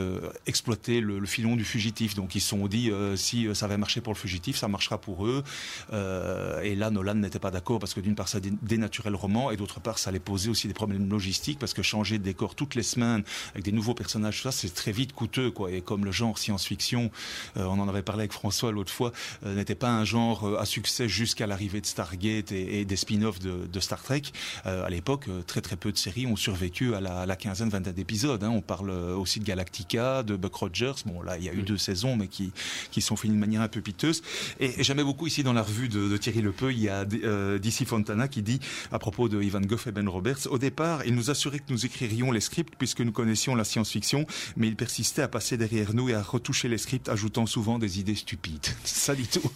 exploiter 0.46 1.02
le, 1.02 1.26
filon 1.26 1.56
du 1.56 1.66
fugitif. 1.66 2.16
Donc 2.16 2.36
ils 2.36 2.42
se 2.42 2.50
sont 2.50 2.68
dit, 2.68 2.92
si 3.16 3.48
ça 3.54 3.66
avait 3.66 3.78
marché 3.78 4.02
pour 4.02 4.14
le 4.14 4.18
fugitif, 4.18 4.58
ça 4.58 4.68
marchera 4.68 5.00
pour 5.00 5.26
eux. 5.26 5.44
et 5.92 6.76
là, 6.76 6.90
Nolan 6.92 7.16
n'était 7.16 7.40
pas 7.40 7.52
d'accord 7.52 7.80
parce 7.80 7.94
que 7.94 8.00
d'une 8.00 8.16
part, 8.16 8.28
ça 8.28 8.40
dénaturait 8.62 9.10
le 9.10 9.16
roman, 9.16 9.52
et 9.52 9.58
d'autre 9.58 9.80
part, 9.80 9.98
ça 9.98 10.10
allait 10.10 10.20
poser 10.20 10.50
aussi 10.50 10.68
des 10.68 10.74
problèmes 10.74 11.10
logistiques 11.10 11.60
parce 11.60 11.74
que 11.74 11.82
changer 11.82 12.18
de 12.18 12.24
décor 12.24 12.56
toutes 12.56 12.76
les 12.76 12.84
semaines 12.84 13.24
avec 13.52 13.64
des 13.64 13.72
nouveaux 13.72 13.94
personnages, 13.94 14.42
ça, 14.42 14.52
c'est 14.62 14.74
très 14.74 14.92
vite 14.92 15.14
coûteux, 15.14 15.52
quoi. 15.52 15.72
Et 15.72 15.82
comme 15.82 16.06
le 16.06 16.12
genre 16.12 16.38
science-fiction, 16.38 17.12
euh, 17.58 17.66
on 17.66 17.80
en 17.80 17.90
avait 17.90 18.02
parlé 18.04 18.22
avec 18.22 18.34
François 18.34 18.72
l'autre 18.72 18.92
fois, 18.92 19.12
euh, 19.46 19.56
n'était 19.56 19.76
pas 19.76 19.90
un 19.90 20.06
genre 20.06 20.48
euh, 20.48 20.60
à 20.60 20.66
succès 20.66 21.10
jusqu'à 21.10 21.48
l'arrivée 21.48 21.82
de 21.82 21.86
Stargate 21.86 22.52
et, 22.52 22.86
des 22.86 22.96
spin-offs 22.96 23.40
de, 23.40 23.80
Star 23.80 24.02
Trek. 24.02 24.22
à 24.66 24.90
l'époque, 24.90 25.28
très 25.48 25.62
très 25.62 25.76
peu 25.76 25.92
de 25.92 25.98
séries 25.98 26.28
ont 26.28 26.36
survécu 26.36 26.94
à 26.94 27.02
la, 27.02 27.36
quinzaine, 27.36 27.70
vingtaine 27.70 27.94
d'épisodes. 27.94 28.44
Hein. 28.44 28.50
On 28.50 28.62
parle 28.62 28.92
aussi 28.92 29.40
de 29.40 29.46
Galactica, 29.46 30.24
de 30.24 30.36
Buck 30.36 30.54
Rogers. 30.54 30.94
Bon, 31.06 31.22
là, 31.22 31.38
il 31.38 31.44
y 31.44 31.50
a 31.50 31.54
eu 31.54 31.62
mm. 31.62 31.66
deux 31.66 31.78
saisons, 31.78 32.16
mais 32.16 32.28
qui 32.28 32.52
qui 32.92 33.02
sont 33.02 33.16
finies 33.16 33.36
de 33.36 33.40
manière 33.40 33.62
un 33.62 33.68
peu 33.68 33.82
piteuse. 33.82 34.22
Et, 34.60 34.84
j'aimais 34.84 35.04
beaucoup 35.04 35.28
ici 35.28 35.44
dans 35.44 35.54
la 35.54 35.64
revue 35.64 35.90
de, 35.90 36.18
Thierry 36.18 36.42
Lepeu, 36.42 36.72
il 36.72 36.80
y 36.80 36.90
a 36.90 37.06
DC 37.06 37.86
Fontana 37.86 38.28
qui 38.28 38.42
dit 38.42 38.60
à 38.92 39.00
propos 39.00 39.30
de 39.30 39.42
Ivan 39.42 39.62
Goff 39.62 39.88
et 39.88 39.92
Ben 39.92 40.08
Roberts, 40.08 40.48
au 40.50 40.58
départ, 40.58 41.06
il 41.06 41.16
nous 41.16 41.30
assurait 41.30 41.60
que 41.60 41.72
nous 41.72 41.86
écririons 41.86 42.32
les 42.32 42.42
scripts 42.42 42.76
puisque 42.78 43.02
nous 43.02 43.12
connaissions 43.12 43.56
la 43.56 43.64
science-fiction, 43.64 44.26
mais 44.58 44.68
il 44.68 44.76
persistait 44.76 45.22
à 45.22 45.28
passer 45.28 45.58
derrière 45.58 45.94
nous 45.94 46.10
et 46.10 46.14
à 46.14 46.22
retoucher 46.22 46.68
les 46.68 46.78
scripts, 46.78 47.10
ajoutant 47.10 47.46
souvent 47.46 47.80
des 47.80 48.00
idées 48.00 48.16
stupides. 48.16 48.68
Ça 48.84 49.16
dit 49.16 49.28
tout. 49.28 49.52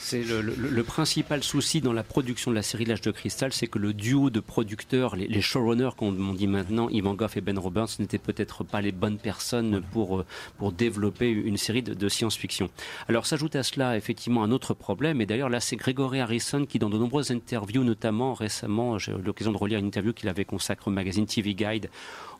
C'est 0.00 0.22
le, 0.22 0.82
principal 0.82 1.42
souci 1.42 1.80
dans 1.80 1.92
la 1.92 2.02
production 2.02 2.50
de 2.50 2.56
la 2.56 2.62
série 2.62 2.84
L'âge 2.84 3.02
de 3.02 3.10
cristal, 3.10 3.52
c'est 3.52 3.66
que 3.66 3.78
le 3.78 3.92
duo 3.92 4.30
de 4.30 4.40
producteurs, 4.40 5.16
les, 5.16 5.40
showrunners, 5.40 5.90
comme 5.96 6.28
on 6.28 6.32
dit 6.32 6.46
maintenant, 6.46 6.88
Ivan 6.88 7.14
Goff 7.14 7.36
et 7.36 7.40
Ben 7.40 7.58
Roberts, 7.58 7.88
n'étaient 7.98 8.18
peut-être 8.18 8.64
pas 8.64 8.80
les 8.80 8.92
bonnes 8.92 9.18
personnes 9.18 9.82
pour, 9.92 10.20
euh, 10.20 10.26
pour 10.56 10.72
développer 10.72 11.30
une 11.30 11.56
série 11.56 11.82
de, 11.82 12.08
science-fiction. 12.08 12.70
Alors 13.08 13.26
s'ajoute 13.26 13.54
à 13.56 13.62
cela 13.62 13.96
effectivement 13.96 14.42
un 14.42 14.50
autre 14.50 14.72
problème, 14.72 15.20
et 15.20 15.26
d'ailleurs 15.26 15.50
là 15.50 15.60
c'est 15.60 15.76
Gregory 15.76 16.20
Harrison 16.20 16.64
qui 16.64 16.78
dans 16.78 16.88
de 16.88 16.96
nombreuses 16.96 17.30
interviews, 17.30 17.84
notamment 17.84 18.34
récemment, 18.34 18.98
j'ai 18.98 19.12
eu 19.12 19.22
l'occasion 19.22 19.52
de 19.52 19.58
relire 19.58 19.78
une 19.78 19.86
interview 19.86 20.12
qu'il 20.12 20.28
avait 20.28 20.44
consacrée 20.44 20.90
au 20.90 20.94
magazine 20.94 21.26
TV 21.26 21.54
Guide, 21.54 21.90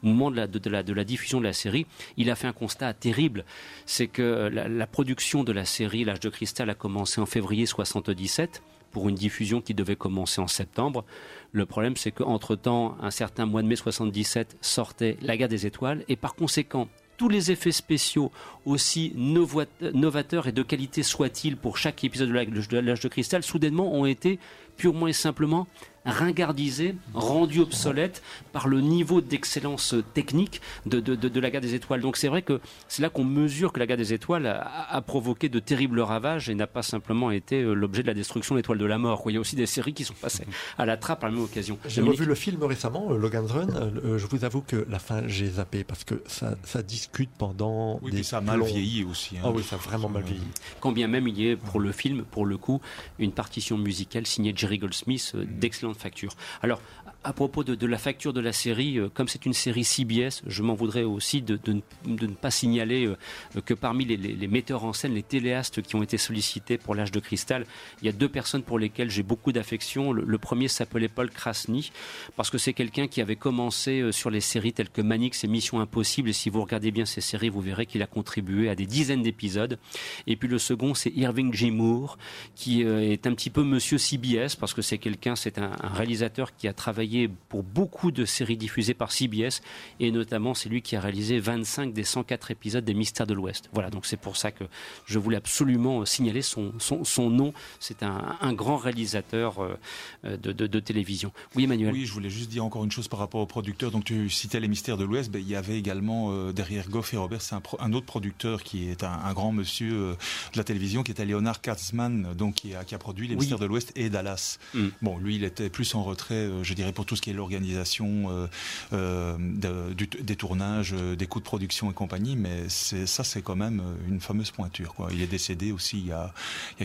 au 0.02 0.06
moment 0.06 0.30
de 0.30 0.36
la, 0.36 0.46
de, 0.46 0.70
la, 0.70 0.82
de 0.82 0.92
la 0.92 1.04
diffusion 1.04 1.38
de 1.38 1.44
la 1.44 1.52
série, 1.52 1.86
il 2.16 2.30
a 2.30 2.34
fait 2.34 2.46
un 2.46 2.52
constat 2.52 2.92
terrible. 2.94 3.44
C'est 3.86 4.08
que 4.08 4.50
la, 4.52 4.86
production 4.86 5.44
de 5.44 5.52
la 5.52 5.64
série 5.64 6.04
L'âge 6.04 6.20
de 6.20 6.28
cristal 6.28 6.70
a 6.70 6.74
commencé 6.74 7.20
en 7.20 7.26
février 7.26 7.66
77 7.66 8.62
pour 8.90 9.08
une 9.08 9.14
diffusion 9.14 9.60
qui 9.60 9.74
devait 9.74 9.96
commencer 9.96 10.40
en 10.40 10.46
septembre. 10.46 11.04
Le 11.52 11.66
problème, 11.66 11.96
c'est 11.96 12.10
qu'entre-temps, 12.10 12.96
un 13.00 13.10
certain 13.10 13.46
mois 13.46 13.62
de 13.62 13.66
mai 13.66 13.76
77 13.76 14.56
sortait 14.60 15.16
La 15.20 15.36
guerre 15.36 15.48
des 15.48 15.66
étoiles 15.66 16.04
et 16.08 16.16
par 16.16 16.34
conséquent, 16.34 16.88
tous 17.18 17.28
les 17.28 17.50
effets 17.50 17.72
spéciaux, 17.72 18.30
aussi 18.64 19.12
novateurs 19.16 20.46
et 20.46 20.52
de 20.52 20.62
qualité 20.62 21.02
soient-ils 21.02 21.56
pour 21.56 21.76
chaque 21.76 22.04
épisode 22.04 22.28
de 22.30 22.78
l'âge 22.78 23.00
de 23.00 23.08
cristal, 23.08 23.42
soudainement 23.42 23.92
ont 23.92 24.06
été 24.06 24.38
purement 24.76 25.08
et 25.08 25.12
simplement 25.12 25.66
ringardisé, 26.08 26.96
rendu 27.14 27.60
obsolète 27.60 28.22
par 28.52 28.66
le 28.66 28.80
niveau 28.80 29.20
d'excellence 29.20 29.94
technique 30.14 30.60
de, 30.86 31.00
de, 31.00 31.40
la 31.40 31.50
guerre 31.50 31.60
des 31.60 31.74
étoiles. 31.74 32.00
Donc 32.00 32.16
c'est 32.16 32.28
vrai 32.28 32.42
que 32.42 32.60
c'est 32.88 33.02
là 33.02 33.10
qu'on 33.10 33.24
mesure 33.24 33.72
que 33.72 33.78
la 33.78 33.86
guerre 33.86 33.96
des 33.96 34.12
étoiles 34.12 34.46
a, 34.46 35.00
provoqué 35.02 35.48
de 35.48 35.58
terribles 35.58 36.00
ravages 36.00 36.48
et 36.48 36.54
n'a 36.54 36.66
pas 36.66 36.82
simplement 36.82 37.30
été 37.30 37.62
euh, 37.62 37.74
l'objet 37.74 38.02
de 38.02 38.08
la 38.08 38.14
destruction 38.14 38.54
de 38.54 38.60
l'étoile 38.60 38.78
de 38.78 38.84
la 38.84 38.98
mort. 38.98 39.22
Il 39.26 39.34
y 39.34 39.36
a 39.36 39.40
aussi 39.40 39.56
des 39.56 39.66
séries 39.66 39.94
qui 39.94 40.04
sont 40.04 40.14
passées 40.14 40.46
à 40.76 40.86
la 40.86 40.96
trappe 40.96 41.24
à 41.24 41.28
la 41.28 41.34
même 41.34 41.44
occasion. 41.44 41.78
J'ai 41.86 42.02
revu 42.02 42.24
le 42.24 42.34
film 42.34 42.62
récemment, 42.64 43.08
euh, 43.10 43.18
Logan's 43.18 43.50
Run. 43.50 43.68
Euh, 43.68 44.18
je 44.18 44.26
vous 44.26 44.44
avoue 44.44 44.62
que 44.62 44.86
la 44.88 44.98
fin, 44.98 45.26
j'ai 45.26 45.46
zappé 45.46 45.84
parce 45.84 46.04
que 46.04 46.22
ça, 46.26 46.56
ça 46.64 46.82
discute 46.82 47.30
pendant 47.38 48.00
oui, 48.02 48.12
des 48.12 48.22
ça 48.22 48.38
a 48.38 48.40
mal 48.40 48.62
vieilli 48.62 49.04
aussi. 49.04 49.36
Hein. 49.36 49.42
Ah 49.44 49.50
oui, 49.50 49.62
ça 49.62 49.76
a 49.76 49.78
vraiment 49.78 50.08
mal 50.08 50.22
vieilli. 50.22 50.42
Quand 50.80 50.92
bien 50.92 51.08
même 51.08 51.28
il 51.28 51.38
y 51.38 51.48
ait 51.48 51.56
pour 51.56 51.80
le 51.80 51.92
film, 51.92 52.24
pour 52.24 52.46
le 52.46 52.56
coup, 52.56 52.80
une 53.18 53.32
partition 53.32 53.78
musicale 53.78 54.26
signée 54.26 54.52
Jerry 54.54 54.78
Goldsmith 54.78 55.34
d'excellente 55.36 55.97
facture. 55.98 56.32
Alors, 56.62 56.80
à 57.28 57.34
propos 57.34 57.62
de, 57.62 57.86
la 57.86 57.98
facture 57.98 58.32
de 58.32 58.40
la 58.40 58.54
série, 58.54 58.98
euh, 58.98 59.10
comme 59.12 59.28
c'est 59.28 59.44
une 59.44 59.52
série 59.52 59.84
CBS, 59.84 60.40
je 60.46 60.62
m'en 60.62 60.72
voudrais 60.72 61.02
aussi 61.02 61.42
de, 61.42 61.60
ne 62.06 62.26
pas 62.28 62.50
signaler 62.50 63.04
euh, 63.04 63.60
que 63.66 63.74
parmi 63.74 64.06
les, 64.06 64.48
metteurs 64.48 64.84
en 64.84 64.94
scène, 64.94 65.12
les 65.12 65.22
téléastes 65.22 65.82
qui 65.82 65.94
ont 65.94 66.02
été 66.02 66.16
sollicités 66.16 66.78
pour 66.78 66.94
l'âge 66.94 67.12
de 67.12 67.20
cristal, 67.20 67.66
il 68.00 68.06
y 68.06 68.08
a 68.08 68.12
deux 68.12 68.30
personnes 68.30 68.62
pour 68.62 68.78
lesquelles 68.78 69.10
j'ai 69.10 69.22
beaucoup 69.22 69.52
d'affection. 69.52 70.10
Le, 70.12 70.38
premier 70.38 70.68
s'appelait 70.68 71.08
Paul 71.08 71.28
Krasny, 71.28 71.92
parce 72.34 72.48
que 72.48 72.56
c'est 72.56 72.72
quelqu'un 72.72 73.08
qui 73.08 73.20
avait 73.20 73.36
commencé 73.36 74.00
euh, 74.00 74.10
sur 74.10 74.30
les 74.30 74.40
séries 74.40 74.72
telles 74.72 74.88
que 74.88 75.02
Manix 75.02 75.44
et 75.44 75.48
Mission 75.48 75.80
Impossible, 75.80 76.30
et 76.30 76.32
si 76.32 76.48
vous 76.48 76.62
regardez 76.62 76.92
bien 76.92 77.04
ces 77.04 77.20
séries, 77.20 77.50
vous 77.50 77.60
verrez 77.60 77.84
qu'il 77.84 78.02
a 78.02 78.06
contribué 78.06 78.70
à 78.70 78.74
des 78.74 78.86
dizaines 78.86 79.22
d'épisodes. 79.22 79.78
Et 80.26 80.36
puis 80.36 80.48
le 80.48 80.58
second, 80.58 80.94
c'est 80.94 81.10
Irving 81.10 81.52
J. 81.52 81.72
Moore, 81.72 82.16
qui 82.54 82.80
est 82.80 83.26
un 83.26 83.34
petit 83.34 83.50
peu 83.50 83.64
monsieur 83.64 83.98
CBS, 83.98 84.56
parce 84.58 84.72
que 84.72 84.80
c'est 84.80 84.96
quelqu'un, 84.96 85.36
c'est 85.36 85.58
un 85.58 85.72
réalisateur 85.92 86.56
qui 86.56 86.68
a 86.68 86.72
travaillé 86.72 87.17
pour 87.26 87.64
beaucoup 87.64 88.12
de 88.12 88.24
séries 88.24 88.56
diffusées 88.56 88.94
par 88.94 89.10
CBS 89.10 89.62
et 89.98 90.10
notamment 90.10 90.54
c'est 90.54 90.68
lui 90.68 90.82
qui 90.82 90.94
a 90.94 91.00
réalisé 91.00 91.40
25 91.40 91.92
des 91.92 92.04
104 92.04 92.50
épisodes 92.50 92.84
des 92.84 92.94
Mystères 92.94 93.26
de 93.26 93.34
l'Ouest. 93.34 93.68
Voilà, 93.72 93.90
donc 93.90 94.06
c'est 94.06 94.16
pour 94.16 94.36
ça 94.36 94.50
que 94.52 94.64
je 95.06 95.18
voulais 95.18 95.36
absolument 95.36 96.04
signaler 96.04 96.42
son, 96.42 96.72
son, 96.78 97.30
nom. 97.30 97.52
C'est 97.80 98.02
un, 98.02 98.36
un, 98.40 98.52
grand 98.52 98.76
réalisateur 98.76 99.60
euh, 99.60 100.36
de, 100.36 100.52
de, 100.52 100.80
télévision. 100.80 101.32
Oui, 101.54 101.64
Emmanuel. 101.64 101.92
Oui, 101.92 102.06
je 102.06 102.12
voulais 102.12 102.30
juste 102.30 102.50
dire 102.50 102.64
encore 102.64 102.84
une 102.84 102.92
chose 102.92 103.08
par 103.08 103.18
rapport 103.18 103.40
aux 103.40 103.46
producteurs. 103.46 103.90
Donc 103.90 104.04
tu 104.04 104.28
citais 104.30 104.60
les 104.60 104.68
Mystères 104.68 104.96
de 104.96 105.04
l'Ouest, 105.04 105.30
ben, 105.30 105.40
il 105.40 105.48
y 105.48 105.56
avait 105.56 105.78
également 105.78 106.32
euh, 106.32 106.52
derrière 106.52 106.88
Goff 106.88 107.14
et 107.14 107.16
Robert, 107.16 107.42
c'est 107.42 107.54
un, 107.54 107.62
un, 107.78 107.92
autre 107.92 108.06
producteur 108.06 108.62
qui 108.62 108.88
est 108.88 109.04
un, 109.04 109.32
grand 109.32 109.52
monsieur 109.52 109.92
euh, 109.92 110.12
de 110.52 110.58
la 110.58 110.64
télévision 110.64 111.02
qui 111.02 111.12
était 111.12 111.24
Leonard 111.24 111.60
Katzman, 111.60 112.34
donc 112.34 112.56
qui 112.56 112.74
a, 112.74 112.84
qui 112.84 112.94
a 112.94 112.98
produit 112.98 113.28
les 113.28 113.36
Mystères 113.36 113.58
de 113.58 113.66
l'Ouest 113.66 113.92
et 113.96 114.10
Dallas. 114.10 114.58
Mm. 114.74 114.86
Bon, 115.02 115.18
lui, 115.18 115.36
il 115.36 115.44
était 115.44 115.70
plus 115.70 115.94
en 115.94 116.02
retrait, 116.02 116.48
je 116.62 116.74
dirais 116.74 116.92
pour 116.98 117.06
tout 117.06 117.14
ce 117.14 117.22
qui 117.22 117.30
est 117.30 117.32
l'organisation 117.32 118.48
des 118.90 120.36
tournages, 120.36 120.92
des 120.92 121.26
coûts 121.28 121.38
de 121.38 121.44
production 121.44 121.92
et 121.92 121.94
compagnie, 121.94 122.34
mais 122.34 122.68
ça, 122.68 123.22
c'est 123.22 123.40
quand 123.40 123.54
même 123.54 123.80
une 124.08 124.18
fameuse 124.18 124.50
pointure. 124.50 124.94
Quoi. 124.94 125.10
Il 125.12 125.22
est 125.22 125.28
décédé 125.28 125.70
aussi 125.70 125.98
il 126.00 126.06
y 126.08 126.12
a, 126.12 126.32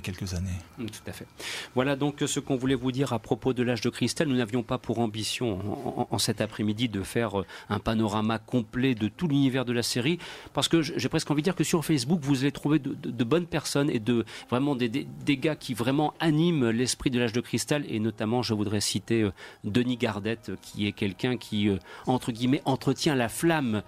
quelques 0.01 0.35
années. 0.35 0.59
Tout 0.77 1.07
à 1.07 1.13
fait. 1.13 1.25
Voilà 1.73 1.95
donc 1.95 2.23
ce 2.27 2.39
qu'on 2.39 2.57
voulait 2.57 2.75
vous 2.75 2.91
dire 2.91 3.11
à 3.11 3.17
propos 3.17 3.53
de 3.53 3.63
l'âge 3.63 3.81
de 3.81 3.89
cristal. 3.89 4.27
Nous 4.27 4.35
n'avions 4.35 4.61
pas 4.61 4.77
pour 4.77 4.99
ambition 4.99 6.07
en, 6.11 6.17
cet 6.19 6.41
après-midi 6.41 6.89
de 6.89 7.01
faire 7.01 7.39
euh, 7.39 7.45
un 7.69 7.79
panorama 7.79 8.37
complet 8.37 8.93
de 8.93 9.07
tout 9.07 9.27
l'univers 9.27 9.65
de 9.65 9.73
la 9.73 9.81
série, 9.81 10.19
parce 10.53 10.67
que 10.67 10.83
j'ai 10.83 11.09
presque 11.09 11.31
envie 11.31 11.41
de 11.41 11.45
dire 11.45 11.55
que 11.55 11.63
sur 11.63 11.83
Facebook, 11.83 12.19
vous 12.21 12.41
allez 12.41 12.51
trouver 12.51 12.77
de, 12.77 13.23
bonnes 13.23 13.47
personnes 13.47 13.89
et 13.89 13.99
de 13.99 14.25
vraiment 14.49 14.75
des, 14.75 14.89
des, 14.89 15.37
gars 15.37 15.55
qui 15.55 15.73
vraiment 15.73 16.13
animent 16.19 16.69
l'esprit 16.69 17.09
de 17.09 17.19
l'âge 17.19 17.33
de 17.33 17.41
cristal, 17.41 17.83
et 17.87 17.99
notamment, 17.99 18.43
je 18.43 18.53
voudrais 18.53 18.81
citer 18.81 19.23
euh, 19.23 19.31
Denis 19.63 19.97
Gardette, 20.03 20.51
qui 20.61 20.87
est 20.87 20.91
quelqu'un 20.91 21.37
qui, 21.37 21.69
euh, 21.69 21.77
entre 22.07 22.31
guillemets, 22.31 22.61
entretient 22.65 23.15
la 23.15 23.29
flamme 23.29 23.81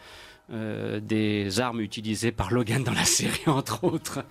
des 0.47 1.59
armes 1.59 1.81
utilisées 1.81 2.31
par 2.31 2.53
Logan 2.53 2.83
dans 2.83 2.93
la 2.93 3.05
série, 3.17 3.47
entre 3.47 3.83
autres. 3.83 4.23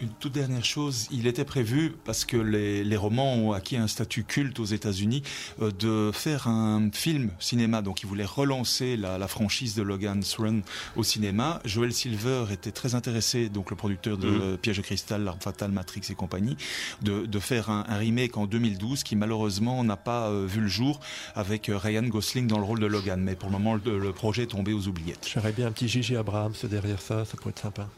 Une 0.00 0.10
toute 0.10 0.32
dernière 0.32 0.64
chose, 0.64 1.06
il 1.10 1.26
était 1.26 1.44
prévu, 1.44 1.94
parce 2.04 2.24
que 2.24 2.36
les, 2.36 2.96
romans 2.96 3.34
ont 3.34 3.52
acquis 3.52 3.76
un 3.76 3.86
statut 3.86 4.24
culte 4.24 4.58
aux 4.58 4.64
États-Unis, 4.64 5.22
euh, 5.60 5.70
de 5.70 6.10
faire 6.12 6.48
un 6.48 6.90
film 6.92 7.30
cinéma. 7.38 7.82
Donc, 7.82 8.02
il 8.02 8.06
voulait 8.06 8.24
relancer 8.24 8.96
la, 8.96 9.26
franchise 9.28 9.74
de 9.74 9.82
Logan's 9.82 10.36
Run 10.36 10.60
au 10.96 11.02
cinéma. 11.02 11.60
Joel 11.64 11.92
Silver 11.92 12.44
était 12.52 12.72
très 12.72 12.94
intéressé, 12.94 13.48
donc 13.48 13.70
le 13.70 13.76
producteur 13.76 14.18
de 14.18 14.54
mm. 14.54 14.58
Piège 14.58 14.76
de 14.76 14.82
cristal, 14.82 15.24
L'Arme 15.24 15.40
fatale, 15.40 15.70
Matrix 15.70 16.02
et 16.10 16.14
compagnie, 16.14 16.56
de, 17.02 17.38
faire 17.38 17.70
un, 17.70 17.84
remake 17.96 18.36
en 18.36 18.46
2012 18.46 19.02
qui 19.02 19.16
malheureusement 19.16 19.82
n'a 19.84 19.96
pas 19.96 20.28
euh, 20.28 20.46
vu 20.46 20.60
le 20.60 20.68
jour 20.68 21.00
avec 21.34 21.68
euh, 21.68 21.76
Ryan 21.76 22.02
Gosling 22.02 22.46
dans 22.46 22.58
le 22.58 22.64
rôle 22.64 22.80
de 22.80 22.86
Logan. 22.86 23.20
Mais 23.20 23.34
pour 23.34 23.48
le 23.48 23.58
moment, 23.58 23.74
le, 23.74 24.12
projet 24.12 24.44
est 24.44 24.46
tombé 24.46 24.72
aux 24.72 24.88
oubliettes. 24.88 25.28
J'aurais 25.32 25.52
bien 25.52 25.66
un 25.66 25.72
petit 25.72 25.88
Gigi 25.88 26.16
Abrams 26.16 26.54
derrière 26.64 27.00
ça, 27.00 27.24
ça 27.24 27.36
pourrait 27.36 27.50
être 27.50 27.60
sympa. 27.60 27.88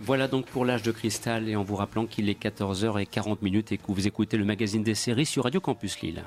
Voilà 0.00 0.28
donc 0.28 0.46
pour 0.46 0.64
l'âge 0.64 0.82
de 0.82 0.92
cristal 0.92 1.48
et 1.48 1.56
en 1.56 1.62
vous 1.62 1.76
rappelant 1.76 2.06
qu'il 2.06 2.28
est 2.28 2.40
14h40 2.40 3.72
et 3.72 3.78
que 3.78 3.82
vous 3.88 4.06
écoutez 4.06 4.36
le 4.36 4.44
magazine 4.44 4.82
des 4.82 4.94
séries 4.94 5.26
sur 5.26 5.44
Radio 5.44 5.60
Campus 5.60 6.00
Lille. 6.00 6.24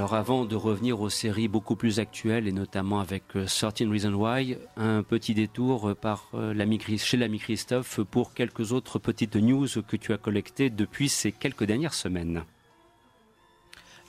Alors 0.00 0.14
avant 0.14 0.46
de 0.46 0.56
revenir 0.56 1.02
aux 1.02 1.10
séries 1.10 1.46
beaucoup 1.46 1.76
plus 1.76 2.00
actuelles 2.00 2.48
et 2.48 2.52
notamment 2.52 3.00
avec 3.00 3.28
13 3.28 3.64
euh, 3.82 3.90
Reasons 3.90 4.14
Why, 4.14 4.56
un 4.78 5.02
petit 5.02 5.34
détour 5.34 5.94
par 5.94 6.30
euh, 6.32 6.54
chez 6.96 7.18
l'ami 7.18 7.38
Christophe 7.38 8.00
pour 8.10 8.32
quelques 8.32 8.72
autres 8.72 8.98
petites 8.98 9.36
news 9.36 9.68
que 9.86 9.96
tu 9.98 10.14
as 10.14 10.16
collectées 10.16 10.70
depuis 10.70 11.10
ces 11.10 11.32
quelques 11.32 11.64
dernières 11.64 11.92
semaines. 11.92 12.44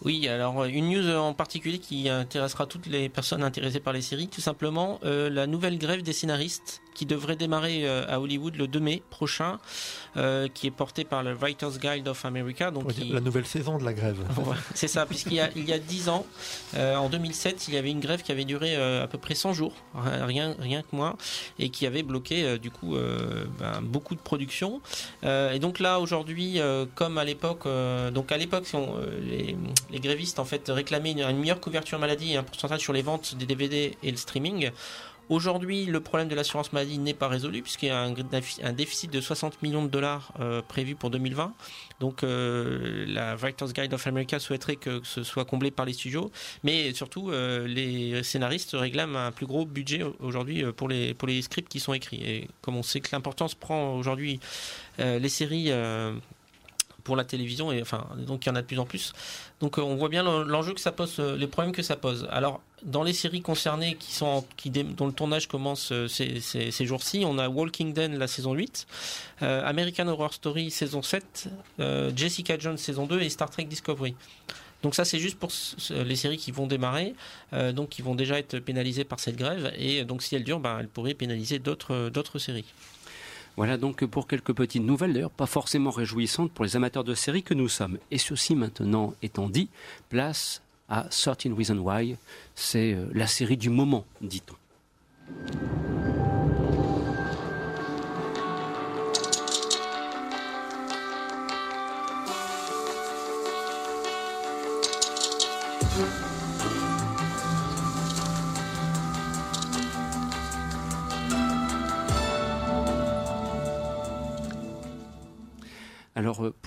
Oui, 0.03 0.29
alors 0.29 0.63
une 0.63 0.89
news 0.89 1.09
en 1.13 1.33
particulier 1.33 1.79
qui 1.79 2.07
intéressera 2.07 2.67
toutes 2.67 2.87
les 2.87 3.09
personnes 3.09 3.43
intéressées 3.43 3.81
par 3.81 3.91
les 3.91 4.01
séries, 4.01 4.29
tout 4.29 4.39
simplement 4.39 5.01
euh, 5.03 5.29
la 5.29 5.45
nouvelle 5.45 5.77
grève 5.77 6.03
des 6.03 6.13
scénaristes 6.13 6.81
qui 6.93 7.05
devrait 7.05 7.35
démarrer 7.35 7.87
euh, 7.87 8.05
à 8.07 8.19
Hollywood 8.19 8.55
le 8.55 8.67
2 8.67 8.79
mai 8.79 9.01
prochain, 9.09 9.59
euh, 10.17 10.47
qui 10.53 10.67
est 10.67 10.71
porté 10.71 11.03
par 11.03 11.23
le 11.23 11.33
Writers 11.33 11.79
Guild 11.79 12.07
of 12.07 12.25
America. 12.25 12.71
Donc 12.71 12.91
La 13.09 13.21
nouvelle 13.21 13.45
saison 13.45 13.77
de 13.77 13.85
la 13.85 13.93
grève. 13.93 14.17
c'est 14.75 14.87
ça, 14.87 15.05
puisqu'il 15.05 15.33
y 15.33 15.39
a, 15.39 15.49
il 15.55 15.67
y 15.67 15.73
a 15.73 15.79
10 15.79 16.09
ans, 16.09 16.25
euh, 16.75 16.95
en 16.95 17.09
2007, 17.09 17.67
il 17.67 17.73
y 17.73 17.77
avait 17.77 17.91
une 17.91 17.99
grève 17.99 18.21
qui 18.21 18.31
avait 18.31 18.45
duré 18.45 18.75
à 18.75 19.07
peu 19.07 19.17
près 19.17 19.35
100 19.35 19.53
jours, 19.53 19.73
rien, 19.95 20.55
rien 20.59 20.81
que 20.81 20.95
moins, 20.95 21.15
et 21.59 21.69
qui 21.69 21.85
avait 21.85 22.03
bloqué 22.03 22.57
du 22.59 22.71
coup 22.71 22.95
ben, 23.59 23.81
beaucoup 23.81 24.15
de 24.15 24.19
production. 24.19 24.81
et 25.23 25.59
donc 25.59 25.79
là, 25.79 25.99
aujourd'hui, 25.99 26.59
comme 26.95 27.17
à 27.17 27.23
l'époque, 27.23 27.67
donc 28.13 28.31
à 28.31 28.37
l'époque, 28.37 28.65
les, 29.21 29.55
les, 29.91 29.99
grévistes 29.99 30.39
en 30.39 30.45
fait 30.45 30.69
réclamaient 30.69 31.11
une, 31.11 31.21
une 31.21 31.37
meilleure 31.37 31.59
couverture 31.59 31.99
maladie 31.99 32.33
et 32.33 32.37
un 32.37 32.43
pourcentage 32.43 32.81
sur 32.81 32.93
les 32.93 33.01
ventes 33.01 33.35
des 33.35 33.45
DVD 33.45 33.95
et 34.03 34.11
le 34.11 34.17
streaming. 34.17 34.71
Aujourd'hui, 35.31 35.85
le 35.85 36.01
problème 36.01 36.27
de 36.27 36.35
l'assurance 36.35 36.73
maladie 36.73 36.97
n'est 36.97 37.13
pas 37.13 37.29
résolu 37.29 37.61
puisqu'il 37.61 37.85
y 37.85 37.89
a 37.89 38.01
un, 38.01 38.73
déficit 38.73 39.09
de 39.09 39.21
60 39.21 39.61
millions 39.61 39.81
de 39.81 39.87
dollars 39.87 40.33
euh, 40.41 40.61
prévu 40.61 40.93
pour 40.93 41.09
2020. 41.09 41.53
Donc 42.01 42.23
euh, 42.23 43.05
la 43.07 43.37
Writers 43.37 43.71
Guide 43.71 43.93
of 43.93 44.05
America 44.07 44.39
souhaiterait 44.39 44.75
que, 44.75 44.99
ce 45.05 45.23
soit 45.23 45.45
comblé 45.45 45.71
par 45.71 45.85
les 45.85 45.93
studios, 45.93 46.31
mais 46.65 46.93
surtout 46.93 47.31
euh, 47.31 47.65
les 47.65 48.23
scénaristes 48.23 48.71
réclament 48.73 49.15
un 49.15 49.31
plus 49.31 49.45
gros 49.45 49.65
budget 49.65 50.03
aujourd'hui 50.19 50.65
pour 50.73 50.89
les 50.89 51.13
pour 51.13 51.29
les 51.29 51.41
scripts 51.41 51.69
qui 51.69 51.79
sont 51.79 51.93
écrits. 51.93 52.21
Et 52.25 52.49
comme 52.61 52.75
on 52.75 52.83
sait 52.83 52.99
que 52.99 53.07
l'importance 53.13 53.55
prend 53.55 53.95
aujourd'hui 53.95 54.41
les 54.99 55.29
séries 55.29 55.71
pour 57.03 57.15
la 57.15 57.23
télévision 57.23 57.71
et 57.71 57.81
enfin 57.81 58.07
donc 58.17 58.45
il 58.45 58.49
y 58.49 58.51
en 58.51 58.55
a 58.55 58.61
de 58.61 58.67
plus 58.67 58.79
en 58.79 58.85
plus. 58.85 59.13
Donc 59.59 59.77
on 59.77 59.95
voit 59.95 60.09
bien 60.09 60.23
l'enjeu 60.23 60.73
que 60.73 60.81
ça 60.81 60.91
pose, 60.91 61.19
les 61.19 61.47
problèmes 61.47 61.73
que 61.73 61.83
ça 61.83 61.95
pose. 61.95 62.27
Alors 62.31 62.61
dans 62.83 63.03
les 63.03 63.13
séries 63.13 63.41
concernées 63.41 63.95
qui 63.95 64.13
sont 64.13 64.45
qui, 64.57 64.69
dont 64.69 65.07
le 65.07 65.13
tournage 65.13 65.47
commence 65.47 65.91
euh, 65.91 66.07
ces, 66.07 66.39
ces, 66.39 66.85
jours-ci, 66.85 67.23
on 67.25 67.37
a 67.37 67.47
Walking 67.47 67.93
Dead 67.93 68.13
la 68.13 68.27
saison 68.27 68.53
8, 68.53 68.87
euh, 69.41 69.63
American 69.65 70.07
Horror 70.07 70.33
Story 70.33 70.71
saison 70.71 71.01
7, 71.01 71.49
euh, 71.79 72.11
Jessica 72.15 72.57
Jones 72.57 72.77
saison 72.77 73.05
2 73.05 73.21
et 73.21 73.29
Star 73.29 73.49
Trek 73.49 73.65
Discovery. 73.65 74.15
Donc 74.81 74.95
ça 74.95 75.05
c'est 75.05 75.19
juste 75.19 75.37
pour 75.37 75.51
les 75.91 76.15
séries 76.15 76.37
qui 76.37 76.51
vont 76.51 76.65
démarrer, 76.65 77.13
donc 77.73 77.89
qui 77.89 78.01
vont 78.01 78.15
déjà 78.15 78.39
être 78.39 78.57
pénalisées 78.57 79.03
par 79.03 79.19
cette 79.19 79.35
grève 79.35 79.71
et 79.77 80.03
donc 80.05 80.23
si 80.23 80.35
elles 80.35 80.43
durent, 80.43 80.59
ben, 80.59 80.79
elles 80.79 80.87
pourraient 80.87 81.13
pénaliser 81.13 81.59
d'autres 81.59 82.39
séries. 82.39 82.65
Voilà 83.57 83.77
donc 83.77 84.05
pour 84.05 84.27
quelques 84.27 84.53
petites 84.53 84.83
nouvelles, 84.83 85.13
d'ailleurs 85.13 85.31
pas 85.31 85.45
forcément 85.45 85.91
réjouissantes 85.91 86.51
pour 86.51 86.65
les 86.65 86.75
amateurs 86.75 87.03
de 87.03 87.13
séries 87.13 87.43
que 87.43 87.53
nous 87.53 87.69
sommes. 87.69 87.97
Et 88.09 88.17
ceci 88.17 88.55
maintenant 88.55 89.13
étant 89.21 89.49
dit, 89.49 89.69
place 90.09 90.61
à 90.89 91.03
13 91.03 91.53
Reasons 91.57 91.79
Why. 91.79 92.17
C'est 92.55 92.93
euh, 92.93 93.05
la 93.13 93.27
série 93.27 93.57
du 93.57 93.69
moment, 93.69 94.05
dit-on. 94.21 94.55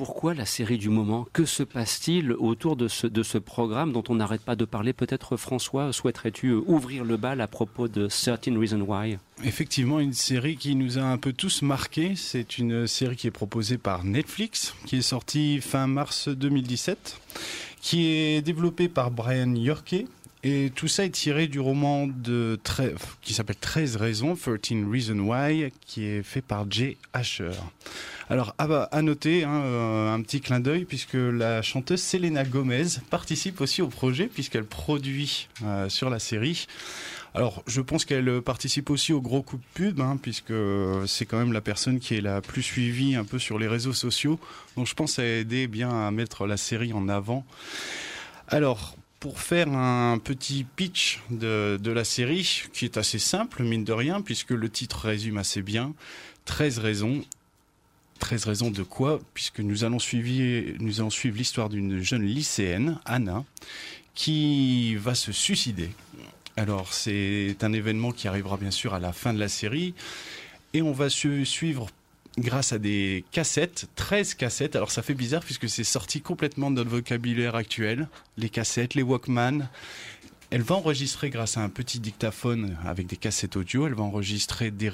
Pourquoi 0.05 0.35
la 0.35 0.45
série 0.45 0.77
du 0.77 0.91
moment? 0.91 1.27
Que 1.33 1.47
se 1.47 1.63
passe-t-il 1.63 2.33
autour 2.33 2.77
de 2.77 2.89
ce, 2.89 3.39
programme 3.39 3.91
dont 3.91 4.05
on 4.11 4.17
n'arrête 4.17 4.43
pas 4.43 4.55
de 4.55 4.67
parler? 4.67 4.93
Peut-être 4.93 5.39
François, 5.39 5.95
souhaiterais-tu 5.95 6.49
euh, 6.49 6.61
ouvrir 6.67 7.05
le 7.05 7.17
bal 7.17 7.41
à 7.41 7.47
propos 7.47 7.89
de 7.89 8.09
13 8.09 8.55
Reasons 8.55 8.83
Why? 8.83 9.17
Effectivement, 9.45 10.01
une 10.01 10.13
série 10.13 10.59
qui 10.59 10.75
nous 10.75 10.99
a 10.99 11.03
un 11.05 11.17
peu 11.17 11.33
tous 11.33 11.63
marqués. 11.63 12.17
C'est 12.17 12.59
une 12.59 12.87
série 12.87 13.17
qui 13.17 13.29
est 13.29 13.31
proposée 13.31 13.79
par 13.79 14.05
Netflix, 14.05 14.75
qui 14.85 14.97
est 14.97 15.03
sortie 15.03 15.63
fin 15.63 15.87
mars 15.87 16.29
2017, 16.29 17.19
qui 17.81 18.09
est 18.09 18.43
développée 18.43 18.91
par 18.91 19.11
Brian 19.11 19.55
Yorke, 19.55 20.05
et 20.45 20.71
tout 20.75 20.89
ça 20.89 21.07
est 21.07 21.11
tiré 21.11 21.49
du 21.49 21.59
roman 21.59 22.07
qui 23.23 23.33
s'appelle 23.33 23.57
13 23.57 23.97
raisons, 23.97 24.37
13 24.37 24.85
Reasons 24.91 25.21
Why, 25.21 25.73
qui 25.87 26.05
est 26.05 26.23
fait 26.23 26.43
par 26.43 26.71
Jay 26.71 26.99
Asher. 27.15 27.53
Alors, 28.29 28.55
à, 28.59 29.03
noter, 29.03 29.45
hein, 29.45 29.63
euh, 29.65 30.15
un 30.15 30.21
petit 30.21 30.41
clin 30.41 30.61
d'œil, 30.61 30.85
puisque 30.85 31.15
la 31.15 31.63
chanteuse 31.63 32.03
Selena 32.03 32.45
Gomez 32.45 32.87
participe 33.11 33.61
aussi 33.63 33.81
au 33.81 33.89
projet, 33.89 34.27
puisqu'elle 34.27 34.65
produit 34.65 35.49
euh, 35.63 35.89
sur 35.89 36.11
la 36.11 36.19
série. 36.19 36.67
Alors, 37.35 37.63
je 37.67 37.81
pense 37.81 38.05
qu'elle 38.05 38.43
participe 38.43 38.91
aussi 38.91 39.13
au 39.13 39.23
gros 39.23 39.43
coup 39.43 39.57
de 39.57 39.65
pub, 39.73 40.01
hein, 40.01 40.19
puisque 40.21 40.55
c'est 41.07 41.25
quand 41.27 41.39
même 41.39 41.53
la 41.53 41.63
personne 41.63 42.01
qui 42.01 42.17
est 42.17 42.21
la 42.21 42.43
plus 42.43 42.63
suivie 42.63 43.15
un 43.15 43.25
peu 43.25 43.39
sur 43.39 43.59
les 43.59 43.67
réseaux 43.67 43.93
sociaux. 43.95 44.39
Donc, 44.77 44.87
je 44.87 44.95
pense 44.95 45.19
à 45.19 45.25
aider 45.25 45.67
bien 45.69 45.91
à 45.91 46.11
mettre 46.11 46.47
la 46.47 46.59
série 46.59 46.93
en 46.93 47.09
avant. 47.09 47.45
Alors, 48.49 48.95
pour 49.25 49.41
faire 49.41 49.73
un 49.73 50.19
petit 50.19 50.65
pitch 50.65 51.23
de, 51.31 51.91
la 51.91 52.05
série, 52.05 52.65
qui 52.75 52.85
est 52.85 52.99
assez 52.99 53.19
simple, 53.19 53.63
mine 53.63 53.83
de 53.83 53.95
rien, 53.95 54.21
puisque 54.21 54.51
le 54.51 54.69
titre 54.69 55.07
résume 55.07 55.39
assez 55.39 55.63
bien. 55.63 55.95
13 56.45 56.77
raisons. 56.77 57.25
13 58.19 58.45
raisons 58.45 58.71
de 58.71 58.83
quoi 58.83 59.21
Puisque 59.33 59.61
nous 59.61 59.83
allons 59.83 59.99
suivre, 59.99 61.09
suivre 61.09 61.39
l'histoire 61.39 61.71
d'une 61.71 62.03
jeune 62.03 62.23
lycéenne, 62.23 62.99
Anna, 63.07 63.47
qui 64.15 64.95
va 64.97 65.15
se 65.15 65.33
suicider. 65.33 65.89
Alors, 66.59 66.93
c'est 66.93 67.57
un 67.63 67.73
événement 67.73 68.13
qui 68.13 68.29
arrivera 68.29 68.59
bien 68.59 68.71
sûr 68.71 68.93
à 68.93 69.01
la 69.01 69.15
fin 69.15 69.33
de 69.33 69.41
la 69.41 69.49
série. 69.49 69.95
Et 70.75 70.83
on 70.83 70.93
va 70.93 71.09
suivre 71.09 71.87
grâce 72.39 72.73
à 72.73 72.79
des 72.79 73.25
cassettes, 73.31 73.87
13 73.97 74.35
cassettes. 74.35 74.77
Alors 74.77 74.91
ça 74.91 75.03
fait 75.03 75.15
bizarre 75.15 75.43
puisque 75.43 75.69
c'est 75.69 75.85
sorti 75.85 76.21
complètement 76.21 76.71
de 76.71 76.77
notre 76.77 76.91
vocabulaire 76.91 77.55
actuel. 77.55 78.09
Les 78.37 78.49
cassettes, 78.49 78.95
les 78.95 79.03
Walkman. 79.03 79.69
Elle 80.51 80.63
va 80.63 80.77
enregistrer 80.77 81.31
grâce 81.31 81.57
à 81.57 81.63
un 81.63 81.69
petit 81.69 82.01
dictaphone 82.01 82.77
avec 82.85 83.07
des 83.07 83.17
cassettes 83.17 83.57
audio, 83.57 83.87
elle 83.87 83.95
va 83.95 84.05
enregistrer 84.05 84.71
des 84.71 84.91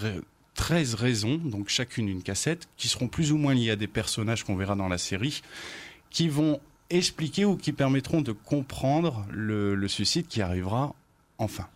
13 0.55 0.95
raisons, 0.95 1.36
donc 1.36 1.68
chacune 1.68 2.09
une 2.09 2.22
cassette, 2.22 2.68
qui 2.76 2.88
seront 2.88 3.09
plus 3.09 3.32
ou 3.32 3.36
moins 3.36 3.53
liées 3.53 3.70
à 3.70 3.76
des 3.76 3.88
personnages 3.88 4.45
qu'on 4.45 4.57
verra 4.57 4.74
dans 4.74 4.88
la 4.88 4.97
série, 4.97 5.43
qui 6.09 6.28
vont 6.28 6.61
expliquer 6.88 7.45
ou 7.45 7.57
qui 7.57 7.72
permettront 7.72 8.20
de 8.22 8.32
comprendre 8.32 9.26
le, 9.30 9.74
le 9.74 9.88
suicide 9.88 10.28
qui 10.28 10.41
arrivera 10.41 10.95
enfin. 11.36 11.66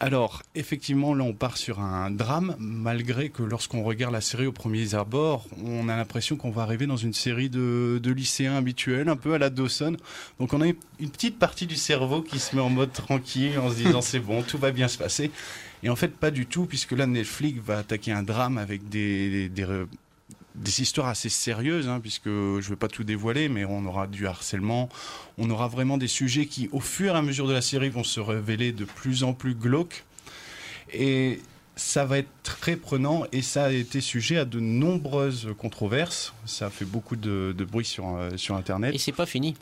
Alors, 0.00 0.42
effectivement, 0.54 1.14
là, 1.14 1.24
on 1.24 1.32
part 1.32 1.56
sur 1.56 1.80
un 1.80 2.10
drame, 2.10 2.56
malgré 2.58 3.30
que 3.30 3.42
lorsqu'on 3.42 3.84
regarde 3.84 4.12
la 4.12 4.20
série 4.20 4.46
au 4.46 4.52
premier 4.52 4.94
abord, 4.94 5.46
on 5.64 5.88
a 5.88 5.96
l'impression 5.96 6.36
qu'on 6.36 6.50
va 6.50 6.62
arriver 6.62 6.86
dans 6.86 6.96
une 6.96 7.12
série 7.12 7.48
de, 7.48 8.00
de, 8.02 8.12
lycéens 8.12 8.56
habituels, 8.56 9.08
un 9.08 9.16
peu 9.16 9.34
à 9.34 9.38
la 9.38 9.50
Dawson. 9.50 9.96
Donc, 10.40 10.52
on 10.52 10.60
a 10.60 10.66
une 10.66 11.10
petite 11.10 11.38
partie 11.38 11.66
du 11.66 11.76
cerveau 11.76 12.22
qui 12.22 12.38
se 12.38 12.56
met 12.56 12.62
en 12.62 12.70
mode 12.70 12.92
tranquille, 12.92 13.58
en 13.58 13.70
se 13.70 13.76
disant 13.76 14.00
c'est 14.00 14.18
bon, 14.18 14.42
tout 14.42 14.58
va 14.58 14.72
bien 14.72 14.88
se 14.88 14.98
passer. 14.98 15.30
Et 15.82 15.90
en 15.90 15.96
fait, 15.96 16.08
pas 16.08 16.30
du 16.30 16.46
tout, 16.46 16.66
puisque 16.66 16.92
là, 16.92 17.06
Netflix 17.06 17.60
va 17.64 17.78
attaquer 17.78 18.10
un 18.10 18.22
drame 18.22 18.58
avec 18.58 18.88
des 18.88 19.50
des 20.54 20.82
histoires 20.82 21.08
assez 21.08 21.28
sérieuses, 21.28 21.88
hein, 21.88 22.00
puisque 22.00 22.26
je 22.26 22.56
ne 22.56 22.60
vais 22.60 22.76
pas 22.76 22.88
tout 22.88 23.04
dévoiler, 23.04 23.48
mais 23.48 23.64
on 23.64 23.84
aura 23.86 24.06
du 24.06 24.26
harcèlement, 24.26 24.88
on 25.38 25.50
aura 25.50 25.68
vraiment 25.68 25.98
des 25.98 26.08
sujets 26.08 26.46
qui, 26.46 26.68
au 26.72 26.80
fur 26.80 27.14
et 27.14 27.18
à 27.18 27.22
mesure 27.22 27.48
de 27.48 27.52
la 27.52 27.62
série, 27.62 27.88
vont 27.88 28.04
se 28.04 28.20
révéler 28.20 28.72
de 28.72 28.84
plus 28.84 29.24
en 29.24 29.32
plus 29.32 29.54
glauques. 29.54 30.04
Et 30.92 31.40
ça 31.76 32.04
va 32.04 32.18
être 32.18 32.30
très 32.44 32.76
prenant 32.76 33.24
et 33.32 33.42
ça 33.42 33.64
a 33.64 33.70
été 33.70 34.00
sujet 34.00 34.38
à 34.38 34.44
de 34.44 34.60
nombreuses 34.60 35.48
controverses. 35.58 36.32
Ça 36.46 36.66
a 36.66 36.70
fait 36.70 36.84
beaucoup 36.84 37.16
de, 37.16 37.54
de 37.56 37.64
bruit 37.64 37.84
sur, 37.84 38.16
euh, 38.16 38.30
sur 38.36 38.54
Internet. 38.54 38.94
Et 38.94 38.98
c'est 38.98 39.12
pas 39.12 39.26
fini. 39.26 39.56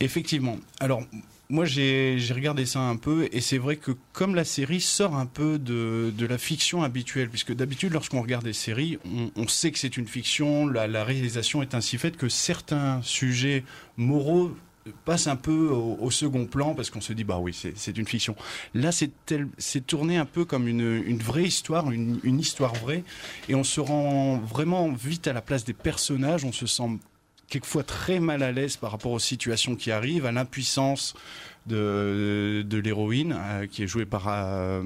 Effectivement. 0.00 0.58
Alors, 0.80 1.02
moi, 1.50 1.66
j'ai 1.66 2.18
regardé 2.34 2.64
ça 2.64 2.80
un 2.80 2.96
peu, 2.96 3.28
et 3.30 3.40
c'est 3.42 3.58
vrai 3.58 3.76
que 3.76 3.92
comme 4.12 4.34
la 4.34 4.44
série 4.44 4.80
sort 4.80 5.16
un 5.16 5.26
peu 5.26 5.58
de, 5.58 6.12
la 6.26 6.38
fiction 6.38 6.82
habituelle, 6.82 7.28
puisque 7.28 7.52
d'habitude, 7.52 7.92
lorsqu'on 7.92 8.22
regarde 8.22 8.44
des 8.44 8.52
séries, 8.54 8.98
on, 9.36 9.46
sait 9.48 9.70
que 9.70 9.78
c'est 9.78 9.96
une 9.98 10.06
fiction, 10.06 10.66
la, 10.66 11.04
réalisation 11.04 11.60
est 11.60 11.74
ainsi 11.74 11.98
faite 11.98 12.16
que 12.16 12.28
certains 12.28 13.02
sujets 13.02 13.64
moraux 13.98 14.56
passent 15.04 15.26
un 15.26 15.36
peu 15.36 15.68
au, 15.68 16.10
second 16.10 16.46
plan 16.46 16.74
parce 16.74 16.90
qu'on 16.90 17.00
se 17.00 17.12
dit 17.12 17.22
bah 17.22 17.38
oui 17.38 17.54
c'est 17.76 17.98
une 17.98 18.06
fiction. 18.06 18.34
Là 18.74 18.90
c'est 18.90 19.86
tourné 19.86 20.16
un 20.16 20.24
peu 20.24 20.44
comme 20.44 20.66
une, 20.66 21.02
une 21.06 21.18
vraie 21.18 21.44
histoire 21.44 21.92
une, 21.92 22.18
une, 22.24 22.40
histoire 22.40 22.74
vraie 22.74 23.04
et 23.48 23.54
on 23.54 23.62
se 23.62 23.80
rend 23.80 24.38
vraiment 24.38 24.90
vite 24.90 25.28
à 25.28 25.32
la 25.32 25.42
place 25.42 25.64
des 25.64 25.72
personnages 25.72 26.44
on 26.44 26.50
se 26.50 26.66
sent 26.66 26.98
quelquefois 27.52 27.82
très 27.82 28.18
mal 28.18 28.42
à 28.42 28.50
l'aise 28.50 28.78
par 28.78 28.92
rapport 28.92 29.12
aux 29.12 29.18
situations 29.18 29.76
qui 29.76 29.90
arrivent, 29.90 30.24
à 30.24 30.32
l'impuissance 30.32 31.12
de, 31.66 32.64
de 32.66 32.78
l'héroïne, 32.78 33.36
euh, 33.38 33.66
qui 33.66 33.82
est 33.82 33.86
jouée 33.86 34.06
par 34.06 34.28
euh, 34.28 34.82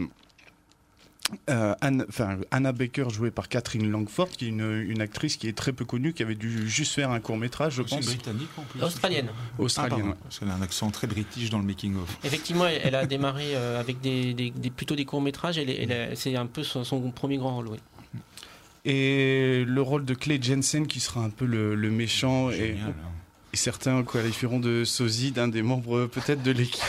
euh, 1.48 1.74
Anne, 1.80 2.04
enfin, 2.08 2.38
Anna 2.50 2.72
Baker, 2.72 3.08
jouée 3.10 3.30
par 3.30 3.48
Catherine 3.48 3.88
Langford, 3.88 4.30
qui 4.30 4.46
est 4.46 4.48
une, 4.48 4.84
une, 4.88 5.00
actrice 5.00 5.36
qui 5.36 5.48
est 5.48 5.56
très 5.56 5.72
peu 5.72 5.84
connue, 5.84 6.12
qui 6.12 6.24
avait 6.24 6.34
dû 6.34 6.68
juste 6.68 6.92
faire 6.92 7.10
un 7.10 7.20
court 7.20 7.36
métrage, 7.36 7.74
je 7.74 7.82
pense. 7.82 8.04
britannique 8.04 8.48
en 8.56 8.62
plus. 8.62 8.82
Australienne. 8.82 9.28
Australienne. 9.58 10.00
Ah, 10.02 10.08
ouais. 10.08 10.14
Parce 10.22 10.38
qu'elle 10.38 10.50
a 10.50 10.54
un 10.54 10.62
accent 10.62 10.90
très 10.90 11.06
british 11.06 11.50
dans 11.50 11.58
le 11.58 11.64
making 11.64 11.96
of. 11.96 12.18
Effectivement, 12.24 12.66
elle, 12.66 12.80
elle 12.82 12.94
a 12.94 13.06
démarré 13.06 13.54
euh, 13.54 13.80
avec 13.80 14.00
des, 14.00 14.34
des, 14.34 14.50
des, 14.50 14.70
plutôt 14.70 14.94
des 14.94 15.04
courts 15.04 15.22
métrages. 15.22 15.58
Elle, 15.58 15.70
elle, 15.70 16.16
c'est 16.16 16.36
un 16.36 16.46
peu 16.46 16.62
son, 16.62 16.84
son, 16.84 17.10
premier 17.10 17.38
grand 17.38 17.56
rôle, 17.56 17.68
oui. 17.68 17.78
Et 18.88 19.64
le 19.66 19.82
rôle 19.82 20.04
de 20.04 20.14
Clay 20.14 20.38
Jensen 20.40 20.86
qui 20.86 21.00
sera 21.00 21.24
un 21.24 21.30
peu 21.30 21.44
le, 21.44 21.74
le 21.74 21.90
méchant 21.90 22.50
et, 22.50 22.76
hein. 22.80 22.94
Certains 23.56 24.02
qualifieront 24.02 24.60
de 24.60 24.84
sosie 24.84 25.32
d'un 25.32 25.48
des 25.48 25.62
membres 25.62 26.06
peut-être 26.06 26.42
de 26.42 26.50
l'équipe 26.52 26.82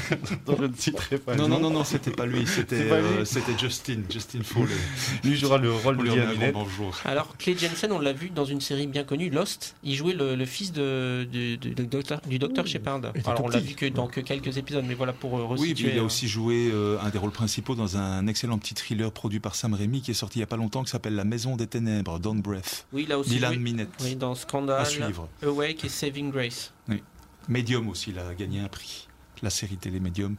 dont 0.46 0.56
je 0.60 0.66
ne 0.66 0.74
citerai 0.76 1.18
pas. 1.18 1.34
Non, 1.36 1.48
non, 1.48 1.58
non, 1.60 1.70
non, 1.70 1.84
c'était 1.84 2.10
pas 2.10 2.26
lui, 2.26 2.46
c'était 2.46 2.90
euh, 2.90 3.24
Justin, 3.58 3.98
Justin 4.10 4.40
Foley. 4.42 4.74
lui 5.24 5.36
jouera 5.36 5.58
le 5.58 5.72
rôle 5.72 5.98
de 5.98 6.04
Liam 6.04 6.52
bonjour. 6.52 6.96
Alors 7.04 7.36
Clay 7.38 7.56
Jensen, 7.56 7.92
on 7.92 7.98
l'a 7.98 8.12
vu 8.12 8.30
dans 8.30 8.44
une 8.44 8.60
série 8.60 8.86
bien 8.86 9.04
connue, 9.04 9.30
Lost. 9.30 9.74
Il 9.82 9.94
jouait 9.94 10.14
le, 10.14 10.34
le 10.36 10.44
fils 10.46 10.72
de, 10.72 11.26
de, 11.30 11.56
de, 11.56 11.74
de 11.74 11.84
docteur, 11.84 12.20
du 12.26 12.38
docteur 12.38 12.66
Shepard. 12.66 13.00
Alors 13.24 13.44
on 13.44 13.48
l'a 13.48 13.58
vu 13.60 13.74
que 13.74 13.86
dans 13.86 14.06
que 14.06 14.20
quelques 14.20 14.56
épisodes, 14.56 14.84
mais 14.86 14.94
voilà 14.94 15.12
pour 15.12 15.38
euh, 15.38 15.42
Oui, 15.50 15.70
resituer. 15.70 15.74
puis 15.88 15.96
il 15.96 15.98
a 16.00 16.04
aussi 16.04 16.28
joué 16.28 16.70
euh, 16.72 16.98
un 17.02 17.08
des 17.10 17.18
rôles 17.18 17.30
principaux 17.30 17.74
dans 17.74 17.96
un 17.96 18.26
excellent 18.26 18.58
petit 18.58 18.74
thriller 18.74 19.10
produit 19.12 19.40
par 19.40 19.54
Sam 19.54 19.74
Raimi 19.74 20.00
qui 20.02 20.10
est 20.10 20.14
sorti 20.14 20.38
il 20.38 20.40
y 20.40 20.44
a 20.44 20.46
pas 20.46 20.56
longtemps 20.56 20.82
qui 20.84 20.90
s'appelle 20.90 21.14
La 21.14 21.24
Maison 21.24 21.56
des 21.56 21.66
Ténèbres, 21.66 22.18
Dawn 22.18 22.40
Breath. 22.40 22.86
Oui, 22.92 23.04
il 23.06 23.12
a 23.12 23.18
aussi 23.18 23.30
Dylan 23.30 23.54
joué, 23.54 23.62
Minette. 23.62 23.88
Oui, 24.02 24.16
dans 24.16 24.34
Scandal, 24.34 24.80
À 24.80 24.84
suivre. 24.84 25.28
Awake 25.42 25.84
et 25.84 25.88
Saving 26.10 26.32
Grace. 26.32 26.72
Oui. 26.88 27.04
Medium 27.48 27.88
aussi, 27.88 28.10
il 28.10 28.18
a 28.18 28.34
gagné 28.34 28.58
un 28.58 28.66
prix. 28.66 29.06
La 29.42 29.50
série 29.50 29.76
télé 29.76 30.00
Medium. 30.00 30.34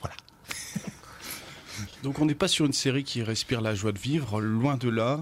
Voilà. 0.00 0.14
Donc 2.02 2.18
on 2.18 2.26
n'est 2.26 2.34
pas 2.34 2.46
sur 2.46 2.66
une 2.66 2.74
série 2.74 3.04
qui 3.04 3.22
respire 3.22 3.62
la 3.62 3.74
joie 3.74 3.92
de 3.92 3.98
vivre, 3.98 4.42
loin 4.42 4.76
de 4.76 4.90
là. 4.90 5.20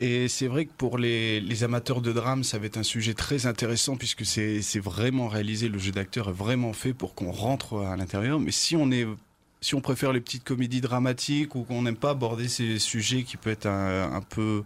Et 0.00 0.28
c'est 0.28 0.48
vrai 0.48 0.66
que 0.66 0.72
pour 0.72 0.98
les, 0.98 1.40
les, 1.40 1.64
amateurs 1.64 2.02
de 2.02 2.12
drame, 2.12 2.44
ça 2.44 2.58
va 2.58 2.66
être 2.66 2.76
un 2.76 2.82
sujet 2.82 3.14
très 3.14 3.46
intéressant 3.46 3.96
puisque 3.96 4.26
c'est 4.26 4.60
vraiment 4.80 5.28
réalisé, 5.28 5.68
le 5.68 5.78
jeu 5.78 5.92
d'acteur 5.92 6.28
est 6.28 6.32
vraiment 6.32 6.74
fait 6.74 6.92
pour 6.92 7.14
qu'on 7.14 7.32
rentre 7.32 7.78
à 7.78 7.96
l'intérieur. 7.96 8.38
Mais 8.38 8.50
si 8.50 8.76
on 8.76 8.90
est 8.90 9.06
si 9.62 9.74
on 9.74 9.80
préfère 9.80 10.12
les 10.12 10.20
petites 10.20 10.44
comédies 10.44 10.82
dramatiques 10.82 11.54
ou 11.54 11.62
qu'on 11.62 11.82
n'aime 11.82 11.96
pas 11.96 12.10
aborder 12.10 12.48
ces 12.48 12.78
sujets 12.78 13.22
qui 13.22 13.38
peuvent 13.38 13.54
être 13.54 13.66
un, 13.66 14.12
un 14.12 14.20
peu 14.20 14.64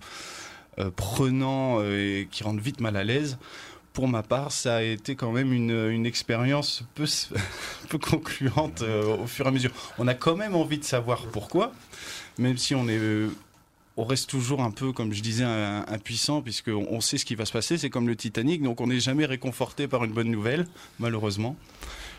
euh, 0.79 0.91
prenants 0.91 1.83
et 1.85 2.27
qui 2.33 2.43
rendent 2.43 2.61
vite 2.61 2.81
mal 2.81 2.97
à 2.97 3.05
l'aise, 3.05 3.39
pour 3.97 4.09
ma 4.09 4.23
part, 4.23 4.53
ça 4.53 4.77
a 4.77 4.83
été 4.83 5.17
quand 5.17 5.33
même 5.33 5.55
une, 5.55 6.05
expérience 6.05 6.85
peu, 6.95 7.07
peu 7.89 7.97
concluante 7.97 8.83
euh, 8.83 9.17
au 9.17 9.27
fur 9.27 9.47
et 9.47 9.49
à 9.49 9.51
mesure. 9.51 9.71
On 9.97 10.07
a 10.07 10.13
quand 10.13 10.37
même 10.37 10.55
envie 10.55 10.77
de 10.77 10.85
savoir 10.85 11.25
pourquoi, 11.33 11.73
même 12.37 12.59
si 12.59 12.75
on 12.75 12.89
est 12.89 12.99
euh, 12.99 13.31
on 13.97 14.05
reste 14.05 14.29
toujours 14.29 14.61
un 14.61 14.71
peu, 14.71 14.93
comme 14.93 15.15
je 15.15 15.23
disais, 15.23 15.45
impuissant, 15.45 16.43
puisqu'on 16.43 16.87
on 16.91 17.01
sait 17.01 17.17
ce 17.17 17.25
qui 17.25 17.37
va 17.37 17.47
se 17.47 17.53
passer. 17.53 17.79
C'est 17.79 17.89
comme 17.89 18.07
le 18.07 18.17
Titanic, 18.17 18.63
donc 18.63 18.83
on 18.83 18.89
n'est 18.89 19.01
jamais 19.01 19.25
réconforté 19.25 19.89
par 19.89 20.05
une 20.05 20.13
bonne 20.13 20.31
nouvelle, 20.31 20.67
malheureusement. 20.99 21.57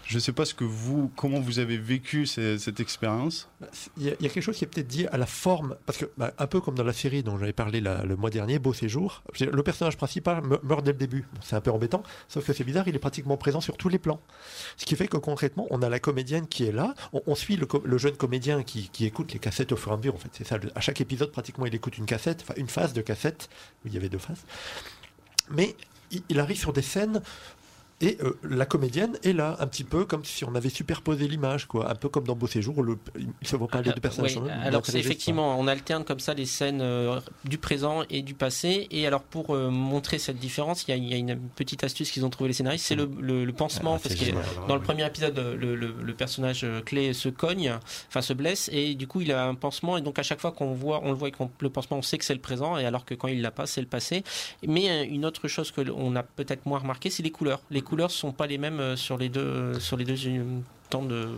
Je 0.08 0.16
ne 0.16 0.20
sais 0.22 0.32
pas 0.32 0.46
ce 0.46 0.54
que 0.54 0.64
vous, 0.64 1.12
comment 1.18 1.42
vous 1.42 1.60
avez 1.60 1.78
vécu 1.78 2.26
cette, 2.26 2.80
expérience. 2.80 3.50
Il 3.98 4.06
y, 4.06 4.10
a, 4.10 4.16
quelque 4.16 4.40
chose 4.40 4.56
qui 4.56 4.64
est 4.64 4.68
peut-être 4.68 4.88
dit 4.88 5.06
à 5.08 5.18
la 5.18 5.26
forme, 5.26 5.76
parce 5.86 5.98
que 5.98 6.06
bah, 6.18 6.34
un 6.38 6.48
peu 6.48 6.62
comme 6.62 6.76
dans 6.76 6.86
la 6.86 6.94
série 6.94 7.24
dont 7.24 7.38
j'avais 7.38 7.52
parlé 7.52 7.82
le 7.82 8.16
mois 8.16 8.30
dernier, 8.30 8.58
Beau 8.58 8.74
séjour, 8.74 9.22
le 9.40 9.64
personnage 9.64 9.98
principal 9.98 10.42
meurt 10.64 10.86
dès 10.86 10.94
le 10.94 10.98
début. 10.98 11.26
C'est 11.42 11.58
un 11.58 11.62
peu 11.62 11.72
embêtant, 11.72 12.04
sauf 12.30 12.46
que 12.46 12.54
c'est 12.54 12.64
bizarre, 12.64 12.88
il 12.88 12.96
est 12.96 13.00
pratiquement 13.00 13.36
présent 13.36 13.60
sur 13.60 13.76
tous 13.76 13.90
les 13.90 14.00
plans. 14.00 14.22
Ce 14.78 14.86
qui 14.86 14.96
fait 14.96 15.10
que 15.10 15.18
concrètement, 15.18 15.68
on 15.72 15.82
a 15.82 15.90
la 15.90 16.00
comédienne 16.00 16.48
qui 16.48 16.64
est 16.64 16.72
là, 16.72 16.96
on, 17.12 17.36
suit 17.36 17.58
le, 17.58 17.98
jeune 17.98 18.16
comédien 18.16 18.64
qui, 18.64 18.90
écoute 19.02 19.34
les 19.34 19.40
cassettes 19.40 19.74
au 19.74 19.76
fur 19.76 19.92
et 19.92 19.96
à 19.96 19.98
mesure. 19.98 20.16
En 20.16 20.20
fait, 20.20 20.30
c'est 20.32 20.48
ça. 20.48 20.58
À 20.74 20.80
chaque 20.80 21.02
épisode, 21.02 21.34
pratiquement, 21.34 21.66
il 21.66 21.76
écoute 21.76 21.98
une 21.98 22.06
cassette, 22.06 22.44
enfin 22.44 22.54
une 22.56 22.70
phase 22.70 22.94
de 22.94 23.02
cassette. 23.02 23.50
Il 23.86 23.94
y 23.94 23.98
avait 23.98 24.10
deux 24.10 24.20
phases. 24.20 24.46
Mais 25.52 25.76
il 26.30 26.40
arrive 26.40 26.58
sur 26.58 26.72
des 26.72 26.82
scènes 26.82 27.22
et 28.00 28.18
euh, 28.22 28.38
la 28.44 28.68
comédienne 28.68 29.18
est 29.24 29.34
là, 29.34 29.56
un 29.60 29.66
petit 29.66 29.84
peu 29.84 30.06
comme 30.06 30.24
si 30.24 30.46
on 30.46 30.54
avait 30.54 30.70
superposé 30.70 31.28
l'image, 31.28 31.66
quoi. 31.66 31.90
Un 31.90 31.96
peu 31.96 32.10
comme 32.10 32.26
dans 32.26 32.36
Beau 32.36 32.46
Séjour, 32.46 32.84
le, 32.84 33.00
il 33.18 33.26
ne 33.26 33.48
se 33.48 33.56
voit 33.56 33.68
pas 33.68 33.82
les 33.82 33.92
deux 33.92 34.00
personnages. 34.00 34.38
Oui, 34.38 34.50
alors 34.52 34.86
c'est 34.86 35.00
effectivement, 35.00 35.60
on 35.60 35.66
alterne 35.66 36.04
comme 36.04 36.20
ça 36.20 36.36
les 36.36 36.46
scènes 36.46 36.82
euh, 36.82 37.20
du 37.44 37.58
présent 37.58 38.04
et 38.12 38.22
du 38.22 38.36
passé. 38.36 38.88
Et 38.92 39.08
alors 39.08 39.24
pour 39.24 39.56
euh, 39.56 39.72
montrer 39.72 40.20
cette 40.20 40.38
différence, 40.38 40.86
il 40.88 40.96
y, 40.96 41.10
y, 41.10 41.14
a 41.16 41.18
une 41.18 41.40
petite 41.56 41.84
astuce 41.84 42.12
qu'ils 42.12 42.24
ont 42.24 42.30
trouvé 42.30 42.50
les 42.50 42.54
scénaristes, 42.54 42.86
c'est 42.86 42.94
le, 42.96 43.10
le, 43.20 43.46
le, 43.46 43.54
pansement, 43.54 43.96
ah, 43.96 44.00
parce 44.04 44.14
que 44.14 44.26
dans 44.68 44.76
le 44.76 44.82
premier 44.82 45.06
épisode, 45.06 45.36
le, 45.60 46.14
personnage 46.14 46.66
clé 46.86 47.14
se 47.14 47.30
cogne, 47.30 47.78
enfin 48.10 48.22
se 48.22 48.34
blesse, 48.34 48.70
et 48.72 48.96
du 48.96 49.08
coup 49.08 49.22
il 49.22 49.32
a 49.32 49.46
un 49.46 49.56
pansement, 49.56 49.98
et 49.98 50.02
donc 50.02 50.20
à 50.20 50.24
chaque 50.24 50.40
fois 50.40 50.52
qu'on 50.52 50.74
voit, 50.74 51.02
on 51.04 51.10
le 51.10 51.18
voit, 51.18 51.30
le 51.60 51.70
pansement, 51.70 51.98
on 51.98 52.02
sait 52.04 52.18
que 52.18 52.26
c'est 52.26 52.34
le 52.34 52.42
présent, 52.42 52.78
et 52.78 52.86
alors 52.86 53.06
que 53.06 53.16
quand 53.16 53.28
il 53.28 53.42
l'a 53.42 53.52
pas, 53.52 53.66
c'est 53.66 53.82
le 53.82 53.88
passé. 53.88 54.24
Mais 54.68 55.06
une 55.06 55.26
autre 55.26 55.48
chose 55.48 55.72
que 55.72 55.82
on 55.90 56.16
a 56.16 56.24
peut-être 56.24 56.66
moins 56.66 56.80
remarqué, 56.80 57.10
c'est 57.10 57.24
les 57.24 57.32
couleurs. 57.32 57.62
Les 57.70 57.82
couleurs 57.88 58.12
sont 58.12 58.32
pas 58.32 58.48
les 58.48 58.58
mêmes 58.58 58.96
sur 58.96 59.18
les 59.18 59.30
deux 59.30 59.80
sur 59.80 59.98
les 59.98 60.06
deux 60.06 60.16
temps 60.90 61.04
de 61.04 61.30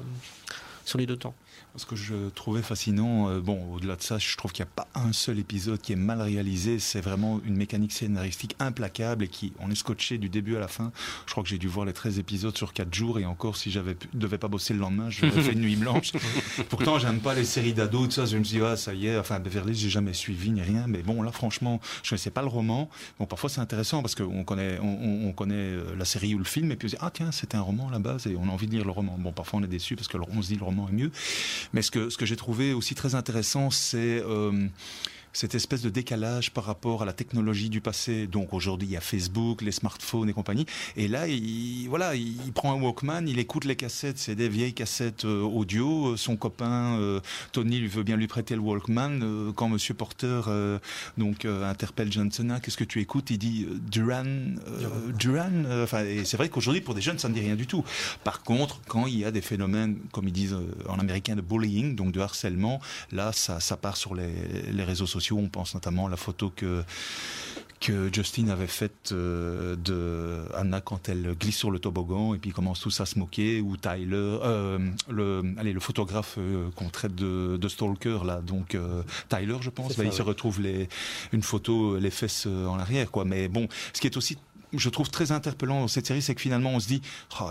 sur 0.83 0.97
les 0.97 1.05
deux 1.05 1.17
temps. 1.17 1.35
Ce 1.75 1.85
que 1.85 1.95
je 1.95 2.29
trouvais 2.29 2.63
fascinant, 2.63 3.29
euh, 3.29 3.39
bon, 3.39 3.73
au-delà 3.73 3.95
de 3.95 4.01
ça, 4.01 4.17
je 4.17 4.35
trouve 4.35 4.51
qu'il 4.51 4.65
n'y 4.65 4.69
a 4.69 4.73
pas 4.83 4.87
un 4.95 5.13
seul 5.13 5.37
épisode 5.37 5.79
qui 5.79 5.93
est 5.93 5.97
mal 5.97 6.19
réalisé. 6.19 6.79
C'est 6.79 6.99
vraiment 6.99 7.39
une 7.45 7.55
mécanique 7.55 7.91
scénaristique 7.91 8.55
implacable 8.59 9.25
et 9.25 9.27
qui, 9.27 9.53
on 9.59 9.69
est 9.69 9.75
scotché 9.75 10.17
du 10.17 10.29
début 10.29 10.55
à 10.55 10.59
la 10.59 10.67
fin. 10.67 10.91
Je 11.27 11.31
crois 11.31 11.43
que 11.43 11.49
j'ai 11.49 11.59
dû 11.59 11.67
voir 11.67 11.85
les 11.85 11.93
13 11.93 12.17
épisodes 12.17 12.57
sur 12.57 12.73
4 12.73 12.93
jours 12.93 13.19
et 13.19 13.25
encore, 13.25 13.55
si 13.55 13.69
j'avais 13.69 13.95
devais 14.13 14.39
pas 14.39 14.47
bosser 14.47 14.73
le 14.73 14.79
lendemain, 14.79 15.11
j'aurais 15.11 15.41
fait 15.41 15.53
une 15.53 15.61
nuit 15.61 15.75
blanche. 15.75 16.11
Pourtant, 16.69 16.97
j'aime 16.97 17.19
pas 17.19 17.35
les 17.35 17.45
séries 17.45 17.73
d'ados, 17.73 18.07
tout 18.07 18.15
ça. 18.15 18.25
Je 18.25 18.37
me 18.37 18.43
dit, 18.43 18.59
ah, 18.61 18.75
ça 18.75 18.95
y 18.95 19.05
est, 19.05 19.17
enfin, 19.17 19.39
Beverly, 19.39 19.75
j'ai 19.75 19.89
jamais 19.89 20.13
suivi 20.13 20.49
ni 20.49 20.63
rien. 20.63 20.85
Mais 20.87 21.03
bon, 21.03 21.21
là, 21.21 21.31
franchement, 21.31 21.79
je 22.01 22.09
connaissais 22.09 22.31
pas 22.31 22.41
le 22.41 22.47
roman. 22.47 22.89
Bon, 23.19 23.27
parfois, 23.27 23.49
c'est 23.49 23.61
intéressant 23.61 24.01
parce 24.01 24.15
qu'on 24.15 24.43
connaît, 24.43 24.79
on, 24.81 25.27
on, 25.27 25.33
connaît 25.33 25.75
la 25.95 26.05
série 26.05 26.33
ou 26.33 26.39
le 26.39 26.43
film 26.45 26.71
et 26.71 26.75
puis 26.75 26.87
on 26.87 26.89
se 26.89 26.95
dit, 26.95 27.01
ah, 27.01 27.11
tiens, 27.13 27.31
c'était 27.31 27.57
un 27.57 27.61
roman 27.61 27.89
à 27.89 27.91
la 27.91 27.99
base 27.99 28.25
et 28.25 28.35
on 28.35 28.49
a 28.49 28.51
envie 28.51 28.65
de 28.65 28.71
lire 28.71 28.85
le 28.85 28.91
roman. 28.91 29.17
Bon, 29.19 29.31
parfois, 29.31 29.59
on 29.59 29.63
est 29.63 29.67
déçu 29.67 29.95
parce 29.95 30.07
qu'on 30.07 30.41
se 30.41 30.47
dit 30.47 30.55
le 30.55 30.63
roman 30.63 30.89
est 30.89 30.93
mieux. 30.93 31.11
Mais 31.73 31.81
ce 31.81 31.91
que, 31.91 32.09
ce 32.09 32.17
que 32.17 32.25
j'ai 32.25 32.35
trouvé 32.35 32.73
aussi 32.73 32.95
très 32.95 33.15
intéressant, 33.15 33.69
c'est 33.69 34.21
euh, 34.23 34.67
cette 35.33 35.55
espèce 35.55 35.81
de 35.81 35.89
décalage 35.89 36.51
par 36.51 36.63
rapport 36.65 37.01
à 37.01 37.05
la 37.05 37.13
technologie 37.13 37.69
du 37.69 37.81
passé. 37.81 38.27
Donc 38.27 38.53
aujourd'hui, 38.53 38.87
il 38.87 38.91
y 38.91 38.97
a 38.97 39.01
Facebook, 39.01 39.61
les 39.61 39.71
smartphones 39.71 40.29
et 40.29 40.33
compagnie. 40.33 40.65
Et 40.97 41.07
là, 41.07 41.27
il, 41.27 41.87
voilà, 41.87 42.15
il 42.15 42.51
prend 42.53 42.73
un 42.73 42.81
Walkman, 42.81 43.27
il 43.27 43.39
écoute 43.39 43.65
les 43.65 43.75
cassettes, 43.75 44.17
c'est 44.17 44.35
des 44.35 44.49
vieilles 44.49 44.73
cassettes 44.73 45.25
euh, 45.25 45.41
audio. 45.41 46.17
Son 46.17 46.35
copain 46.35 46.97
euh, 46.99 47.19
Tony 47.51 47.79
lui 47.79 47.87
veut 47.87 48.03
bien 48.03 48.17
lui 48.17 48.27
prêter 48.27 48.55
le 48.55 48.61
Walkman. 48.61 49.21
Euh, 49.21 49.51
quand 49.53 49.69
Monsieur 49.69 49.93
Porter 49.93 50.41
donc 51.17 51.45
interpelle 51.45 52.11
Johnson, 52.11 52.49
ah, 52.51 52.59
qu'est-ce 52.59 52.77
que 52.77 52.83
tu 52.83 52.99
écoutes? 52.99 53.29
Il 53.29 53.37
dit 53.37 53.67
Duran, 53.91 54.55
Duran. 55.17 55.63
Enfin, 55.83 56.03
et 56.03 56.25
c'est 56.25 56.37
vrai 56.37 56.49
qu'aujourd'hui, 56.49 56.81
pour 56.81 56.95
des 56.95 57.01
jeunes, 57.01 57.19
ça 57.19 57.29
ne 57.29 57.33
dit 57.33 57.39
rien 57.41 57.55
du 57.55 57.67
tout. 57.67 57.83
Par 58.23 58.41
contre, 58.43 58.81
quand 58.87 59.05
il 59.07 59.17
y 59.19 59.25
a 59.25 59.31
des 59.31 59.41
phénomènes, 59.41 59.97
comme 60.11 60.27
ils 60.27 60.33
disent 60.33 60.57
en 60.87 60.99
américain, 60.99 61.35
de 61.35 61.41
bullying, 61.41 61.95
donc 61.95 62.11
de 62.11 62.19
harcèlement, 62.19 62.79
là, 63.11 63.31
ça, 63.31 63.59
ça 63.59 63.77
part 63.77 63.97
sur 63.97 64.15
les, 64.15 64.31
les 64.71 64.83
réseaux 64.83 65.05
sociaux. 65.05 65.19
On 65.37 65.49
pense 65.49 65.73
notamment 65.73 66.07
à 66.07 66.09
la 66.09 66.17
photo 66.17 66.51
que 66.55 66.83
que 67.79 68.09
Justin 68.13 68.49
avait 68.49 68.67
faite 68.67 69.11
euh, 69.11 69.75
de 69.77 70.41
Anna 70.53 70.81
quand 70.81 71.07
elle 71.07 71.33
glisse 71.39 71.57
sur 71.57 71.71
le 71.71 71.79
toboggan 71.79 72.33
et 72.33 72.37
puis 72.37 72.51
commence 72.51 72.81
tous 72.81 72.99
à 72.99 73.05
se 73.05 73.17
moquer 73.17 73.61
ou 73.61 73.77
Tyler 73.77 74.15
euh, 74.15 74.79
le 75.09 75.43
allez 75.57 75.71
le 75.71 75.79
photographe 75.79 76.35
euh, 76.37 76.69
qu'on 76.75 76.89
traite 76.89 77.15
de, 77.15 77.57
de, 77.57 77.67
stalker 77.67 78.19
là. 78.25 78.41
Donc 78.41 78.77
Tyler 79.29 79.57
je 79.61 79.69
pense 79.69 79.97
il 79.97 80.11
se 80.11 80.21
retrouve 80.21 80.61
les 80.61 80.89
une 81.31 81.41
photo 81.41 81.97
les 81.97 82.11
fesses 82.11 82.45
en 82.45 82.79
arrière 82.79 83.09
quoi. 83.11 83.25
Mais 83.25 83.47
bon 83.47 83.67
ce 83.93 84.01
qui 84.01 84.07
est 84.07 84.17
aussi 84.17 84.37
je 84.73 84.89
trouve 84.89 85.09
très 85.09 85.31
interpellant 85.31 85.81
dans 85.81 85.87
cette 85.87 86.07
série, 86.07 86.21
c'est 86.21 86.35
que 86.35 86.41
finalement 86.41 86.71
on 86.71 86.79
se 86.79 86.87
dit, 86.87 87.01
oh, 87.41 87.49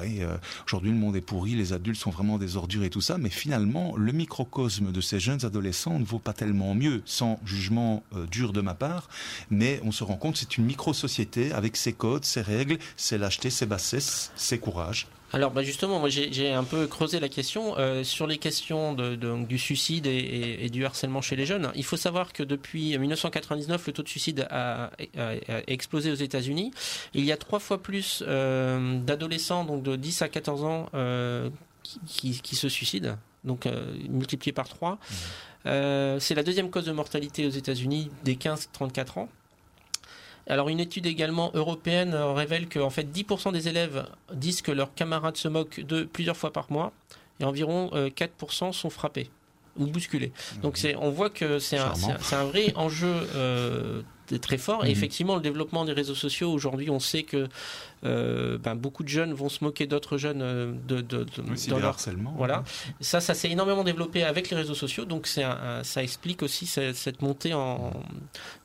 aujourd'hui 0.66 0.90
le 0.90 0.96
monde 0.96 1.16
est 1.16 1.20
pourri, 1.20 1.54
les 1.54 1.72
adultes 1.72 1.98
sont 1.98 2.10
vraiment 2.10 2.38
des 2.38 2.56
ordures 2.56 2.84
et 2.84 2.90
tout 2.90 3.00
ça, 3.00 3.18
mais 3.18 3.30
finalement 3.30 3.96
le 3.96 4.12
microcosme 4.12 4.92
de 4.92 5.00
ces 5.00 5.20
jeunes 5.20 5.44
adolescents 5.44 5.98
ne 5.98 6.04
vaut 6.04 6.18
pas 6.18 6.32
tellement 6.32 6.74
mieux, 6.74 7.02
sans 7.04 7.40
jugement 7.44 8.02
euh, 8.14 8.26
dur 8.26 8.52
de 8.52 8.60
ma 8.60 8.74
part, 8.74 9.08
mais 9.50 9.80
on 9.84 9.92
se 9.92 10.04
rend 10.04 10.16
compte 10.16 10.36
c'est 10.36 10.56
une 10.56 10.64
micro-société 10.64 11.52
avec 11.52 11.76
ses 11.76 11.92
codes, 11.92 12.24
ses 12.24 12.42
règles, 12.42 12.78
ses 12.96 13.18
lâchetés, 13.18 13.50
ses 13.50 13.66
bassesses, 13.66 14.32
ses 14.36 14.58
courages. 14.58 15.06
Alors 15.32 15.50
bah 15.50 15.62
justement, 15.62 15.98
moi 15.98 16.08
j'ai 16.08 16.52
un 16.52 16.64
peu 16.64 16.86
creusé 16.86 17.20
la 17.20 17.28
question 17.28 17.74
euh, 17.76 18.02
sur 18.02 18.26
les 18.26 18.38
questions 18.38 18.94
de, 18.94 19.14
du 19.44 19.58
suicide 19.58 20.06
et, 20.06 20.70
du 20.70 20.86
harcèlement 20.86 21.20
chez 21.20 21.36
les 21.36 21.44
jeunes. 21.44 21.70
Il 21.74 21.84
faut 21.84 21.98
savoir 21.98 22.32
que 22.32 22.42
depuis 22.42 22.96
1999, 22.96 23.86
le 23.86 23.92
taux 23.92 24.02
de 24.02 24.08
suicide 24.08 24.46
a, 24.50 24.90
explosé 25.66 26.10
aux 26.10 26.14
États-Unis. 26.14 26.72
Il 27.12 27.24
y 27.24 27.32
a 27.32 27.36
trois 27.36 27.58
fois 27.58 27.82
plus 27.82 28.24
euh, 28.26 28.98
d'adolescents, 29.00 29.64
donc 29.64 29.82
de 29.82 29.96
10 29.96 30.22
à 30.22 30.28
14 30.28 30.64
ans, 30.64 30.86
euh, 30.94 31.50
qui, 32.06 32.40
qui, 32.40 32.56
se 32.56 32.68
suicident, 32.68 33.16
donc 33.44 33.66
multiplié 34.08 34.52
par 34.52 34.68
trois. 34.68 34.92
Mmh. 35.64 36.18
C'est 36.20 36.34
la 36.34 36.42
deuxième 36.42 36.70
cause 36.70 36.86
de 36.86 36.92
mortalité 36.92 37.46
aux 37.46 37.50
États-Unis 37.50 38.10
des 38.24 38.36
15-34 38.36 39.18
ans. 39.18 39.28
Alors 40.48 40.68
une 40.70 40.80
étude 40.80 41.06
également 41.06 41.50
européenne 41.54 42.14
euh, 42.14 42.32
révèle 42.32 42.68
que 42.68 42.78
en 42.78 42.90
fait 42.90 43.04
10% 43.04 43.52
des 43.52 43.68
élèves 43.68 44.06
disent 44.32 44.62
que 44.62 44.72
leurs 44.72 44.94
camarades 44.94 45.36
se 45.36 45.48
moquent 45.48 45.80
d'eux 45.80 46.06
plusieurs 46.06 46.36
fois 46.36 46.52
par 46.52 46.72
mois 46.72 46.92
et 47.40 47.44
environ 47.44 47.90
4% 47.92 48.68
euh, 48.68 48.72
sont 48.72 48.90
frappés 48.90 49.30
ou 49.76 49.86
bousculés. 49.86 50.32
Donc 50.62 50.76
c'est, 50.76 50.96
on 50.96 51.10
voit 51.10 51.30
que 51.30 51.58
c'est 51.58 51.78
un, 51.78 51.92
un, 52.32 52.44
vrai 52.44 52.72
enjeu 52.74 53.28
euh, 53.34 54.02
très 54.36 54.58
fort. 54.58 54.84
Et 54.84 54.88
mhm. 54.88 54.92
effectivement, 54.92 55.34
le 55.36 55.40
développement 55.40 55.84
des 55.84 55.92
réseaux 55.92 56.14
sociaux, 56.14 56.52
aujourd'hui, 56.52 56.90
on 56.90 57.00
sait 57.00 57.22
que 57.22 57.48
euh, 58.04 58.58
ben, 58.58 58.76
beaucoup 58.76 59.02
de 59.02 59.08
jeunes 59.08 59.32
vont 59.32 59.48
se 59.48 59.64
moquer 59.64 59.86
d'autres 59.86 60.18
jeunes 60.18 60.42
euh, 60.42 60.72
de, 60.86 61.00
de, 61.00 61.24
de, 61.24 61.82
harcèlement. 61.82 62.32
Voilà. 62.36 62.62
Ça, 63.00 63.20
ça 63.20 63.34
s'est 63.34 63.50
énormément 63.50 63.82
développé 63.82 64.22
avec 64.22 64.50
les 64.50 64.56
réseaux 64.56 64.74
sociaux. 64.74 65.04
Donc, 65.04 65.26
c'est 65.26 65.44
ça 65.82 66.02
explique 66.02 66.42
aussi 66.42 66.66
cette, 66.66 67.22
montée 67.22 67.54
en, 67.54 67.92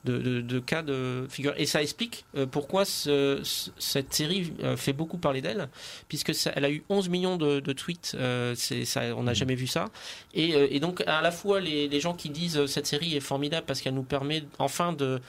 de, 0.06 0.60
cas 0.60 0.82
de 0.82 1.26
figure. 1.30 1.54
Et 1.58 1.66
ça 1.66 1.82
explique 1.82 2.26
euh, 2.36 2.46
pourquoi 2.46 2.86
cette 2.86 4.14
série 4.14 4.54
fait 4.78 4.94
beaucoup 4.94 5.18
parler 5.18 5.42
d'elle, 5.42 5.70
puisque 6.08 6.36
ça, 6.36 6.52
elle 6.56 6.66
a 6.66 6.72
eu 6.72 6.84
11 6.90 7.10
millions 7.10 7.38
de, 7.38 7.60
tweets. 7.74 8.16
ça, 8.56 9.02
on 9.16 9.24
n'a 9.24 9.32
mhm. 9.32 9.36
jamais 9.36 9.56
vu 9.56 9.68
ça. 9.68 9.86
Et, 10.34 10.50
et, 10.76 10.80
donc, 10.80 11.02
à 11.08 11.22
la 11.22 11.32
fois, 11.32 11.60
les, 11.60 11.88
les 11.88 12.00
gens 12.00 12.14
qui 12.14 12.30
disent 12.30 12.66
cette 12.68 12.88
série 12.88 13.16
est 13.16 13.22
formidable 13.22 13.66
parce 13.66 13.82
qu'elle 13.82 13.96
nous 13.96 14.04
permet 14.04 14.44
enfin 14.60 14.94
de 14.94 15.20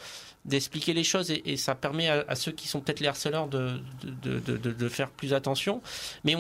d'expliquer 0.45 0.93
les 0.93 1.05
choses 1.05 1.31
et, 1.31 1.57
ça 1.57 1.75
permet 1.75 2.09
à, 2.09 2.35
ceux 2.35 2.53
qui 2.53 2.69
sont 2.69 2.81
peut-être 2.81 3.01
les 3.01 3.09
harceleurs 3.09 3.49
de 3.49 3.81
de, 4.03 4.39
de, 4.39 4.89
faire 4.89 5.11
plus 5.11 5.33
attention. 5.33 5.81
Mais 6.25 6.37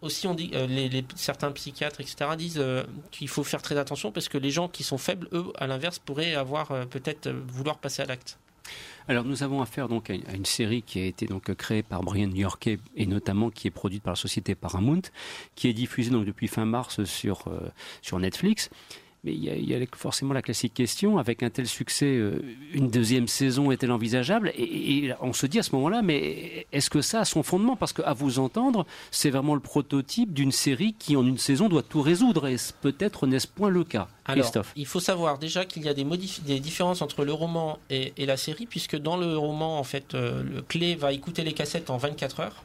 aussi, 0.00 0.26
on 0.26 0.34
dit, 0.34 0.50
euh, 0.54 0.66
les, 0.66 1.04
certains 1.16 1.50
psychiatres, 1.52 2.00
etc., 2.00 2.30
disent 2.36 2.58
euh, 2.58 2.84
qu'il 3.10 3.28
faut 3.28 3.44
faire 3.44 3.62
très 3.62 3.76
attention 3.76 4.12
parce 4.12 4.28
que 4.28 4.38
les 4.38 4.50
gens 4.50 4.68
qui 4.68 4.84
sont 4.84 4.98
faibles, 4.98 5.28
eux, 5.32 5.52
à 5.56 5.66
l'inverse, 5.66 5.98
pourraient 5.98 6.34
avoir 6.34 6.70
euh, 6.70 6.84
peut-être 6.84 7.30
vouloir 7.30 7.78
passer 7.78 8.02
à 8.02 8.06
l'acte. 8.06 8.38
Alors 9.08 9.24
nous 9.24 9.42
avons 9.42 9.62
affaire 9.62 9.88
donc 9.88 10.10
à 10.10 10.14
une, 10.34 10.44
série 10.44 10.82
qui 10.82 11.00
a 11.00 11.06
été 11.06 11.24
donc 11.24 11.54
créée 11.54 11.82
par 11.82 12.02
Brian 12.02 12.28
Yorkey 12.28 12.78
et 12.94 13.06
notamment 13.06 13.48
qui 13.48 13.66
est 13.66 13.70
produite 13.70 14.02
par 14.02 14.12
la 14.12 14.16
société 14.16 14.54
Paramount, 14.54 15.00
qui 15.54 15.68
est 15.68 15.72
diffusée 15.72 16.10
donc 16.10 16.26
depuis 16.26 16.46
fin 16.46 16.66
mars 16.66 17.02
sur 17.04 17.44
sur 18.02 18.18
Netflix. 18.18 18.68
Mais 19.28 19.34
il 19.34 19.68
y, 19.68 19.74
a, 19.74 19.78
forcément 19.94 20.32
la 20.32 20.40
classique 20.40 20.72
question, 20.72 21.18
avec 21.18 21.42
un 21.42 21.50
tel 21.50 21.66
succès, 21.66 22.06
euh, 22.06 22.40
une 22.72 22.88
deuxième 22.88 23.28
saison 23.28 23.70
est-elle 23.70 23.92
envisageable? 23.92 24.52
Et, 24.56 25.12
on 25.20 25.34
se 25.34 25.44
dit 25.44 25.58
à 25.58 25.62
ce 25.62 25.74
moment-là, 25.74 26.00
mais 26.00 26.66
est-ce 26.72 26.88
que 26.88 27.02
ça 27.02 27.20
a 27.20 27.24
son 27.26 27.42
fondement? 27.42 27.76
Parce 27.76 27.92
qu'à 27.92 28.14
vous 28.14 28.38
entendre, 28.38 28.86
c'est 29.10 29.28
vraiment 29.28 29.54
le 29.54 29.60
prototype 29.60 30.32
d'une 30.32 30.52
série 30.52 30.94
qui, 30.98 31.14
en 31.14 31.26
une 31.26 31.36
saison, 31.36 31.68
doit 31.68 31.82
tout 31.82 32.00
résoudre. 32.00 32.46
Et 32.46 32.56
peut-être 32.80 33.26
n'est-ce 33.26 33.46
point 33.46 33.68
le 33.68 33.84
cas 33.84 34.08
Christophe? 34.24 34.72
il 34.76 34.86
faut 34.86 35.00
savoir 35.00 35.38
déjà 35.38 35.64
qu'il 35.64 35.82
y 35.82 35.88
a 35.88 35.94
des, 35.94 36.04
des, 36.04 36.60
différences 36.60 37.02
entre 37.02 37.24
le 37.24 37.32
roman 37.32 37.78
et, 37.90 38.12
la 38.24 38.38
série, 38.38 38.64
puisque 38.64 38.96
dans 38.96 39.18
le 39.18 39.36
roman, 39.36 39.78
en 39.78 39.84
fait, 39.84 40.14
euh, 40.14 40.42
le 40.42 40.62
clé 40.62 40.94
va 40.94 41.12
écouter 41.12 41.44
les 41.44 41.52
cassettes 41.52 41.90
en 41.90 41.98
24 41.98 42.40
heures. 42.40 42.64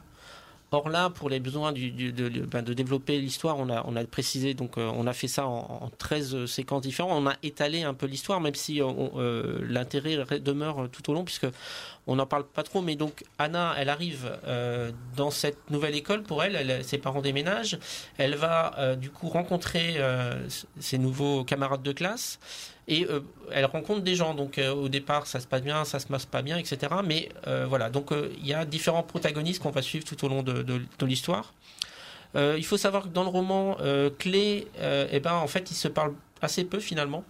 Or 0.74 0.90
là, 0.90 1.12
pour 1.12 1.30
les 1.30 1.40
besoins 1.40 1.72
ben, 1.72 2.64
de, 2.64 2.74
développer 2.74 3.20
l'histoire, 3.20 3.58
on 3.60 3.70
a, 3.70 4.04
précisé, 4.06 4.56
donc 4.56 4.80
euh, 4.80 4.92
on 4.96 5.06
a 5.06 5.14
fait 5.14 5.28
ça 5.28 5.46
en, 5.46 5.92
13 6.00 6.48
séquences 6.48 6.82
différentes. 6.82 7.12
On 7.24 7.28
a 7.28 7.36
étalé 7.44 7.84
un 7.84 7.94
peu 7.94 8.08
l'histoire, 8.08 8.42
même 8.42 8.56
si 8.56 8.82
euh, 8.82 8.88
euh, 9.16 9.60
l'intérêt 9.70 10.18
demeure 10.40 10.90
tout 10.92 11.12
au 11.12 11.14
long, 11.14 11.26
puisque 11.26 11.46
on 12.08 12.16
n'en 12.16 12.26
parle 12.26 12.44
pas 12.46 12.64
trop. 12.64 12.82
Mais 12.82 12.96
donc 12.96 13.24
Anna, 13.38 13.76
elle 13.78 13.90
arrive 13.90 14.32
dans 15.16 15.30
cette 15.30 15.70
nouvelle 15.70 15.96
école 15.96 16.24
pour 16.24 16.44
elle, 16.44 16.84
ses 16.84 16.98
parents 16.98 17.22
déménagent. 17.22 17.78
Elle 18.18 18.34
va 18.34 18.96
du 18.96 19.12
coup 19.12 19.30
rencontrer 19.30 19.98
ses 20.80 20.98
nouveaux 20.98 21.44
camarades 21.44 21.84
de 21.84 21.92
classe 21.92 22.40
et 22.88 23.06
euh, 23.06 23.22
elle 23.52 23.66
rencontre 23.66 24.02
des 24.02 24.16
gens. 24.16 24.34
Donc 24.34 24.58
euh, 24.58 24.74
au 24.74 24.90
départ, 24.90 25.28
ça 25.28 25.40
se 25.40 25.48
passe 25.48 25.62
bien, 25.62 25.86
ça 25.86 26.00
se 26.00 26.08
passe 26.08 26.26
pas 26.26 26.42
bien, 26.42 26.58
etc. 26.58 26.94
Mais 27.06 27.30
euh, 27.48 27.66
voilà, 27.68 27.90
donc 27.90 28.12
il 28.12 28.46
y 28.46 28.54
a 28.54 28.66
différents 28.66 29.04
protagonistes 29.04 29.62
qu'on 29.62 29.72
va 29.72 29.82
suivre 29.82 30.06
tout 30.06 30.24
au 30.26 30.30
long 30.30 30.44
de, 30.44 31.06
l'histoire. 31.06 31.54
il 32.36 32.66
faut 32.66 32.78
savoir 32.78 33.04
que 33.04 33.10
dans 33.10 33.24
le 33.24 33.30
roman, 33.30 33.78
Clé, 34.20 34.68
eh 34.82 35.20
ben, 35.20 35.34
en 35.34 35.48
fait, 35.48 35.72
il 35.72 35.76
se 35.76 35.88
parle 35.88 36.14
assez 36.42 36.64
peu 36.64 36.80
finalement. 36.80 37.24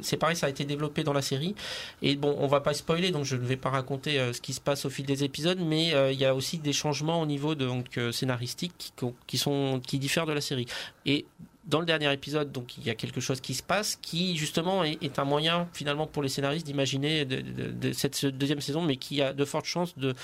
C'est 0.00 0.16
pareil, 0.16 0.34
ça 0.34 0.46
a 0.46 0.48
été 0.48 0.64
développé 0.64 1.04
dans 1.04 1.12
la 1.12 1.20
série. 1.20 1.54
Et 2.00 2.16
bon, 2.16 2.34
on 2.38 2.46
va 2.46 2.60
pas 2.60 2.72
spoiler, 2.72 3.10
donc 3.10 3.24
je 3.24 3.36
ne 3.36 3.44
vais 3.44 3.56
pas 3.56 3.68
raconter 3.68 4.32
ce 4.32 4.40
qui 4.40 4.54
se 4.54 4.60
passe 4.60 4.84
au 4.86 4.90
fil 4.90 5.04
des 5.04 5.24
épisodes, 5.24 5.58
mais 5.60 5.92
il 6.12 6.18
y 6.18 6.24
a 6.24 6.34
aussi 6.34 6.58
des 6.58 6.72
changements 6.72 7.20
au 7.20 7.26
niveau 7.26 7.54
de, 7.54 8.10
scénaristique 8.12 8.72
qui, 8.78 8.92
qui, 9.26 9.38
sont, 9.38 9.80
qui 9.86 9.98
diffèrent 9.98 10.26
de 10.26 10.32
la 10.32 10.40
série. 10.40 10.66
Et 11.04 11.26
dans 11.66 11.80
le 11.80 11.86
dernier 11.86 12.12
épisode, 12.12 12.52
donc 12.52 12.78
il 12.78 12.84
y 12.84 12.90
a 12.90 12.94
quelque 12.94 13.20
chose 13.20 13.40
qui 13.40 13.54
se 13.54 13.62
passe, 13.62 13.98
qui 14.00 14.36
justement 14.36 14.84
est, 14.84 15.18
un 15.18 15.24
moyen 15.24 15.68
finalement 15.72 16.06
pour 16.06 16.22
les 16.22 16.28
scénaristes 16.28 16.66
d'imaginer 16.66 17.24
de, 17.24 17.92
cette 17.92 18.24
deuxième 18.26 18.60
saison, 18.60 18.82
mais 18.82 18.96
qui 18.96 19.20
a 19.20 19.32
de 19.32 19.44
fortes 19.44 19.66
chances 19.66 19.96
de 19.98 20.14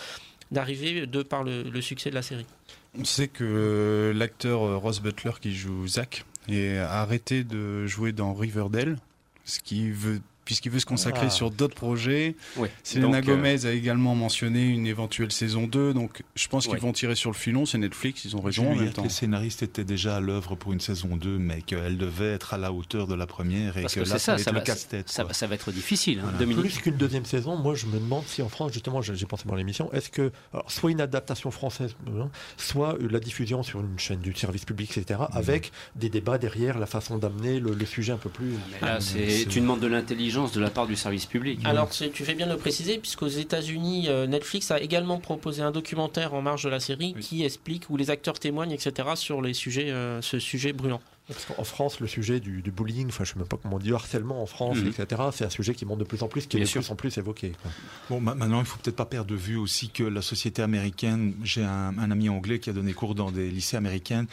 d'arriver 0.51 1.07
de 1.07 1.23
par 1.23 1.45
le, 1.45 1.81
succès 1.81 2.11
de 2.11 2.15
la 2.15 2.21
série. 2.21 2.45
On 2.99 3.05
sait 3.05 3.29
que 3.29 4.13
l'acteur 4.15 4.63
euh, 4.63 4.77
Ross 4.77 5.01
Butler 5.01 5.33
qui 5.41 5.55
joue 5.55 5.87
Zach 5.89 6.27
a 6.51 7.01
arrêté 7.01 7.43
de 7.43 7.87
jouer 7.87 8.13
dans 8.13 8.35
Riverdale, 8.35 8.99
ce 9.45 9.61
qui 9.61 9.91
veut 9.91 10.21
puisqu'il 10.45 10.71
veut 10.71 10.81
se 10.81 10.87
consacrer 10.87 11.27
ah. 11.27 11.31
sur 11.31 11.51
d'autres 11.51 11.75
projets. 11.75 12.35
Selena 12.83 13.19
euh, 13.19 13.23
Gomez 13.23 13.67
a 13.67 13.73
également 13.73 14.15
mentionné 14.15 14.65
une 14.65 14.87
éventuelle 14.87 15.33
saison 15.33 15.67
2, 15.67 15.95
donc 15.95 16.23
je 16.35 16.49
pense 16.49 16.67
qu'ils 16.67 16.79
vont 16.79 16.93
tirer 16.93 17.15
sur 17.15 17.31
le 17.31 17.37
filon, 17.37 17.67
c'est 17.67 17.79
Netflix, 17.79 18.25
ils 18.25 18.37
ont 18.37 18.41
raison 18.41 18.71
en 18.71 18.75
même 18.75 18.93
temps. 18.93 19.03
Les 19.03 19.09
scénaristes 19.09 19.63
étaient 19.63 19.85
déjà 19.85 20.17
à 20.17 20.21
l'œuvre 20.21 20.55
pour 20.55 20.73
une 20.73 20.81
saison 20.81 21.17
2, 21.17 21.39
mais 21.39 21.63
qu'elle 21.63 21.97
devait 21.97 22.33
être 22.33 22.55
à 22.55 22.59
la 22.59 22.73
hauteur 22.73 23.07
de 23.07 23.15
la 23.15 23.27
première 23.27 23.77
et 23.79 23.85
que, 23.85 24.01
là, 24.01 24.19
ça, 24.19 24.37
va 24.37 24.59
être 24.59 24.65
casse-tête. 24.65 25.09
Ça, 25.09 25.27
ça, 25.33 25.47
va 25.47 25.55
être 25.55 25.71
difficile. 25.71 26.21
Hein, 26.21 26.33
Plus 26.37 26.79
qu'une 26.79 26.97
deuxième 26.97 27.25
saison, 27.25 27.57
moi 27.57 27.75
je 27.75 27.87
me 27.87 27.99
demande 27.99 28.25
si 28.27 28.43
en 28.43 28.49
France, 28.49 28.73
justement, 28.73 29.03
j'ai 29.03 29.27
pensé 29.27 29.45
dans 29.47 29.55
l'émission, 29.55 29.93
est-ce 29.93 30.11
que, 30.11 30.33
soit 30.67 30.91
une 30.91 31.01
adaptation 31.01 31.51
française, 31.51 31.95
hein, 32.09 32.31
soit 32.57 32.97
la 33.01 33.21
diffusion 33.21 33.63
sur 33.63 33.81
une 33.81 33.99
chaîne 33.99 34.21
du 34.21 34.35
service 34.35 34.65
public, 34.65 34.97
etc., 34.97 35.21
mhm. 35.21 35.37
avec 35.37 35.73
des 35.97 36.09
débats 36.09 36.39
derrière, 36.39 36.79
la 36.79 36.87
façon 36.87 37.19
d'amener 37.19 37.61
le, 37.61 37.77
sujet 37.85 38.13
un 38.13 38.17
peu 38.17 38.31
plus... 38.31 38.55
là, 38.81 39.01
c'est, 39.01 39.45
tu 39.49 39.61
demandes 39.61 39.81
de 39.81 39.89
l'intelligence 39.89 40.32
de 40.33 40.61
la 40.61 40.71
part 40.71 40.87
du 40.87 40.97
service 40.97 41.27
public. 41.27 41.61
Alors, 41.65 41.91
tu 41.91 42.25
fais 42.25 42.35
bien 42.35 42.47
de 42.47 42.53
le 42.53 42.59
préciser, 42.59 42.99
puisqu'aux 42.99 43.29
États-Unis, 43.29 44.07
euh, 44.09 44.27
Netflix 44.27 44.71
a 44.71 44.81
également 44.81 45.19
proposé 45.19 45.63
un 45.63 45.71
documentaire 45.71 46.33
en 46.33 46.41
marge 46.41 46.65
de 46.65 46.71
la 46.71 46.81
série 46.81 47.15
qui 47.21 47.45
explique 47.45 47.91
où 47.91 47.97
les 47.97 48.11
acteurs 48.11 48.39
témoignent, 48.39 48.73
etc., 48.73 49.11
sur 49.15 49.43
les 49.43 49.53
sujets, 49.53 49.91
euh, 49.91 50.23
ce 50.23 50.39
sujet 50.39 50.73
brûlant. 50.73 51.01
En 51.59 51.65
France, 51.65 52.01
le 52.01 52.07
sujet 52.07 52.41
du, 52.41 52.63
bullying, 52.71 53.09
enfin, 53.09 53.25
je 53.25 53.33
sais 53.33 53.39
même 53.39 53.49
pas 53.49 53.59
comment 53.61 53.79
dire, 53.79 53.97
harcèlement 53.97 54.43
en 54.43 54.47
France, 54.47 54.79
mhm. 54.79 54.89
etc., 54.89 55.23
c'est 55.33 55.45
un 55.45 55.51
sujet 55.51 55.75
qui 55.75 55.85
monte 55.85 55.99
de 55.99 56.05
plus 56.05 56.23
en 56.23 56.29
plus, 56.29 56.47
qui 56.47 56.57
est 56.57 56.61
de 56.61 56.69
plus 56.69 56.91
en 56.91 56.97
plus 56.97 57.17
évoqué. 57.19 57.53
Bon, 58.09 58.21
maintenant, 58.21 58.61
il 58.61 58.67
faut 58.67 58.79
peut-être 58.79 58.97
pas 58.97 59.05
perdre 59.05 59.31
de 59.31 59.37
vue 59.37 59.57
aussi 59.57 59.89
que 59.89 60.03
la 60.03 60.23
société 60.23 60.63
américaine, 60.63 61.35
j'ai 61.45 61.63
un, 61.63 62.11
ami 62.11 62.29
anglais 62.29 62.59
qui 62.59 62.69
a 62.69 62.73
donné 62.73 62.93
cours 62.93 63.15
dans 63.15 63.31
des 63.31 63.51
lycées 63.51 63.77
américains, 63.77 64.27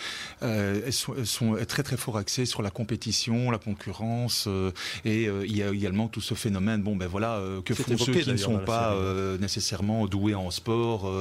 euh, 0.43 0.81
elles, 0.85 0.93
sont, 1.25 1.55
très 1.67 1.83
très 1.83 1.97
fort 1.97 2.17
axées 2.17 2.45
sur 2.45 2.61
la 2.61 2.71
compétition, 2.71 3.51
la 3.51 3.57
concurrence, 3.57 4.45
euh, 4.47 4.71
et 5.05 5.27
euh, 5.27 5.45
il 5.45 5.55
y 5.55 5.63
a 5.63 5.71
également 5.71 6.07
tout 6.07 6.21
ce 6.21 6.33
phénomène, 6.33 6.81
bon 6.81 6.95
ben 6.95 7.07
voilà, 7.07 7.41
que 7.63 7.73
font 7.73 7.97
ceux 7.97 8.13
qui 8.13 8.29
ne 8.29 8.37
sont 8.37 8.59
pas 8.59 8.95
nécessairement 9.39 10.05
doués 10.07 10.35
en 10.35 10.51
sport 10.51 11.11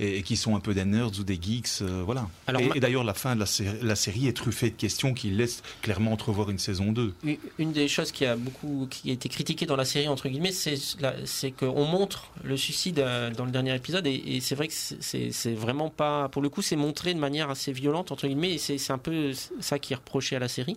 et, 0.00 0.22
qui 0.22 0.36
sont 0.36 0.56
un 0.56 0.60
peu 0.60 0.74
des 0.74 0.84
nerds 0.84 1.18
ou 1.18 1.24
des 1.24 1.38
geeks, 1.40 1.82
voilà. 2.04 2.28
et, 2.58 2.80
d'ailleurs, 2.80 3.04
la 3.04 3.14
fin 3.14 3.36
de 3.36 3.44
la 3.82 3.96
série 3.96 4.28
est 4.28 4.36
truffée 4.36 4.70
de 4.70 4.76
questions 4.76 5.14
qui 5.18 5.30
laissent 5.30 5.62
clairement 5.82 6.12
entrevoir 6.12 6.50
une 6.50 6.58
saison 6.58 6.92
2. 6.92 7.14
Une 7.58 7.72
des 7.72 7.88
choses 7.88 8.12
qui 8.12 8.24
a 8.24 8.36
beaucoup 8.36 8.86
qui 8.90 9.10
a 9.10 9.12
été 9.12 9.28
critiquée 9.28 9.66
dans 9.66 9.76
la 9.76 9.84
série 9.84 10.08
entre 10.08 10.28
guillemets, 10.28 10.52
c'est 10.52 11.50
qu'on 11.50 11.84
montre 11.84 12.30
le 12.44 12.56
suicide 12.56 13.04
dans 13.36 13.44
le 13.44 13.50
dernier 13.50 13.74
épisode 13.74 14.06
et, 14.06 14.38
c'est 14.40 14.54
vrai 14.54 14.68
que 14.68 14.74
c'est 14.74 15.54
vraiment 15.54 15.90
pas 15.90 16.28
pour 16.28 16.42
le 16.42 16.48
coup 16.48 16.62
c'est 16.62 16.76
montré 16.76 17.12
de 17.14 17.18
manière 17.18 17.50
assez 17.50 17.72
violente 17.72 18.12
entre 18.12 18.26
guillemets 18.26 18.54
et 18.54 18.58
c'est 18.58 18.92
un 18.92 18.98
peu 18.98 19.32
ça 19.60 19.78
qui 19.78 19.92
est 19.92 19.96
reproché 19.96 20.36
à 20.36 20.38
la 20.38 20.48
série. 20.48 20.76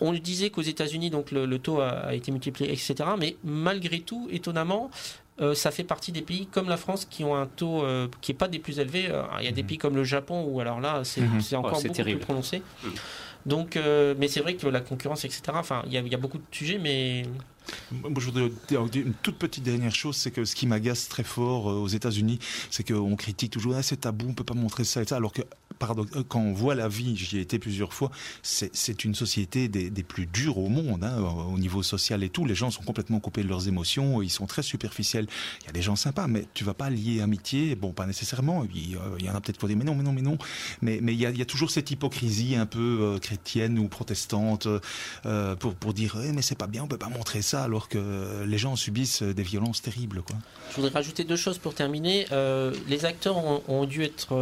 On 0.00 0.12
disait 0.12 0.50
qu'aux 0.50 0.62
États-Unis, 0.62 1.10
donc 1.10 1.30
le, 1.30 1.58
taux 1.58 1.80
a, 1.80 2.14
été 2.14 2.32
multiplié, 2.32 2.72
etc. 2.72 2.94
Mais 3.18 3.36
malgré 3.44 4.00
tout, 4.00 4.28
étonnamment, 4.30 4.90
euh, 5.40 5.54
ça 5.54 5.70
fait 5.70 5.84
partie 5.84 6.12
des 6.12 6.22
pays 6.22 6.46
comme 6.46 6.68
la 6.68 6.76
France 6.76 7.06
qui 7.08 7.24
ont 7.24 7.34
un 7.34 7.46
taux 7.46 7.82
euh, 7.82 8.08
qui 8.20 8.32
n'est 8.32 8.38
pas 8.38 8.48
des 8.48 8.58
plus 8.58 8.78
élevés. 8.78 9.08
il 9.40 9.44
y 9.44 9.48
a 9.48 9.52
des 9.52 9.62
mhm. 9.62 9.68
pays 9.68 9.78
comme 9.78 9.96
le 9.96 10.04
Japon 10.04 10.44
où 10.48 10.60
alors 10.60 10.80
là, 10.80 11.02
c'est 11.04 11.20
mhm. 11.20 11.40
encore 11.54 11.80
beaucoup 11.80 12.02
plus 12.02 12.18
prononcé. 12.18 12.62
Mhm. 12.82 12.92
Donc, 13.46 13.76
euh, 13.76 14.14
mais 14.18 14.28
c'est 14.28 14.40
vrai 14.40 14.54
que 14.54 14.66
la 14.66 14.80
concurrence, 14.80 15.24
etc. 15.24 15.42
Enfin, 15.54 15.82
il 15.86 15.92
y, 15.92 16.08
y, 16.08 16.14
a 16.14 16.18
beaucoup 16.18 16.38
de 16.38 16.44
sujets, 16.50 16.78
mais 16.78 17.24
moi, 17.92 18.10
je 18.18 18.24
voudrais 18.26 18.50
dire 18.68 18.84
une 18.94 19.14
toute 19.14 19.36
petite 19.36 19.64
dernière 19.64 19.94
chose, 19.94 20.16
c'est 20.16 20.30
que 20.30 20.44
ce 20.44 20.54
qui 20.54 20.66
m'agace 20.66 21.08
très 21.08 21.24
fort 21.24 21.66
aux 21.66 21.88
États-Unis, 21.88 22.38
c'est 22.70 22.86
qu'on 22.86 23.16
critique 23.16 23.52
toujours 23.52 23.74
ah, 23.76 23.82
c'est 23.82 24.02
tabou, 24.02 24.26
on 24.28 24.34
peut 24.34 24.44
pas 24.44 24.54
montrer 24.54 24.84
ça 24.84 25.02
et 25.02 25.06
ça, 25.06 25.16
alors 25.16 25.32
que 25.32 25.42
euh, 25.82 26.22
quand 26.28 26.40
on 26.40 26.52
voit 26.52 26.74
la 26.74 26.88
vie, 26.88 27.16
j'y 27.16 27.38
ai 27.38 27.40
été 27.40 27.58
plusieurs 27.58 27.92
fois, 27.92 28.10
c'est 28.42 29.04
une 29.04 29.14
société 29.14 29.68
des, 29.68 29.90
plus 30.02 30.26
dures 30.26 30.58
au 30.58 30.68
monde, 30.68 31.04
hein, 31.04 31.18
au 31.18 31.58
niveau 31.58 31.82
social 31.82 32.22
et 32.22 32.28
tout. 32.28 32.44
Les 32.44 32.54
gens 32.54 32.70
sont 32.70 32.82
complètement 32.82 33.20
coupés 33.20 33.42
de 33.42 33.48
leurs 33.48 33.68
émotions, 33.68 34.22
ils 34.22 34.30
sont 34.30 34.46
très 34.46 34.62
superficiels. 34.62 35.26
Il 35.62 35.66
y 35.66 35.68
a 35.68 35.72
des 35.72 35.82
gens 35.82 35.96
sympas, 35.96 36.26
mais 36.26 36.46
tu 36.54 36.64
vas 36.64 36.74
pas 36.74 36.90
lier 36.90 37.20
amitié, 37.20 37.74
bon, 37.74 37.92
pas 37.92 38.06
nécessairement. 38.06 38.66
Il, 38.74 38.92
y 38.92 39.30
en 39.30 39.34
a 39.34 39.40
peut-être 39.40 39.56
qui 39.56 39.62
vont 39.62 39.68
dire, 39.68 39.76
mais 39.76 39.84
non, 39.84 39.94
mais 39.94 40.02
non, 40.02 40.12
mais 40.12 40.22
non. 40.22 40.38
Mais, 40.82 40.98
mais 41.02 41.14
il, 41.14 41.20
y 41.20 41.42
a, 41.42 41.44
toujours 41.44 41.70
cette 41.70 41.90
hypocrisie 41.90 42.54
un 42.54 42.66
peu 42.66 42.98
euh, 43.00 43.18
chrétienne 43.18 43.78
ou 43.78 43.88
protestante 43.88 44.68
euh, 45.26 45.56
pour, 45.56 45.74
pour 45.74 45.94
dire, 45.94 46.16
eh, 46.22 46.32
mais 46.32 46.42
c'est 46.42 46.58
pas 46.58 46.66
bien, 46.66 46.82
on 46.82 46.88
peut 46.88 46.98
pas 46.98 47.08
montrer 47.08 47.42
ça, 47.42 47.53
alors 47.62 47.88
que 47.88 48.44
les 48.44 48.58
gens 48.58 48.76
subissent 48.76 49.22
des 49.22 49.42
violences 49.42 49.82
terribles. 49.82 50.22
Quoi. 50.22 50.36
Je 50.70 50.76
voudrais 50.76 50.92
rajouter 50.92 51.24
deux 51.24 51.36
choses 51.36 51.58
pour 51.58 51.74
terminer. 51.74 52.26
les 52.88 53.04
acteurs 53.04 53.36
ont, 53.68 53.84
dû 53.84 54.02
être. 54.02 54.34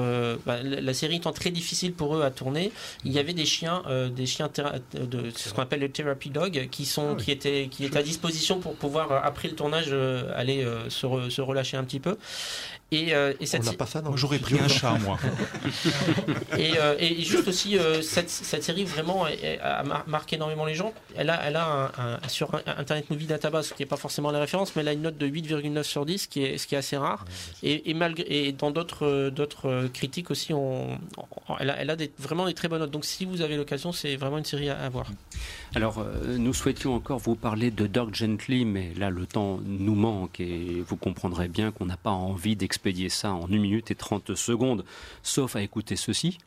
Bah, 0.47 0.63
la 0.63 0.95
série 0.95 1.21
très 1.31 1.51
difficile 1.51 1.93
pour 1.93 2.17
eux 2.17 2.23
à 2.23 2.31
tourner. 2.31 2.73
Il 3.05 3.13
y 3.13 3.19
avait 3.19 3.33
des 3.33 3.45
chiens, 3.45 3.83
euh, 3.87 4.09
des 4.09 4.27
chiens 4.27 4.51
de 4.95 5.31
ce 5.31 5.53
qu'on 5.53 5.63
appelle 5.63 5.81
le 5.81 5.91
therapy 5.91 6.31
dog, 6.31 6.69
qui 6.71 6.85
sont, 6.85 7.17
ah 7.17 7.23
qui 7.23 7.31
étaient, 7.31 7.69
qui 7.71 7.85
étaient 7.85 7.99
à 7.99 8.03
disposition 8.03 8.59
pour 8.59 8.75
pouvoir 8.75 9.13
euh, 9.13 9.21
après 9.23 9.49
le 9.49 9.55
tournage 9.55 9.89
euh, 9.91 10.33
aller 10.35 10.67
se, 10.89 11.31
se, 11.31 11.41
relâcher 11.41 11.77
un 11.77 11.85
petit 11.85 12.01
peu. 12.01 12.17
Et, 12.93 13.15
euh, 13.15 13.33
et 13.41 13.47
cette... 13.47 13.63
On 13.63 13.71
n'a 13.71 13.73
pas 13.73 13.87
ça 13.87 14.03
J'aurais 14.17 14.39
pris 14.39 14.61
un 14.61 14.69
chat, 14.69 14.99
moi. 14.99 15.19
et, 16.59 16.73
euh, 16.77 16.95
et, 16.99 17.23
juste 17.23 17.49
aussi, 17.49 17.79
euh, 17.79 18.03
cette, 18.03 18.29
cette, 18.29 18.63
série 18.63 18.85
vraiment 18.85 19.25
a 19.63 19.83
marqué 20.07 20.37
énormément 20.37 20.67
les 20.67 20.75
gens. 20.75 20.93
Elle 21.17 21.31
a, 21.31 21.41
elle 21.43 21.57
a 21.57 21.91
un, 21.97 22.29
sur 22.29 22.55
Internet 22.67 23.09
Movie 23.09 23.25
Database, 23.25 23.69
ce 23.69 23.75
qui 23.75 23.81
n'est 23.81 23.87
pas 23.87 23.97
forcément 23.97 24.31
la 24.31 24.41
référence, 24.41 24.77
mais 24.77 24.83
elle 24.83 24.89
a 24.89 24.93
une 24.93 25.01
note 25.01 25.17
de 25.17 25.27
8,9 25.27 25.83
sur 25.85 26.05
10, 26.05 26.19
ce 26.19 26.29
qui 26.29 26.45
est, 26.45 26.59
ce 26.59 26.67
qui 26.67 26.75
est 26.75 26.79
assez 26.79 26.99
rare. 26.99 27.25
Et, 27.63 27.95
malgré, 27.95 28.27
et 28.29 28.53
dans 28.53 28.71
d'autres, 28.71 29.31
d'autres 29.31 29.89
critiques 29.95 30.31
aussi, 30.31 30.53
on, 30.53 30.99
elle 31.61 31.71
a, 31.71 31.81
elle 31.81 31.89
a 31.89 31.97
des, 31.97 32.13
vraiment 32.19 32.45
des 32.45 32.55
très 32.55 32.69
bonnes 32.69 32.81
notes. 32.81 32.91
Donc 32.91 33.07
si 33.07 33.25
vous 33.25 33.41
avez 33.41 33.57
l'occasion, 33.57 33.93
c'est 33.93 34.17
vraiment 34.17 34.37
une 34.37 34.45
série 34.45 34.69
à, 34.69 34.79
à 34.79 34.91
voir. 34.91 35.07
Alors, 35.75 36.05
nous 36.27 36.53
souhaitions 36.53 36.95
encore 36.95 37.19
vous 37.19 37.37
parler 37.37 37.71
de 37.71 37.87
Dog 37.87 38.15
Gently, 38.15 38.67
mais 38.67 38.93
là, 38.99 39.09
le 39.09 39.25
temps 39.25 39.61
nous 39.65 39.95
manque 39.95 40.41
et 40.41 40.85
vous 40.87 40.97
comprendrez 40.97 41.49
bien 41.49 41.71
qu'on 41.71 41.87
n'a 41.87 41.97
pas 41.97 42.11
envie 42.11 42.55
d'expliquer 42.55 42.82
expédier 42.83 43.11
ça 43.11 43.33
en 43.33 43.45
1 43.45 43.49
minute 43.59 43.93
et 43.93 43.95
30 43.95 44.35
secondes, 44.35 44.85
sauf 45.23 45.55
à 45.55 45.63
écouter 45.63 45.95
ceci. 45.95 46.39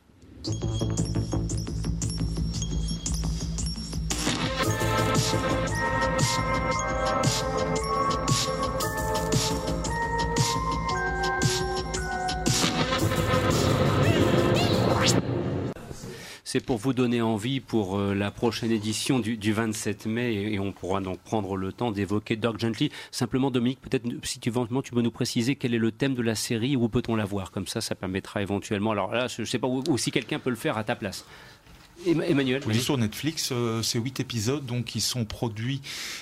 C'est 16.46 16.60
pour 16.60 16.76
vous 16.76 16.92
donner 16.92 17.20
envie 17.22 17.58
pour 17.58 17.98
euh, 17.98 18.14
la 18.14 18.30
prochaine 18.30 18.70
édition 18.70 19.18
du, 19.18 19.52
27 19.52 20.06
mai 20.06 20.52
et, 20.52 20.60
on 20.60 20.70
pourra 20.70 21.00
donc 21.00 21.18
prendre 21.18 21.56
le 21.56 21.72
temps 21.72 21.90
d'évoquer 21.90 22.36
Dog 22.36 22.60
Gently. 22.60 22.92
Simplement, 23.10 23.50
Dominique, 23.50 23.80
peut-être 23.80 24.06
si 24.22 24.38
tu, 24.38 24.52
tu 24.52 24.92
peux 24.92 25.02
nous 25.02 25.10
préciser 25.10 25.56
quel 25.56 25.74
est 25.74 25.78
le 25.78 25.90
thème 25.90 26.14
de 26.14 26.22
la 26.22 26.36
série, 26.36 26.76
où 26.76 26.88
peut-on 26.88 27.16
la 27.16 27.24
voir? 27.24 27.50
Comme 27.50 27.66
ça, 27.66 27.80
ça 27.80 27.96
permettra 27.96 28.42
éventuellement. 28.42 28.92
Alors 28.92 29.12
là, 29.12 29.26
je 29.26 29.42
ne 29.42 29.44
sais 29.44 29.58
pas, 29.58 29.66
ou 29.66 29.98
si 29.98 30.12
quelqu'un 30.12 30.38
peut 30.38 30.50
le 30.50 30.56
faire 30.56 30.78
à 30.78 30.84
ta 30.84 30.94
place. 30.94 31.24
Emmanuel 32.04 32.62
Oui, 32.66 32.80
sur 32.80 32.98
Netflix, 32.98 33.50
euh, 33.52 33.82
c'est 33.82 33.98
huit 33.98 34.20
épisodes 34.20 34.64
donc 34.64 34.84
qui 34.84 35.00
sont 35.00 35.24
produits. 35.24 35.80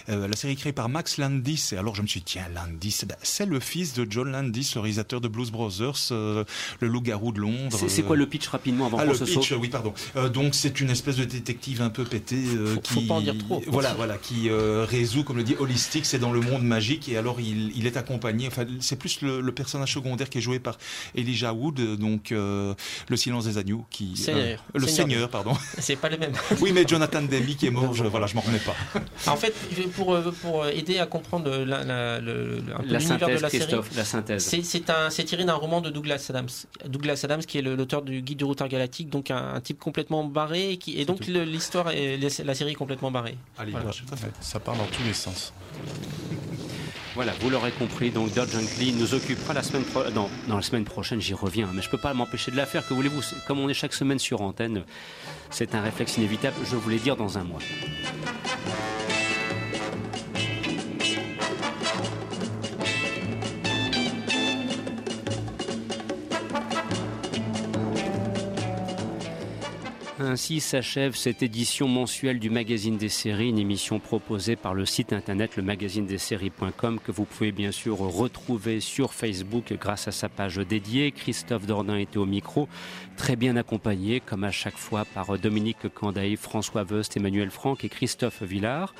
Euh, 0.08 0.28
la 0.28 0.36
série 0.36 0.56
créée 0.56 0.72
par 0.72 0.88
Max 0.88 1.18
Landis. 1.18 1.70
Et 1.72 1.76
alors 1.76 1.94
je 1.94 2.02
me 2.02 2.06
suis 2.06 2.20
dit, 2.20 2.26
tiens, 2.26 2.46
Landis, 2.54 3.00
ben, 3.06 3.16
c'est 3.22 3.46
le 3.46 3.60
fils 3.60 3.92
de 3.94 4.06
John 4.08 4.30
Landis, 4.30 4.72
le 4.74 4.80
réalisateur 4.80 5.20
de 5.20 5.28
Blues 5.28 5.50
Brothers, 5.50 6.08
euh, 6.12 6.44
le 6.80 6.88
loup-garou 6.88 7.32
de 7.32 7.40
Londres. 7.40 7.78
C'est 7.88 8.02
quoi 8.02 8.16
le 8.16 8.26
pitch 8.26 8.48
rapidement 8.48 8.86
avant 8.86 8.98
ah, 8.98 9.04
le 9.04 9.12
pitch, 9.12 9.52
oui, 9.52 9.68
pardon. 9.68 9.92
donc 10.32 10.54
c'est 10.54 10.80
une 10.80 10.90
espèce 10.90 11.16
de 11.16 11.24
détective 11.24 11.82
un 11.82 11.90
peu 11.90 12.04
pété 12.04 12.36
qui, 12.82 12.94
faut 12.94 13.00
pas 13.02 13.14
en 13.14 13.20
dire 13.20 13.36
trop. 13.38 13.62
Voilà, 13.66 13.94
voilà, 13.94 14.16
qui 14.16 14.50
résout, 14.50 15.24
comme 15.24 15.36
le 15.36 15.44
dit, 15.44 15.56
holistique, 15.58 16.06
c'est 16.06 16.18
dans 16.18 16.32
le 16.32 16.40
monde 16.40 16.62
magique. 16.62 17.08
Et 17.08 17.16
alors 17.16 17.40
il, 17.40 17.86
est 17.86 17.96
accompagné. 17.96 18.46
Enfin, 18.46 18.64
c'est 18.80 18.96
plus 18.96 19.20
le, 19.20 19.52
personnage 19.52 19.92
secondaire 19.94 20.30
qui 20.30 20.38
est 20.38 20.42
joué 20.42 20.58
par 20.58 20.78
Elijah 21.14 21.52
Wood, 21.52 21.96
donc 21.96 22.30
le 22.30 23.16
silence 23.16 23.44
des 23.44 23.58
agneaux, 23.58 23.84
qui. 23.90 24.16
Seigneur. 24.16 24.64
le 24.74 24.86
Seigneur, 24.86 25.28
pardon. 25.28 25.56
C'est 25.78 25.96
pas 25.96 26.08
le 26.08 26.18
même. 26.18 26.32
oui, 26.60 26.72
mais 26.72 26.86
Jonathan 26.86 27.22
Demi 27.22 27.56
qui 27.56 27.66
est 27.66 27.70
mort, 27.70 27.94
je, 27.94 28.04
voilà, 28.04 28.26
je 28.26 28.34
m'en 28.34 28.40
remets 28.40 28.58
pas. 28.58 28.74
En 29.26 29.36
fait, 29.36 29.54
pour, 29.96 30.16
pour 30.42 30.66
aider 30.66 30.98
à 30.98 31.06
comprendre 31.06 31.50
l'univers 31.50 33.28
de 33.28 33.40
la 33.40 33.50
série, 33.50 33.74
la 33.96 34.04
synthèse. 34.04 34.44
C'est 34.44 35.24
tiré 35.24 35.44
d'un 35.44 35.54
roman 35.54 35.80
de 35.80 35.90
Douglas 35.90 36.26
Adams. 36.30 36.48
Douglas 36.86 37.20
Adams, 37.24 37.42
qui 37.42 37.58
est 37.58 37.62
l'auteur 37.62 38.02
du 38.02 38.22
Guide 38.22 38.38
du 38.38 38.44
routard 38.44 38.68
galactique, 38.68 39.08
donc 39.10 39.30
un, 39.30 39.60
type 39.60 39.78
complètement 39.78 40.24
barré, 40.24 40.72
et, 40.72 40.76
qui, 40.76 41.00
et 41.00 41.04
donc 41.04 41.26
l'histoire, 41.26 41.86
la 41.86 42.54
série 42.54 42.72
est 42.72 42.74
complètement 42.74 43.10
barrée. 43.10 43.36
Allez, 43.58 43.72
Ça 44.40 44.60
part 44.60 44.76
dans 44.76 44.86
tous 44.86 45.02
les 45.04 45.14
sens. 45.14 45.52
Voilà, 47.14 47.32
vous 47.40 47.48
l'aurez 47.48 47.70
compris, 47.70 48.10
donc 48.10 48.34
Gently 48.34 48.92
nous 48.92 49.14
occupera 49.14 49.54
la 49.54 49.62
semaine 49.62 49.84
prochaine. 49.84 50.14
La 50.48 50.62
semaine 50.62 50.84
prochaine, 50.84 51.20
j'y 51.20 51.32
reviens, 51.32 51.68
mais 51.72 51.80
je 51.80 51.86
ne 51.86 51.90
peux 51.92 51.98
pas 51.98 52.12
m'empêcher 52.12 52.50
de 52.50 52.56
la 52.56 52.66
faire. 52.66 52.86
Que 52.86 52.92
voulez-vous 52.92 53.22
Comme 53.46 53.60
on 53.60 53.68
est 53.68 53.74
chaque 53.74 53.94
semaine 53.94 54.18
sur 54.18 54.40
antenne, 54.40 54.82
c'est 55.48 55.76
un 55.76 55.80
réflexe 55.80 56.16
inévitable. 56.16 56.56
Je 56.68 56.74
voulais 56.74 56.98
dire 56.98 57.14
dans 57.14 57.38
un 57.38 57.44
mois. 57.44 57.60
Ainsi 70.24 70.60
s'achève 70.60 71.14
cette 71.14 71.42
édition 71.42 71.86
mensuelle 71.86 72.38
du 72.38 72.48
magazine 72.48 72.96
des 72.96 73.10
séries, 73.10 73.50
une 73.50 73.58
émission 73.58 74.00
proposée 74.00 74.56
par 74.56 74.72
le 74.72 74.86
site 74.86 75.12
internet 75.12 75.56
le 75.56 75.62
magazine 75.62 76.06
des 76.06 76.16
séries.com 76.16 76.98
que 76.98 77.12
vous 77.12 77.26
pouvez 77.26 77.52
bien 77.52 77.72
sûr 77.72 77.98
retrouver 77.98 78.80
sur 78.80 79.12
Facebook 79.12 79.74
grâce 79.78 80.08
à 80.08 80.12
sa 80.12 80.30
page 80.30 80.56
dédiée. 80.56 81.12
Christophe 81.12 81.66
Dordain 81.66 81.98
était 81.98 82.16
au 82.16 82.24
micro, 82.24 82.68
très 83.16 83.36
bien 83.36 83.56
accompagné 83.56 84.20
comme 84.20 84.44
à 84.44 84.50
chaque 84.50 84.76
fois 84.76 85.04
par 85.04 85.38
Dominique 85.38 85.88
Candaï, 85.94 86.36
François 86.36 86.84
Veust, 86.84 87.16
Emmanuel 87.16 87.50
Franck 87.50 87.84
et 87.84 87.88
Christophe 87.88 88.42
Villard. 88.42 88.94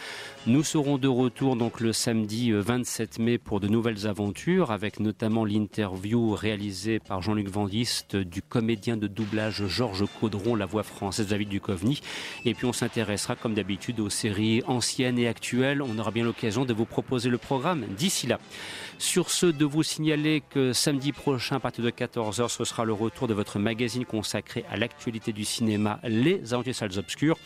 Nous 0.46 0.62
serons 0.62 0.98
de 0.98 1.08
retour 1.08 1.56
donc 1.56 1.80
le 1.80 1.92
samedi 1.92 2.52
27 2.52 3.18
mai 3.18 3.38
pour 3.38 3.60
de 3.60 3.68
nouvelles 3.68 4.06
aventures 4.06 4.70
avec 4.70 5.00
notamment 5.00 5.44
l'interview 5.44 6.34
réalisée 6.34 7.00
par 7.00 7.22
Jean-Luc 7.22 7.48
Vandiste 7.48 8.16
du 8.16 8.42
comédien 8.42 8.96
de 8.96 9.06
doublage 9.06 9.66
Georges 9.66 10.04
Caudron, 10.20 10.54
la 10.54 10.66
voix 10.66 10.82
française 10.82 11.28
David 11.28 11.48
Duchovny. 11.48 12.00
Et 12.44 12.54
puis 12.54 12.66
on 12.66 12.72
s'intéressera 12.72 13.36
comme 13.36 13.54
d'habitude 13.54 14.00
aux 14.00 14.10
séries 14.10 14.62
anciennes 14.66 15.18
et 15.18 15.28
actuelles. 15.28 15.82
On 15.82 15.98
aura 15.98 16.10
bien 16.10 16.24
l'occasion 16.24 16.64
de 16.64 16.72
vous 16.72 16.86
proposer 16.86 17.28
le 17.28 17.38
programme 17.38 17.84
d'ici 17.96 18.26
là. 18.26 18.38
Sur 19.04 19.30
ce, 19.30 19.44
de 19.44 19.66
vous 19.66 19.82
signaler 19.82 20.42
que 20.48 20.72
samedi 20.72 21.12
prochain, 21.12 21.56
à 21.56 21.60
partir 21.60 21.84
de 21.84 21.90
14h, 21.90 22.48
ce 22.48 22.64
sera 22.64 22.86
le 22.86 22.94
retour 22.94 23.28
de 23.28 23.34
votre 23.34 23.58
magazine 23.58 24.06
consacré 24.06 24.64
à 24.70 24.78
l'actualité 24.78 25.34
du 25.34 25.44
cinéma, 25.44 26.00
Les 26.04 26.54
Aventures 26.54 26.74
Salles 26.74 26.98
Obscures. 26.98 27.36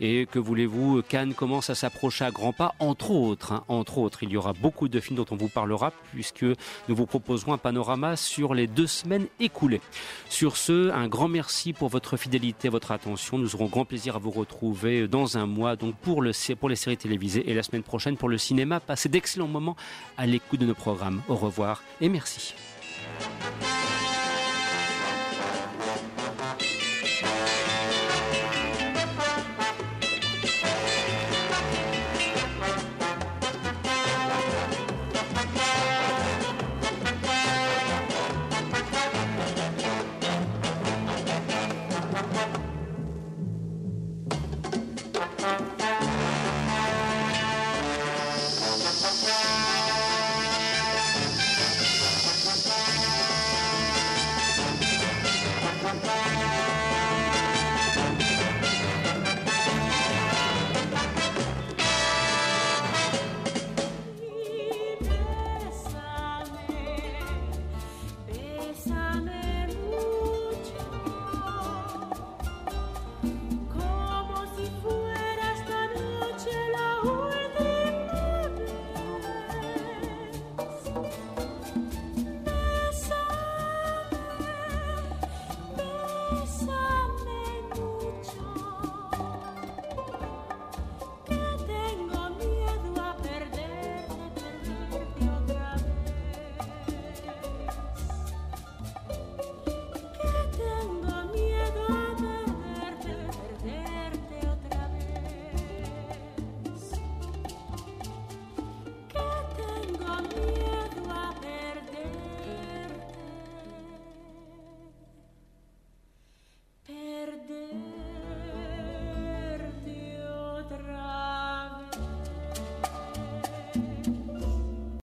Et 0.00 0.26
que 0.30 0.38
voulez-vous, 0.38 1.02
Cannes 1.02 1.34
commence 1.34 1.68
à 1.68 1.74
s'approcher 1.74 2.24
à 2.24 2.30
grands 2.30 2.52
pas, 2.52 2.76
entre 2.78 3.10
autres. 3.10 3.52
hein, 3.52 3.64
entre 3.66 3.98
autres, 3.98 4.22
il 4.22 4.30
y 4.30 4.36
aura 4.36 4.52
beaucoup 4.52 4.88
de 4.88 5.00
films 5.00 5.16
dont 5.16 5.26
on 5.32 5.36
vous 5.36 5.48
parlera, 5.48 5.92
puisque 6.12 6.44
nous 6.44 6.94
vous 6.94 7.06
proposerons 7.06 7.54
un 7.54 7.58
panorama 7.58 8.14
sur 8.14 8.54
les 8.54 8.68
deux 8.68 8.86
semaines 8.86 9.26
écoulées. 9.40 9.80
Sur 10.28 10.56
ce, 10.56 10.90
un 10.92 11.08
grand 11.08 11.28
merci 11.28 11.72
pour 11.72 11.88
votre 11.88 12.16
fidélité, 12.16 12.68
votre 12.68 12.92
attention. 12.92 13.36
Nous 13.36 13.56
aurons 13.56 13.66
grand 13.66 13.84
plaisir 13.84 14.14
à 14.14 14.20
vous 14.20 14.30
retrouver 14.30 15.08
dans 15.08 15.36
un 15.36 15.46
mois, 15.46 15.74
donc 15.74 15.96
pour, 15.96 16.22
pour 16.60 16.68
les 16.68 16.76
séries 16.76 16.96
télévisées, 16.96 17.50
et 17.50 17.54
la 17.54 17.64
semaine 17.64 17.82
prochaine 17.82 18.16
pour 18.16 18.28
le 18.28 18.38
cinéma. 18.38 18.78
Passez 18.78 19.08
d'excellents 19.08 19.48
moments 19.48 19.76
à 20.16 20.24
l'écoute 20.24 20.60
de 20.60 20.66
nos 20.66 20.74
programmes. 20.74 20.99
Au 21.28 21.36
revoir 21.36 21.82
et 22.00 22.08
merci. 22.08 22.54